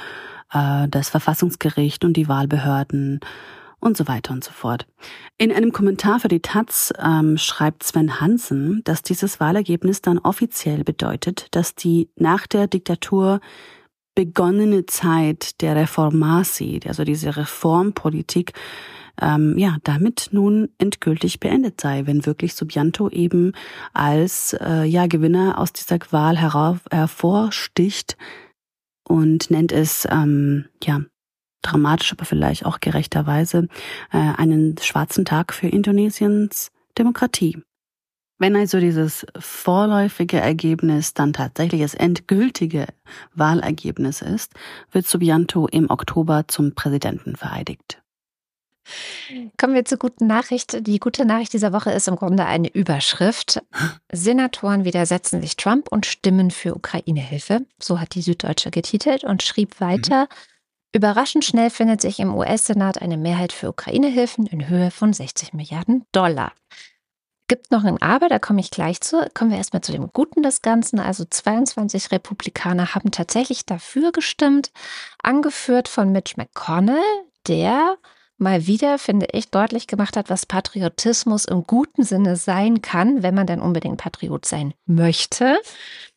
[0.53, 3.21] äh, das Verfassungsgericht und die Wahlbehörden
[3.81, 4.87] und so weiter und so fort.
[5.39, 10.85] In einem Kommentar für die Taz ähm, schreibt Sven Hansen, dass dieses Wahlergebnis dann offiziell
[10.85, 13.41] bedeutet, dass die nach der Diktatur
[14.15, 18.53] begonnene Zeit der Reformasi, also diese Reformpolitik,
[19.21, 23.53] ähm, ja, damit nun endgültig beendet sei, wenn wirklich Subianto eben
[23.93, 28.17] als äh, ja Gewinner aus dieser Wahl herauf, hervorsticht
[29.05, 31.01] und nennt es ähm, ja
[31.63, 33.69] dramatisch, aber vielleicht auch gerechterweise,
[34.13, 37.63] äh, einen schwarzen Tag für Indonesiens Demokratie.
[38.39, 42.89] Wenn also dieses vorläufige Ergebnis dann tatsächlich das endgültige
[43.35, 44.53] Wahlergebnis ist,
[44.91, 48.03] wird Subianto im Oktober zum Präsidenten vereidigt.
[49.59, 50.87] Kommen wir zur guten Nachricht.
[50.87, 53.63] Die gute Nachricht dieser Woche ist im Grunde eine Überschrift.
[54.11, 57.67] Senatoren widersetzen sich Trump und stimmen für Ukraine-Hilfe.
[57.81, 60.37] So hat die Süddeutsche getitelt und schrieb weiter, mhm.
[60.95, 66.05] Überraschend schnell findet sich im US-Senat eine Mehrheit für Ukraine-Hilfen in Höhe von 60 Milliarden
[66.13, 66.53] Dollar.
[67.49, 69.27] Gibt noch ein Aber, da komme ich gleich zu.
[69.33, 71.01] Kommen wir erstmal zu dem Guten des Ganzen.
[71.01, 74.71] Also 22 Republikaner haben tatsächlich dafür gestimmt,
[75.23, 77.03] angeführt von Mitch McConnell,
[77.49, 77.97] der
[78.43, 83.35] mal wieder, finde ich, deutlich gemacht hat, was Patriotismus im guten Sinne sein kann, wenn
[83.35, 85.59] man denn unbedingt Patriot sein möchte.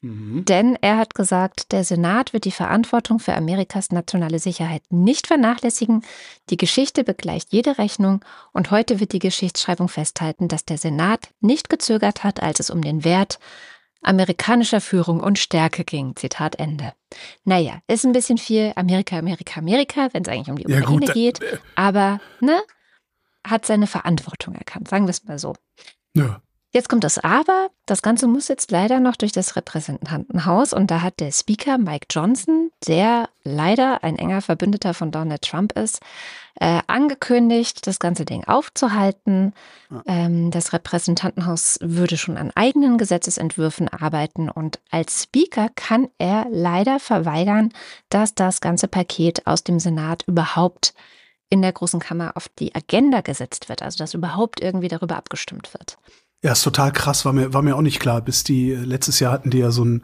[0.01, 0.43] Mhm.
[0.45, 6.03] Denn er hat gesagt, der Senat wird die Verantwortung für Amerikas nationale Sicherheit nicht vernachlässigen.
[6.49, 11.69] Die Geschichte begleicht jede Rechnung und heute wird die Geschichtsschreibung festhalten, dass der Senat nicht
[11.69, 13.39] gezögert hat, als es um den Wert
[14.05, 16.15] amerikanischer Führung und Stärke ging.
[16.15, 16.93] Zitat Ende.
[17.43, 20.89] Naja, ist ein bisschen viel Amerika, Amerika, Amerika, wenn es eigentlich um die Ukraine ja,
[20.89, 21.41] gut, geht.
[21.41, 22.61] Äh, aber, ne,
[23.45, 25.55] hat seine Verantwortung erkannt, sagen wir es mal so.
[26.15, 26.41] Ja.
[26.75, 27.69] Jetzt kommt das Aber.
[27.85, 32.07] Das Ganze muss jetzt leider noch durch das Repräsentantenhaus und da hat der Speaker Mike
[32.09, 36.01] Johnson, der leider ein enger Verbündeter von Donald Trump ist,
[36.59, 39.53] äh, angekündigt, das ganze Ding aufzuhalten.
[40.05, 46.99] Ähm, das Repräsentantenhaus würde schon an eigenen Gesetzesentwürfen arbeiten und als Speaker kann er leider
[46.99, 47.71] verweigern,
[48.09, 50.93] dass das ganze Paket aus dem Senat überhaupt
[51.49, 55.73] in der Großen Kammer auf die Agenda gesetzt wird, also dass überhaupt irgendwie darüber abgestimmt
[55.73, 55.97] wird.
[56.45, 58.21] Ja, ist total krass, war mir, war mir auch nicht klar.
[58.21, 60.03] Bis die, letztes Jahr hatten die ja so, ein,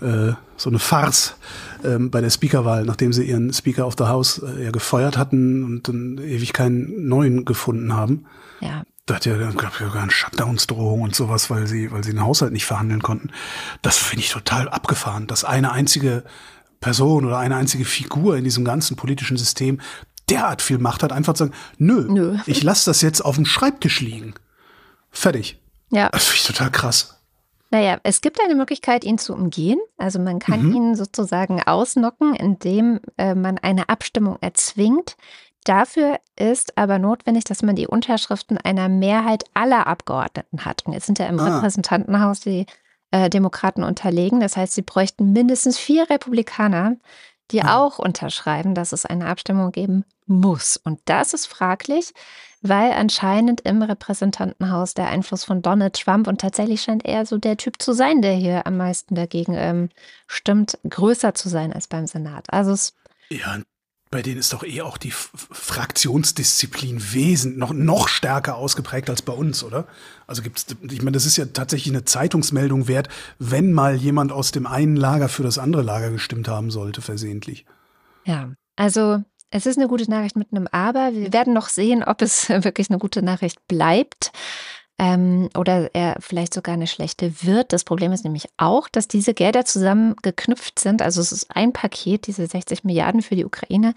[0.00, 1.34] äh, so eine Farce
[1.82, 5.64] ähm, bei der Speakerwahl, nachdem sie ihren Speaker of the House äh, ja gefeuert hatten
[5.64, 8.26] und dann ewig keinen neuen gefunden haben.
[8.60, 8.84] Ja.
[9.06, 12.22] Da hat ja, gab ja gar eine Shutdowns-Drohung und sowas, weil sie, weil sie den
[12.22, 13.32] Haushalt nicht verhandeln konnten.
[13.82, 16.22] Das finde ich total abgefahren, dass eine einzige
[16.78, 19.80] Person oder eine einzige Figur in diesem ganzen politischen System
[20.30, 22.38] derart viel Macht hat, einfach zu sagen, nö, nö.
[22.46, 24.34] ich lasse das jetzt auf dem Schreibtisch liegen.
[25.10, 25.58] Fertig.
[25.94, 26.08] Ja.
[26.10, 27.14] Das finde ich total krass.
[27.70, 29.78] Naja, es gibt eine Möglichkeit, ihn zu umgehen.
[29.96, 30.74] Also man kann mhm.
[30.74, 35.16] ihn sozusagen ausnocken, indem äh, man eine Abstimmung erzwingt.
[35.64, 40.84] Dafür ist aber notwendig, dass man die Unterschriften einer Mehrheit aller Abgeordneten hat.
[40.84, 41.56] Und jetzt sind ja im ah.
[41.56, 42.66] Repräsentantenhaus die
[43.12, 44.40] äh, Demokraten unterlegen.
[44.40, 46.96] Das heißt, sie bräuchten mindestens vier Republikaner,
[47.50, 47.78] die ah.
[47.78, 50.76] auch unterschreiben, dass es eine Abstimmung geben muss.
[50.76, 52.12] Und das ist fraglich,
[52.66, 57.56] weil anscheinend im Repräsentantenhaus der Einfluss von Donald Trump und tatsächlich scheint er so der
[57.56, 59.90] Typ zu sein, der hier am meisten dagegen ähm,
[60.26, 62.52] stimmt, größer zu sein als beim Senat.
[62.52, 62.94] Also es
[63.28, 63.58] ja,
[64.10, 69.32] bei denen ist doch eh auch die Fraktionsdisziplin wesentlich noch, noch stärker ausgeprägt als bei
[69.32, 69.88] uns, oder?
[70.26, 73.08] Also gibt's, ich meine, das ist ja tatsächlich eine Zeitungsmeldung wert,
[73.40, 77.66] wenn mal jemand aus dem einen Lager für das andere Lager gestimmt haben sollte, versehentlich.
[78.24, 79.24] Ja, also
[79.54, 81.14] es ist eine gute Nachricht mit einem Aber.
[81.14, 84.32] Wir werden noch sehen, ob es wirklich eine gute Nachricht bleibt
[84.98, 87.72] ähm, oder er vielleicht sogar eine schlechte wird.
[87.72, 91.02] Das Problem ist nämlich auch, dass diese Gelder zusammengeknüpft sind.
[91.02, 93.94] Also es ist ein Paket, diese 60 Milliarden für die Ukraine.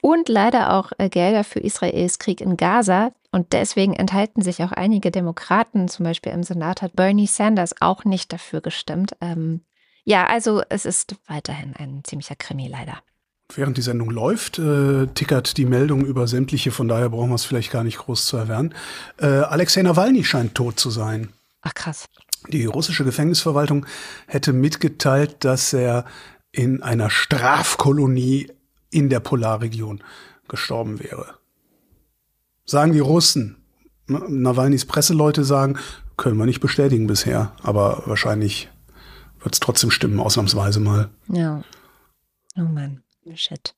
[0.00, 3.12] und leider auch äh, Gelder für Israels Krieg in Gaza.
[3.32, 8.04] Und deswegen enthalten sich auch einige Demokraten, zum Beispiel im Senat hat Bernie Sanders auch
[8.04, 9.16] nicht dafür gestimmt.
[9.20, 9.62] Ähm,
[10.04, 13.02] ja, also es ist weiterhin ein ziemlicher Krimi leider.
[13.54, 17.44] Während die Sendung läuft, äh, tickert die Meldung über sämtliche, von daher brauchen wir es
[17.44, 18.74] vielleicht gar nicht groß zu erwähnen.
[19.18, 21.28] Äh, Alexei Nawalny scheint tot zu sein.
[21.60, 22.06] Ach krass.
[22.48, 23.86] Die russische Gefängnisverwaltung
[24.26, 26.04] hätte mitgeteilt, dass er
[26.50, 28.50] in einer Strafkolonie
[28.90, 30.02] in der Polarregion
[30.48, 31.34] gestorben wäre.
[32.64, 33.56] Sagen die Russen.
[34.06, 35.78] Nawalnys Presseleute sagen,
[36.16, 38.68] können wir nicht bestätigen bisher, aber wahrscheinlich
[39.40, 41.10] wird es trotzdem stimmen, ausnahmsweise mal.
[41.28, 41.62] Ja.
[42.56, 43.02] Oh Mann,
[43.34, 43.74] shit.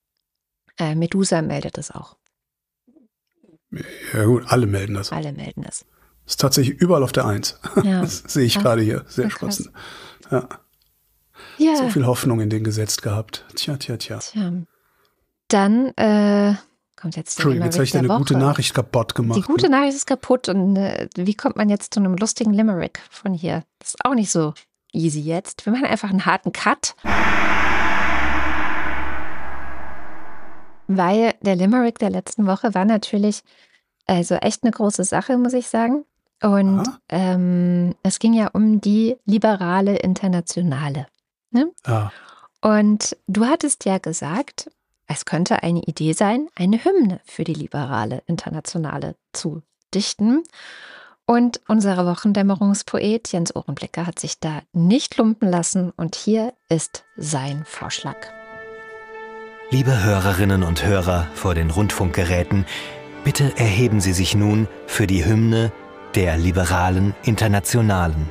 [0.79, 2.17] Äh, Medusa meldet es auch.
[4.13, 5.13] Ja gut, alle melden das.
[5.13, 5.85] Alle melden es.
[6.27, 7.59] Ist tatsächlich überall auf der Eins.
[7.83, 8.01] Ja.
[8.03, 9.05] Das sehe ich gerade hier.
[9.09, 9.71] Sehr spannend.
[10.31, 10.49] Ja.
[11.59, 11.77] ja.
[11.77, 13.45] So viel Hoffnung in den gesetzt gehabt.
[13.55, 14.19] Tja, tja, tja.
[14.19, 14.53] tja.
[15.49, 16.55] Dann äh,
[16.97, 18.19] kommt jetzt Entschuldigung, jetzt habe ich eine Woche.
[18.19, 19.39] gute Nachricht kaputt gemacht.
[19.39, 19.77] Die gute ne?
[19.77, 20.49] Nachricht ist kaputt.
[20.49, 23.65] Und äh, wie kommt man jetzt zu einem lustigen Limerick von hier?
[23.79, 24.55] Das ist auch nicht so
[24.93, 25.67] easy jetzt.
[25.67, 26.95] Wir machen einfach einen harten Cut.
[30.87, 33.43] Weil der Limerick der letzten Woche war natürlich
[34.07, 36.05] also echt eine große Sache, muss ich sagen.
[36.43, 41.07] Und ähm, es ging ja um die liberale Internationale.
[41.51, 41.71] Ne?
[41.85, 42.11] Ah.
[42.61, 44.71] Und du hattest ja gesagt,
[45.07, 49.63] es könnte eine Idee sein, eine Hymne für die liberale Internationale zu
[49.95, 50.43] dichten.
[51.27, 57.65] Und unser Wochendämmerungspoet Jens Ohrenblicker hat sich da nicht lumpen lassen und hier ist sein
[57.65, 58.44] Vorschlag.
[59.75, 62.65] Liebe Hörerinnen und Hörer vor den Rundfunkgeräten,
[63.25, 65.73] bitte erheben Sie sich nun für die Hymne
[66.15, 68.31] der liberalen Internationalen.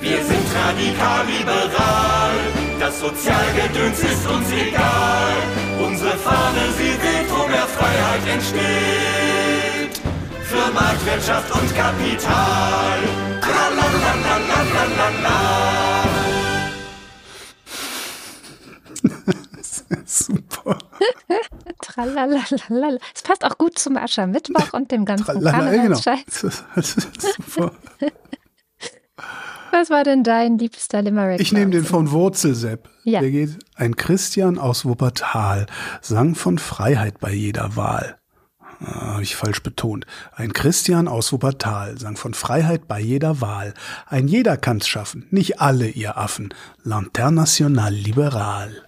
[0.00, 2.34] Wir sind radikal liberal,
[2.78, 5.32] das Sozialgedöns ist uns egal.
[5.84, 9.51] Unsere Fahne, sie weht, wo mehr Freiheit entsteht.
[10.52, 12.98] Für Marktwirtschaft und Kapital.
[20.04, 20.78] Super.
[21.80, 22.98] Tralalalala.
[23.14, 26.42] Es passt auch gut zum Aschermittwoch und dem ganzen Karnevalsscheiß.
[26.42, 26.86] Genau.
[27.16, 27.72] Super.
[29.70, 31.40] Was war denn dein liebster Limerick?
[31.40, 32.90] Ich nehme den von Wurzelsepp.
[33.04, 33.20] Ja.
[33.20, 35.64] Der geht, ein Christian aus Wuppertal
[36.02, 38.18] sang von Freiheit bei jeder Wahl.
[38.84, 40.06] Ah, Habe ich falsch betont.
[40.34, 43.74] Ein Christian aus Wuppertal sang von Freiheit bei jeder Wahl.
[44.06, 46.52] Ein jeder kann's schaffen, nicht alle, ihr Affen.
[46.82, 48.82] Lanternational liberal.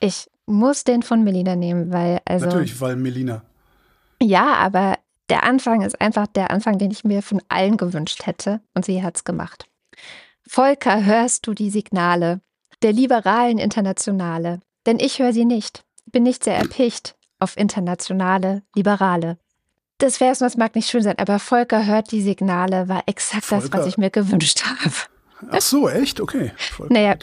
[0.00, 2.46] Ich muss den von Melina nehmen, weil also.
[2.46, 3.42] Natürlich, weil Melina.
[4.22, 4.98] Ja, aber
[5.30, 8.60] der Anfang ist einfach der Anfang, den ich mir von allen gewünscht hätte.
[8.74, 9.66] Und sie hat's gemacht.
[10.46, 12.40] Volker, hörst du die Signale
[12.82, 14.60] der liberalen Internationale?
[14.86, 15.84] Denn ich höre sie nicht.
[16.06, 19.38] Bin nicht sehr erpicht auf internationale Liberale.
[19.98, 23.68] Das Vers, das mag nicht schön sein, aber Volker hört die Signale, war exakt Volker.
[23.68, 24.94] das, was ich mir gewünscht habe.
[25.50, 26.20] Ach so, echt?
[26.20, 26.52] Okay.
[26.56, 27.14] Volker naja,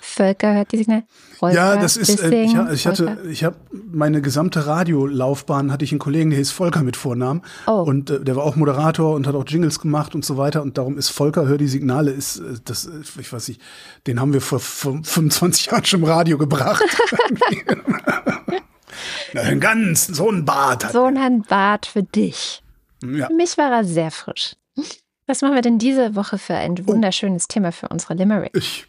[0.00, 1.04] Völker hört die Signale.
[1.38, 5.92] Volker, ja, das ist, äh, ich, ich hatte, ich habe meine gesamte Radiolaufbahn hatte ich
[5.92, 7.42] einen Kollegen, der hieß Volker mit Vornamen.
[7.66, 7.82] Oh.
[7.82, 10.62] Und äh, der war auch Moderator und hat auch Jingles gemacht und so weiter.
[10.62, 13.60] Und darum ist Volker, hör die Signale, ist, äh, das, äh, ich weiß nicht,
[14.06, 16.82] den haben wir vor, vor 25 Jahren schon im Radio gebracht.
[19.34, 20.90] Einen ganzen, so ein Bart.
[20.92, 22.62] So ein Bart für dich.
[23.02, 23.26] Ja.
[23.28, 24.56] Für mich war er sehr frisch.
[25.26, 26.88] Was machen wir denn diese Woche für ein oh.
[26.88, 27.52] wunderschönes oh.
[27.52, 28.50] Thema für unsere Limerick?
[28.54, 28.86] Ich.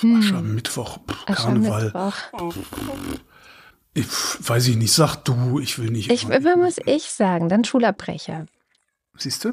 [0.00, 0.18] Hm.
[0.18, 2.12] Aschermittwoch, Karneval.
[3.94, 6.10] Ich weiß ich nicht, sag du, ich will nicht.
[6.10, 8.46] Ich, immer muss ich sagen, dann Schulabbrecher.
[9.16, 9.52] Siehst du?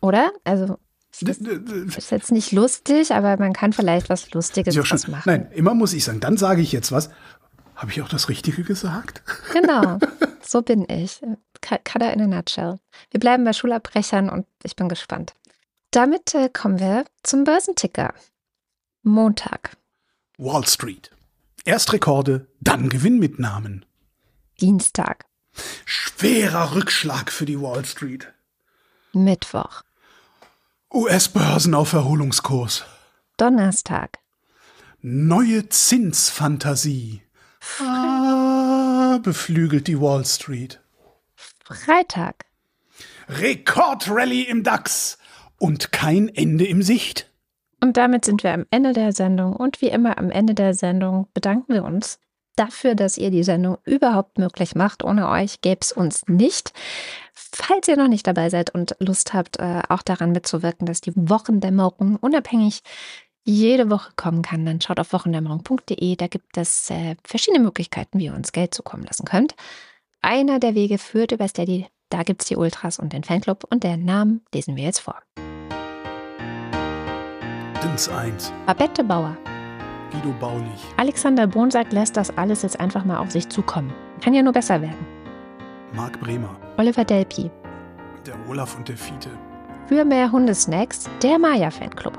[0.00, 0.32] Oder?
[0.44, 0.78] Also
[1.22, 1.40] ist,
[1.96, 5.22] ist jetzt nicht lustig, aber man kann vielleicht was Lustiges draus machen.
[5.26, 7.10] Nein, immer muss ich sagen, dann sage ich jetzt was.
[7.74, 9.22] Habe ich auch das Richtige gesagt?
[9.52, 9.98] Genau,
[10.42, 11.20] so bin ich.
[11.60, 12.78] Kada in a nutshell.
[13.10, 15.34] Wir bleiben bei Schulabbrechern und ich bin gespannt.
[15.90, 18.12] Damit äh, kommen wir zum Börsenticker.
[19.02, 19.76] Montag.
[20.38, 21.10] Wall Street.
[21.64, 23.84] Erst Rekorde, dann Gewinnmitnahmen.
[24.60, 25.26] Dienstag.
[25.84, 28.32] Schwerer Rückschlag für die Wall Street.
[29.12, 29.82] Mittwoch.
[30.96, 32.86] US-Börsen auf Erholungskurs.
[33.36, 34.18] Donnerstag.
[35.02, 37.20] Neue Zinsfantasie.
[37.80, 40.80] Ah, beflügelt die Wall Street.
[41.62, 42.46] Freitag.
[43.28, 45.18] Rekordrallye im DAX
[45.58, 47.30] und kein Ende im Sicht.
[47.82, 49.54] Und damit sind wir am Ende der Sendung.
[49.54, 52.18] Und wie immer am Ende der Sendung bedanken wir uns
[52.56, 55.04] dafür, dass ihr die Sendung überhaupt möglich macht.
[55.04, 56.72] Ohne euch gäbe es uns nicht.
[57.32, 61.12] Falls ihr noch nicht dabei seid und Lust habt, äh, auch daran mitzuwirken, dass die
[61.14, 62.82] Wochendämmerung unabhängig
[63.44, 66.16] jede Woche kommen kann, dann schaut auf wochendämmerung.de.
[66.16, 69.54] Da gibt es äh, verschiedene Möglichkeiten, wie ihr uns Geld zukommen lassen könnt.
[70.20, 71.86] Einer der Wege führt über Steady.
[72.08, 75.22] Da gibt es die Ultras und den Fanclub und den Namen lesen wir jetzt vor.
[77.82, 78.52] Dins 1.
[78.66, 79.36] Babette Bauer.
[80.12, 80.84] Guido Baulich.
[80.96, 83.92] Alexander Bonsack lässt das alles jetzt einfach mal auf sich zukommen.
[84.22, 85.06] Kann ja nur besser werden.
[85.92, 86.56] Marc Bremer.
[86.76, 87.50] Oliver Delpi.
[88.26, 89.30] Der Olaf und der Fiete.
[89.86, 92.18] Für mehr Hundesnacks, der Maya-Fanclub.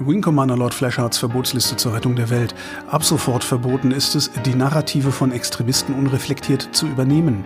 [0.00, 2.54] Wing Commander Lord Flashhards Verbotsliste zur Rettung der Welt.
[2.90, 7.44] Ab sofort verboten ist es, die Narrative von Extremisten unreflektiert zu übernehmen.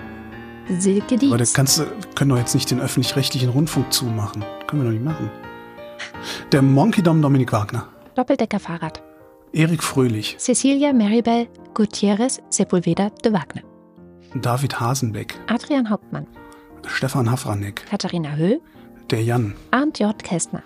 [0.69, 1.55] Silke Aber da Dietz.
[1.55, 4.45] kannst du, können doch jetzt nicht den öffentlich-rechtlichen Rundfunk zumachen.
[4.67, 5.31] Können wir doch nicht machen.
[6.53, 7.89] Der Monkey Dom Dominik Wagner.
[8.15, 9.03] Doppeldeckerfahrrad.
[9.53, 10.37] Erik Fröhlich.
[10.39, 13.63] Cecilia Maribel Gutierrez Sepulveda de Wagner.
[14.35, 15.35] David Hasenbeck.
[15.47, 16.27] Adrian Hauptmann.
[16.87, 17.87] Stefan Hafranek.
[17.89, 18.61] Katharina Höhl.
[19.11, 19.55] Der Jan.
[19.71, 20.23] Arndt J.
[20.23, 20.63] Kästner.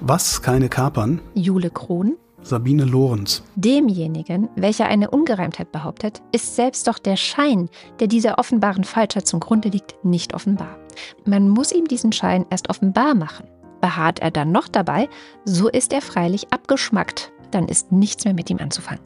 [0.00, 1.20] Was keine kapern.
[1.34, 2.16] Jule Krohn.
[2.42, 3.42] Sabine Lorenz.
[3.54, 7.70] Demjenigen, welcher eine Ungereimtheit behauptet, ist selbst doch der Schein,
[8.00, 10.76] der dieser offenbaren Falschheit zum Grunde liegt, nicht offenbar.
[11.24, 13.46] Man muss ihm diesen Schein erst offenbar machen.
[13.80, 15.08] Beharrt er dann noch dabei,
[15.44, 17.32] so ist er freilich abgeschmackt.
[17.54, 19.04] Dann ist nichts mehr mit ihm anzufangen.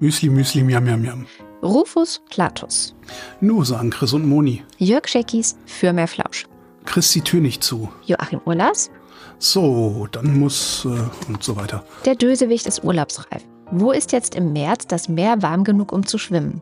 [0.00, 1.26] Müsli, Müsli, Miam, Miam, Miam.
[1.62, 2.94] Rufus Platus.
[3.40, 4.62] Nur sagen Chris und Moni.
[4.76, 6.44] Jörg Scheckis für mehr Flausch.
[6.84, 7.88] Chris die Tür nicht zu.
[8.04, 8.90] Joachim Urlas.
[9.38, 11.82] So, dann muss äh, und so weiter.
[12.04, 13.46] Der Dösewicht ist urlaubsreif.
[13.70, 16.60] Wo ist jetzt im März das Meer warm genug, um zu schwimmen?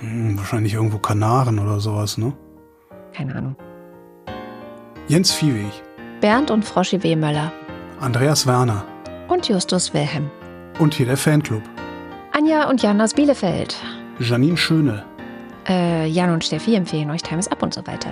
[0.00, 2.32] Hm, wahrscheinlich irgendwo Kanaren oder sowas, ne?
[3.12, 3.56] Keine Ahnung.
[5.06, 5.82] Jens Viehweg.
[6.22, 7.14] Bernd und Froschi W.
[7.14, 7.52] Möller.
[8.00, 8.86] Andreas Werner.
[9.28, 10.30] Und Justus Wilhelm.
[10.78, 11.62] Und hier der Fanclub.
[12.32, 13.76] Anja und Jan aus Bielefeld.
[14.18, 15.04] Janine Schöne.
[15.68, 18.10] Äh, Jan und Steffi empfehlen euch Times Up und so weiter.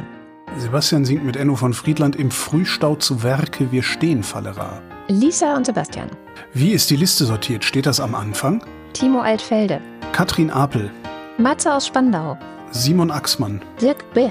[0.56, 4.80] Sebastian singt mit Enno von Friedland im Frühstau zu Werke Wir stehen, Fallera.
[5.08, 6.08] Lisa und Sebastian.
[6.52, 7.64] Wie ist die Liste sortiert?
[7.64, 8.64] Steht das am Anfang?
[8.92, 9.80] Timo Altfelde.
[10.12, 10.90] Katrin Apel.
[11.36, 12.38] Matze aus Spandau.
[12.70, 13.60] Simon Axmann.
[13.80, 14.28] Dirk B.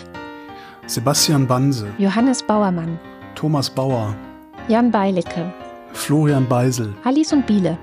[0.88, 1.88] Sebastian Banse.
[1.98, 3.00] Johannes Bauermann.
[3.36, 4.16] Thomas Bauer.
[4.68, 5.54] Jan Beilicke.
[5.94, 6.94] Florian Beisel.
[7.04, 7.78] Alice und Biele.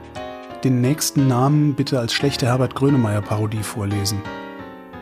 [0.65, 4.21] Den nächsten Namen bitte als schlechte Herbert Grönemeyer-Parodie vorlesen.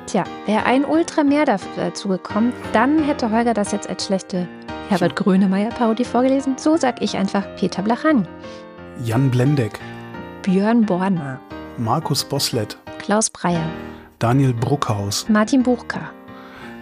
[0.06, 4.46] Tja, wäre ein Ultra mehr dazu gekommen, dann hätte Holger das jetzt als schlechte
[4.88, 6.56] Herbert Grönemeyer-Parodie vorgelesen.
[6.58, 8.22] So sag ich einfach Peter Blachani.
[9.04, 9.80] Jan Blendeck.
[10.42, 11.40] Björn Borner.
[11.76, 12.78] Markus Boslett.
[12.98, 13.68] Klaus Breyer.
[14.20, 15.28] Daniel Bruckhaus.
[15.28, 16.10] Martin Buchka.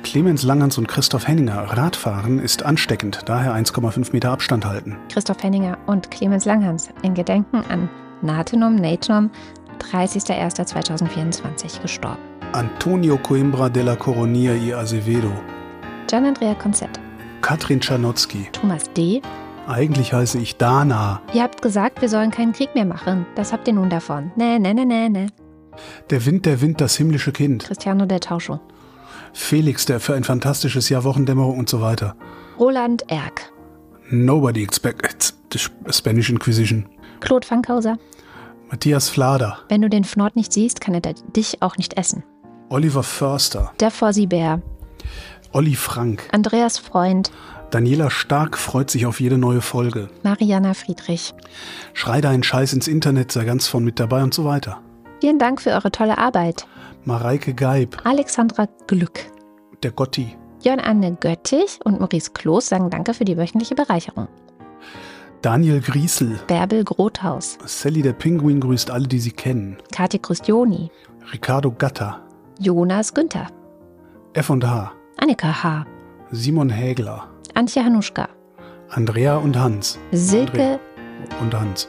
[0.02, 1.56] Clemens Langhans und Christoph Henninger.
[1.76, 4.98] Radfahren ist ansteckend, daher 1,5 Meter Abstand halten.
[5.08, 7.88] Christoph Henninger und Clemens Langhans in Gedenken an
[8.26, 9.30] Natenum Natenum,
[9.78, 12.18] 30.01.2024 gestorben.
[12.52, 15.32] Antonio Coimbra de la Coronia y Azevedo.
[16.08, 17.00] Gian Andrea Konzett.
[17.40, 18.48] Katrin Czarnotzki.
[18.52, 19.20] Thomas D.
[19.68, 21.20] Eigentlich heiße ich Dana.
[21.34, 23.26] Ihr habt gesagt, wir sollen keinen Krieg mehr machen.
[23.34, 24.30] Das habt ihr nun davon.
[24.36, 25.26] Nee, nee, nee, nee, nee.
[26.10, 27.64] Der Wind, der Wind, das himmlische Kind.
[27.64, 28.60] Cristiano del Tauscho.
[29.32, 32.16] Felix, der für ein fantastisches Jahr Wochendämmerung und so weiter.
[32.58, 33.52] Roland Erck.
[34.10, 35.58] Nobody expects the
[35.90, 36.86] Spanish Inquisition.
[37.20, 37.98] Claude Fankhauser.
[38.70, 39.58] Matthias Flader.
[39.68, 42.24] Wenn du den Fnord nicht siehst, kann er dich auch nicht essen.
[42.68, 43.72] Oliver Förster.
[43.78, 44.60] Der Fossibär.
[45.52, 46.28] Olli Frank.
[46.32, 47.30] Andreas Freund.
[47.70, 50.08] Daniela Stark freut sich auf jede neue Folge.
[50.22, 51.32] Mariana Friedrich.
[51.94, 54.80] Schrei deinen Scheiß ins Internet, sei ganz von mit dabei und so weiter.
[55.20, 56.66] Vielen Dank für eure tolle Arbeit.
[57.04, 58.02] Mareike Geib.
[58.04, 59.20] Alexandra Glück.
[59.82, 60.36] Der Gotti.
[60.62, 64.28] Jörn Anne Göttich und Maurice Kloß sagen Danke für die wöchentliche Bereicherung.
[65.42, 66.38] Daniel Griesel.
[66.46, 67.58] Bärbel Grothaus.
[67.64, 69.76] Sally der Pinguin grüßt alle, die sie kennen.
[69.92, 70.90] Kathi Christioni.
[71.32, 72.20] Ricardo Gatter.
[72.58, 73.48] Jonas Günther.
[74.34, 74.92] F&H.
[75.18, 75.86] Annika H.
[76.30, 77.28] Simon Hägler.
[77.54, 78.28] Antje Hanuschka.
[78.90, 79.98] Andrea und Hans.
[80.12, 80.50] Silke.
[80.50, 80.80] Andrea
[81.40, 81.88] und Hans.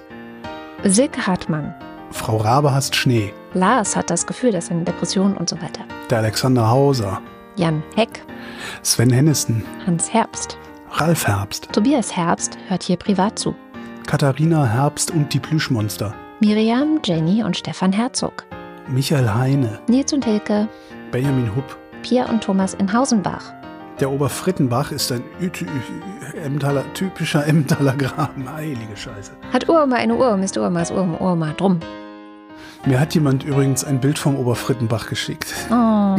[0.84, 1.74] Silke Hartmann.
[2.12, 3.34] Frau Rabe hasst Schnee.
[3.54, 5.82] Lars hat das Gefühl, dass eine Depression und so weiter.
[6.10, 7.22] Der Alexander Hauser.
[7.58, 8.24] Jan Heck.
[8.82, 9.64] Sven Hennissen.
[9.86, 10.58] Hans Herbst.
[11.00, 11.70] Ralf Herbst.
[11.72, 13.54] Tobias Herbst hört hier privat zu.
[14.08, 16.16] Katharina Herbst und die Plüschmonster.
[16.40, 18.48] Miriam, Jenny und Stefan Herzog.
[18.88, 19.78] Michael Heine.
[19.88, 20.68] Nils und Hilke.
[21.12, 21.78] Benjamin Hupp.
[22.02, 23.54] Pia und Thomas in Hausenbach.
[24.00, 25.52] Der Oberfrittenbach ist ein Ü
[26.44, 28.52] Emmentaler, typischer Emmentaler Graben.
[28.52, 29.34] Heilige Scheiße.
[29.54, 31.80] Hat Urma eine Urm, ist Urmas Urm, Urma drum.
[32.88, 35.54] Mir hat jemand übrigens ein Bild vom Oberfrittenbach geschickt.
[35.70, 35.74] Oh.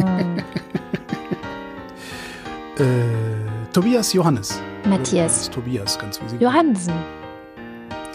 [2.81, 4.61] äh, Tobias Johannes.
[4.85, 5.49] Matthias.
[5.49, 6.37] Tobias, ganz wie sie.
[6.37, 6.93] Johansen.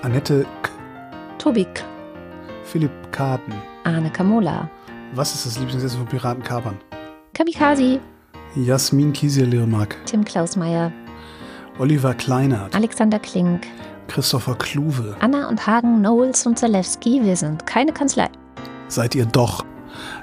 [0.02, 0.70] Annette K.
[1.38, 1.84] Tobik.
[2.64, 3.52] Philipp Karten.
[3.84, 4.68] Arne Kamola.
[5.14, 6.76] Was ist das Lieblingsessen von Piraten kapern?
[7.34, 8.00] Kamikaze,
[8.56, 10.92] Jasmin Kieselirmak, Tim Klausmeier,
[11.78, 13.66] Oliver Kleinert, Alexander Klink,
[14.08, 15.16] Christopher Kluwe.
[15.20, 17.22] Anna und Hagen, Knowles und Zalewski.
[17.22, 18.28] Wir sind keine Kanzlei.
[18.88, 19.64] Seid ihr doch.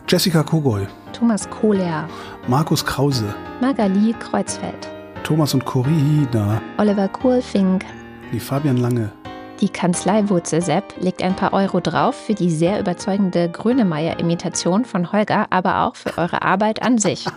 [0.07, 2.07] Jessica Kogoy, Thomas Kohler,
[2.47, 4.89] Markus Krause, Magali Kreuzfeld,
[5.23, 7.85] Thomas und Corina, Oliver Kohlfink.
[8.31, 9.11] die Fabian Lange,
[9.61, 15.11] Die Kanzlei Wurzel Sepp legt ein paar Euro drauf für die sehr überzeugende Grönemeyer-Imitation von
[15.11, 17.25] Holger, aber auch für eure Arbeit an sich.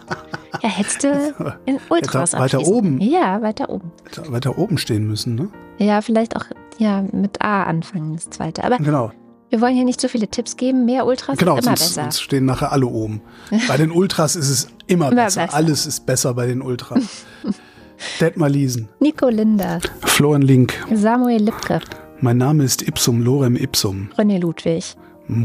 [0.63, 1.35] Ja, hättest du
[1.67, 2.73] in Ultras weiter abschließen.
[2.75, 3.01] oben.
[3.01, 3.91] Ja, weiter oben.
[4.05, 5.49] Hätte weiter oben stehen müssen, ne?
[5.79, 6.45] Ja, vielleicht auch
[6.79, 8.63] ja, mit A anfangen, das zweite.
[8.65, 9.11] Aber Genau.
[9.51, 10.87] wir wollen hier nicht so viele Tipps geben.
[10.87, 12.03] Mehr Ultras Genau, ist immer sonst, besser.
[12.03, 13.21] sonst stehen nachher alle oben.
[13.69, 15.43] Bei den Ultras ist es immer, Immer besser.
[15.43, 15.57] besser.
[15.57, 17.03] Alles ist besser bei den Ultras.
[18.21, 21.81] Detmar Liesen, Nico Linder, Florian Link, Samuel Lipke,
[22.21, 24.95] mein Name ist Ipsum Lorem Ipsum, René Ludwig,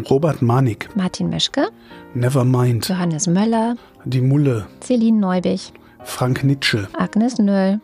[0.10, 1.70] Robert Manik, Martin Meschke,
[2.14, 3.76] Nevermind, Johannes Möller,
[4.06, 5.74] Die Mulle, Celine Neubich,
[6.04, 7.80] Frank Nitsche, Agnes Nöll,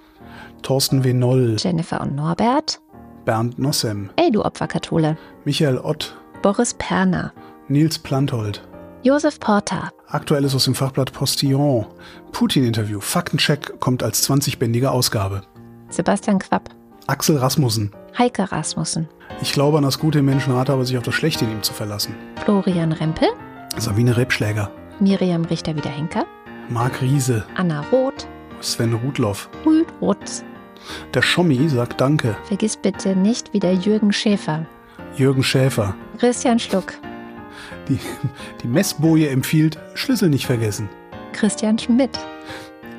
[0.62, 1.14] Thorsten W.
[1.14, 2.80] Noll, Jennifer und Norbert.
[3.26, 5.18] Bernd Nossem, Ey, du Opferkathole.
[5.46, 7.34] Michael Ott, Boris Perner,
[7.68, 8.62] Nils Planthold.
[9.06, 11.86] Josef Porter, Aktuelles aus dem Fachblatt Postillon.
[12.32, 13.00] Putin-Interview.
[13.00, 15.44] Faktencheck kommt als 20-bändige Ausgabe.
[15.90, 16.72] Sebastian Quapp,
[17.06, 17.92] Axel Rasmussen.
[18.18, 19.08] Heike Rasmussen,
[19.44, 21.62] Ich glaube an das Gute im Menschen, rate aber sich auf das Schlechte in ihm
[21.62, 22.16] zu verlassen.
[22.44, 23.28] Florian Rempel,
[23.78, 24.72] Sabine Rebschläger.
[25.00, 26.26] Miriam Richter-Wiederhenker,
[26.70, 27.46] Marc Riese.
[27.54, 28.28] Anna Roth,
[28.60, 29.50] Sven Rudloff.
[29.68, 30.44] Rüd Rutz.
[31.14, 32.36] Der Schommi sagt Danke.
[32.46, 34.66] Vergiss bitte nicht wieder Jürgen Schäfer,
[35.16, 35.94] Jürgen Schäfer.
[36.18, 36.94] Christian Schluck,
[37.88, 38.00] Die,
[38.64, 40.90] die Messboje empfiehlt, Schlüssel nicht vergessen.
[41.34, 42.18] Christian Schmidt.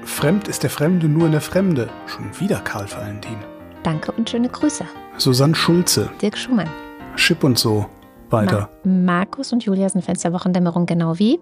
[0.04, 1.88] Fremd ist der Fremde nur in der Fremde.
[2.06, 3.36] Schon wieder Karl Valentin.
[3.82, 4.84] Danke und schöne Grüße.
[5.18, 6.10] Susanne Schulze.
[6.20, 6.68] Dirk Schumann.
[7.16, 7.86] Chip und so.
[8.30, 8.68] Weiter.
[8.84, 11.38] Ma Markus und Julia sind Fans der Wochendämmerung genau wie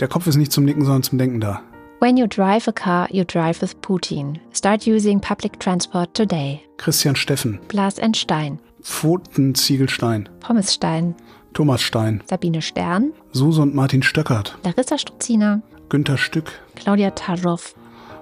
[0.00, 1.62] Der Kopf ist nicht zum Nicken, sondern zum Denken da.
[2.00, 4.38] When you drive a car, you drive with Putin.
[4.52, 6.60] Start using public transport today.
[6.76, 7.60] Christian Steffen.
[7.68, 10.28] Blas and Stein, Pfotenziegelstein.
[10.40, 11.14] Pommes Stein,
[11.54, 12.22] Thomas Stein.
[12.28, 14.58] Sabine Stern, Suse und Martin Stöckert.
[14.64, 16.52] Larissa Struziner, Günther Stück.
[16.74, 17.74] Claudia Tarow,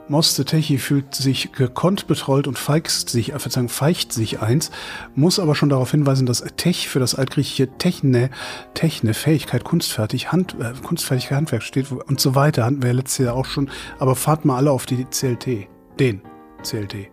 [0.08, 4.70] Moste Techi fühlt sich gekonnt betrollt und feigst sich, äh, Verzeihung, feicht sich eins,
[5.14, 8.30] muss aber schon darauf hinweisen, dass Tech für das altgriechische Techne,
[8.74, 12.64] Techne, Fähigkeit, kunstfertig, Hand, äh, kunstfertige Handwerk steht und so weiter.
[12.64, 13.70] Hatten wir ja letztes Jahr auch schon.
[13.98, 15.68] Aber fahrt mal alle auf die CLT.
[15.98, 16.20] Den
[16.62, 17.08] CLT.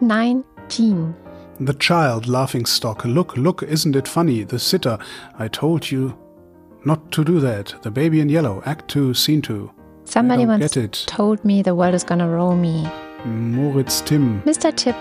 [0.00, 1.14] 19.
[1.60, 3.04] The child, laughing stock.
[3.04, 4.44] Look, look, isn't it funny?
[4.44, 4.98] The sitter.
[5.38, 6.14] I told you
[6.84, 7.74] not to do that.
[7.82, 8.62] The baby in yellow.
[8.64, 9.70] Act 2, Scene 2.
[10.04, 12.88] Somebody once told me the world is gonna roll me.
[13.26, 14.42] Moritz Tim.
[14.46, 14.74] Mr.
[14.74, 14.96] Tipp,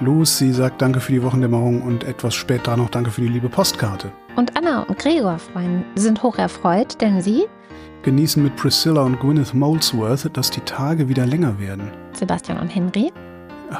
[0.00, 4.12] Lucy sagt Danke für die Wochendämmerung und etwas später noch Danke für die liebe Postkarte.
[4.36, 7.46] und Anna und Gregor freuen, sind hoch erfreut, denn sie,
[8.02, 11.90] Genießen mit Priscilla und Gwyneth Molesworth, dass die Tage wieder länger werden.
[12.12, 13.10] Sebastian und Henry,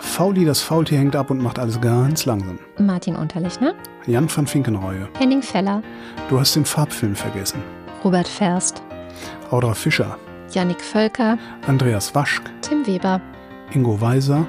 [0.01, 2.59] Fauli, das Faultier hängt ab und macht alles ganz langsam.
[2.79, 3.75] Martin Unterlichner,
[4.07, 5.09] Jan van Finkenreue.
[5.19, 5.83] Henning Feller,
[6.29, 7.63] Du hast den Farbfilm vergessen.
[8.05, 8.83] Robert Ferst,
[9.51, 10.17] Audra Fischer.
[10.53, 11.37] Yannick Völker,
[11.67, 12.43] Andreas Waschk.
[12.63, 13.21] Tim Weber.
[13.73, 14.47] Ingo Weiser.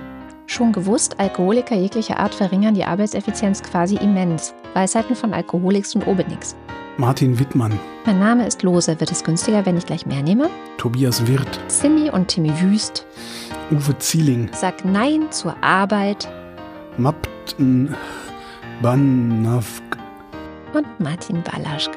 [0.49, 4.55] Schon gewusst, Alkoholiker jeglicher Art verringern die Arbeitseffizienz quasi immens.
[4.73, 6.55] Weisheiten von Alkoholiks und Obelix.
[6.97, 7.79] Martin Wittmann.
[8.07, 8.99] Mein Name ist Lose.
[8.99, 10.49] Wird es günstiger, wenn ich gleich mehr nehme?
[10.79, 11.59] Tobias Wirth.
[11.67, 13.05] Simi und Timmy Wüst.
[13.69, 14.49] Uwe Zieling.
[14.51, 16.27] Sag Nein zur Arbeit.
[16.97, 17.95] Mapten
[18.81, 19.99] Banavk.
[20.73, 21.95] Und Martin Balaschk.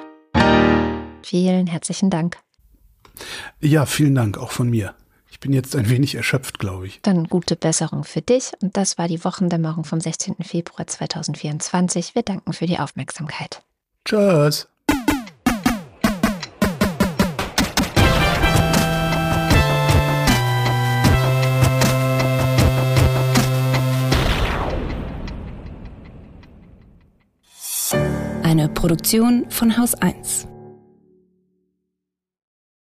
[1.23, 2.37] Vielen herzlichen Dank.
[3.61, 4.95] Ja, vielen Dank, auch von mir.
[5.43, 7.01] Ich bin jetzt ein wenig erschöpft, glaube ich.
[7.02, 8.52] Dann gute Besserung für dich.
[8.62, 10.36] Und das war die Wochendämmerung vom 16.
[10.44, 12.14] Februar 2024.
[12.14, 13.60] Wir danken für die Aufmerksamkeit.
[14.05, 14.69] Tschüss.
[28.44, 30.47] Eine Produktion von Haus 1.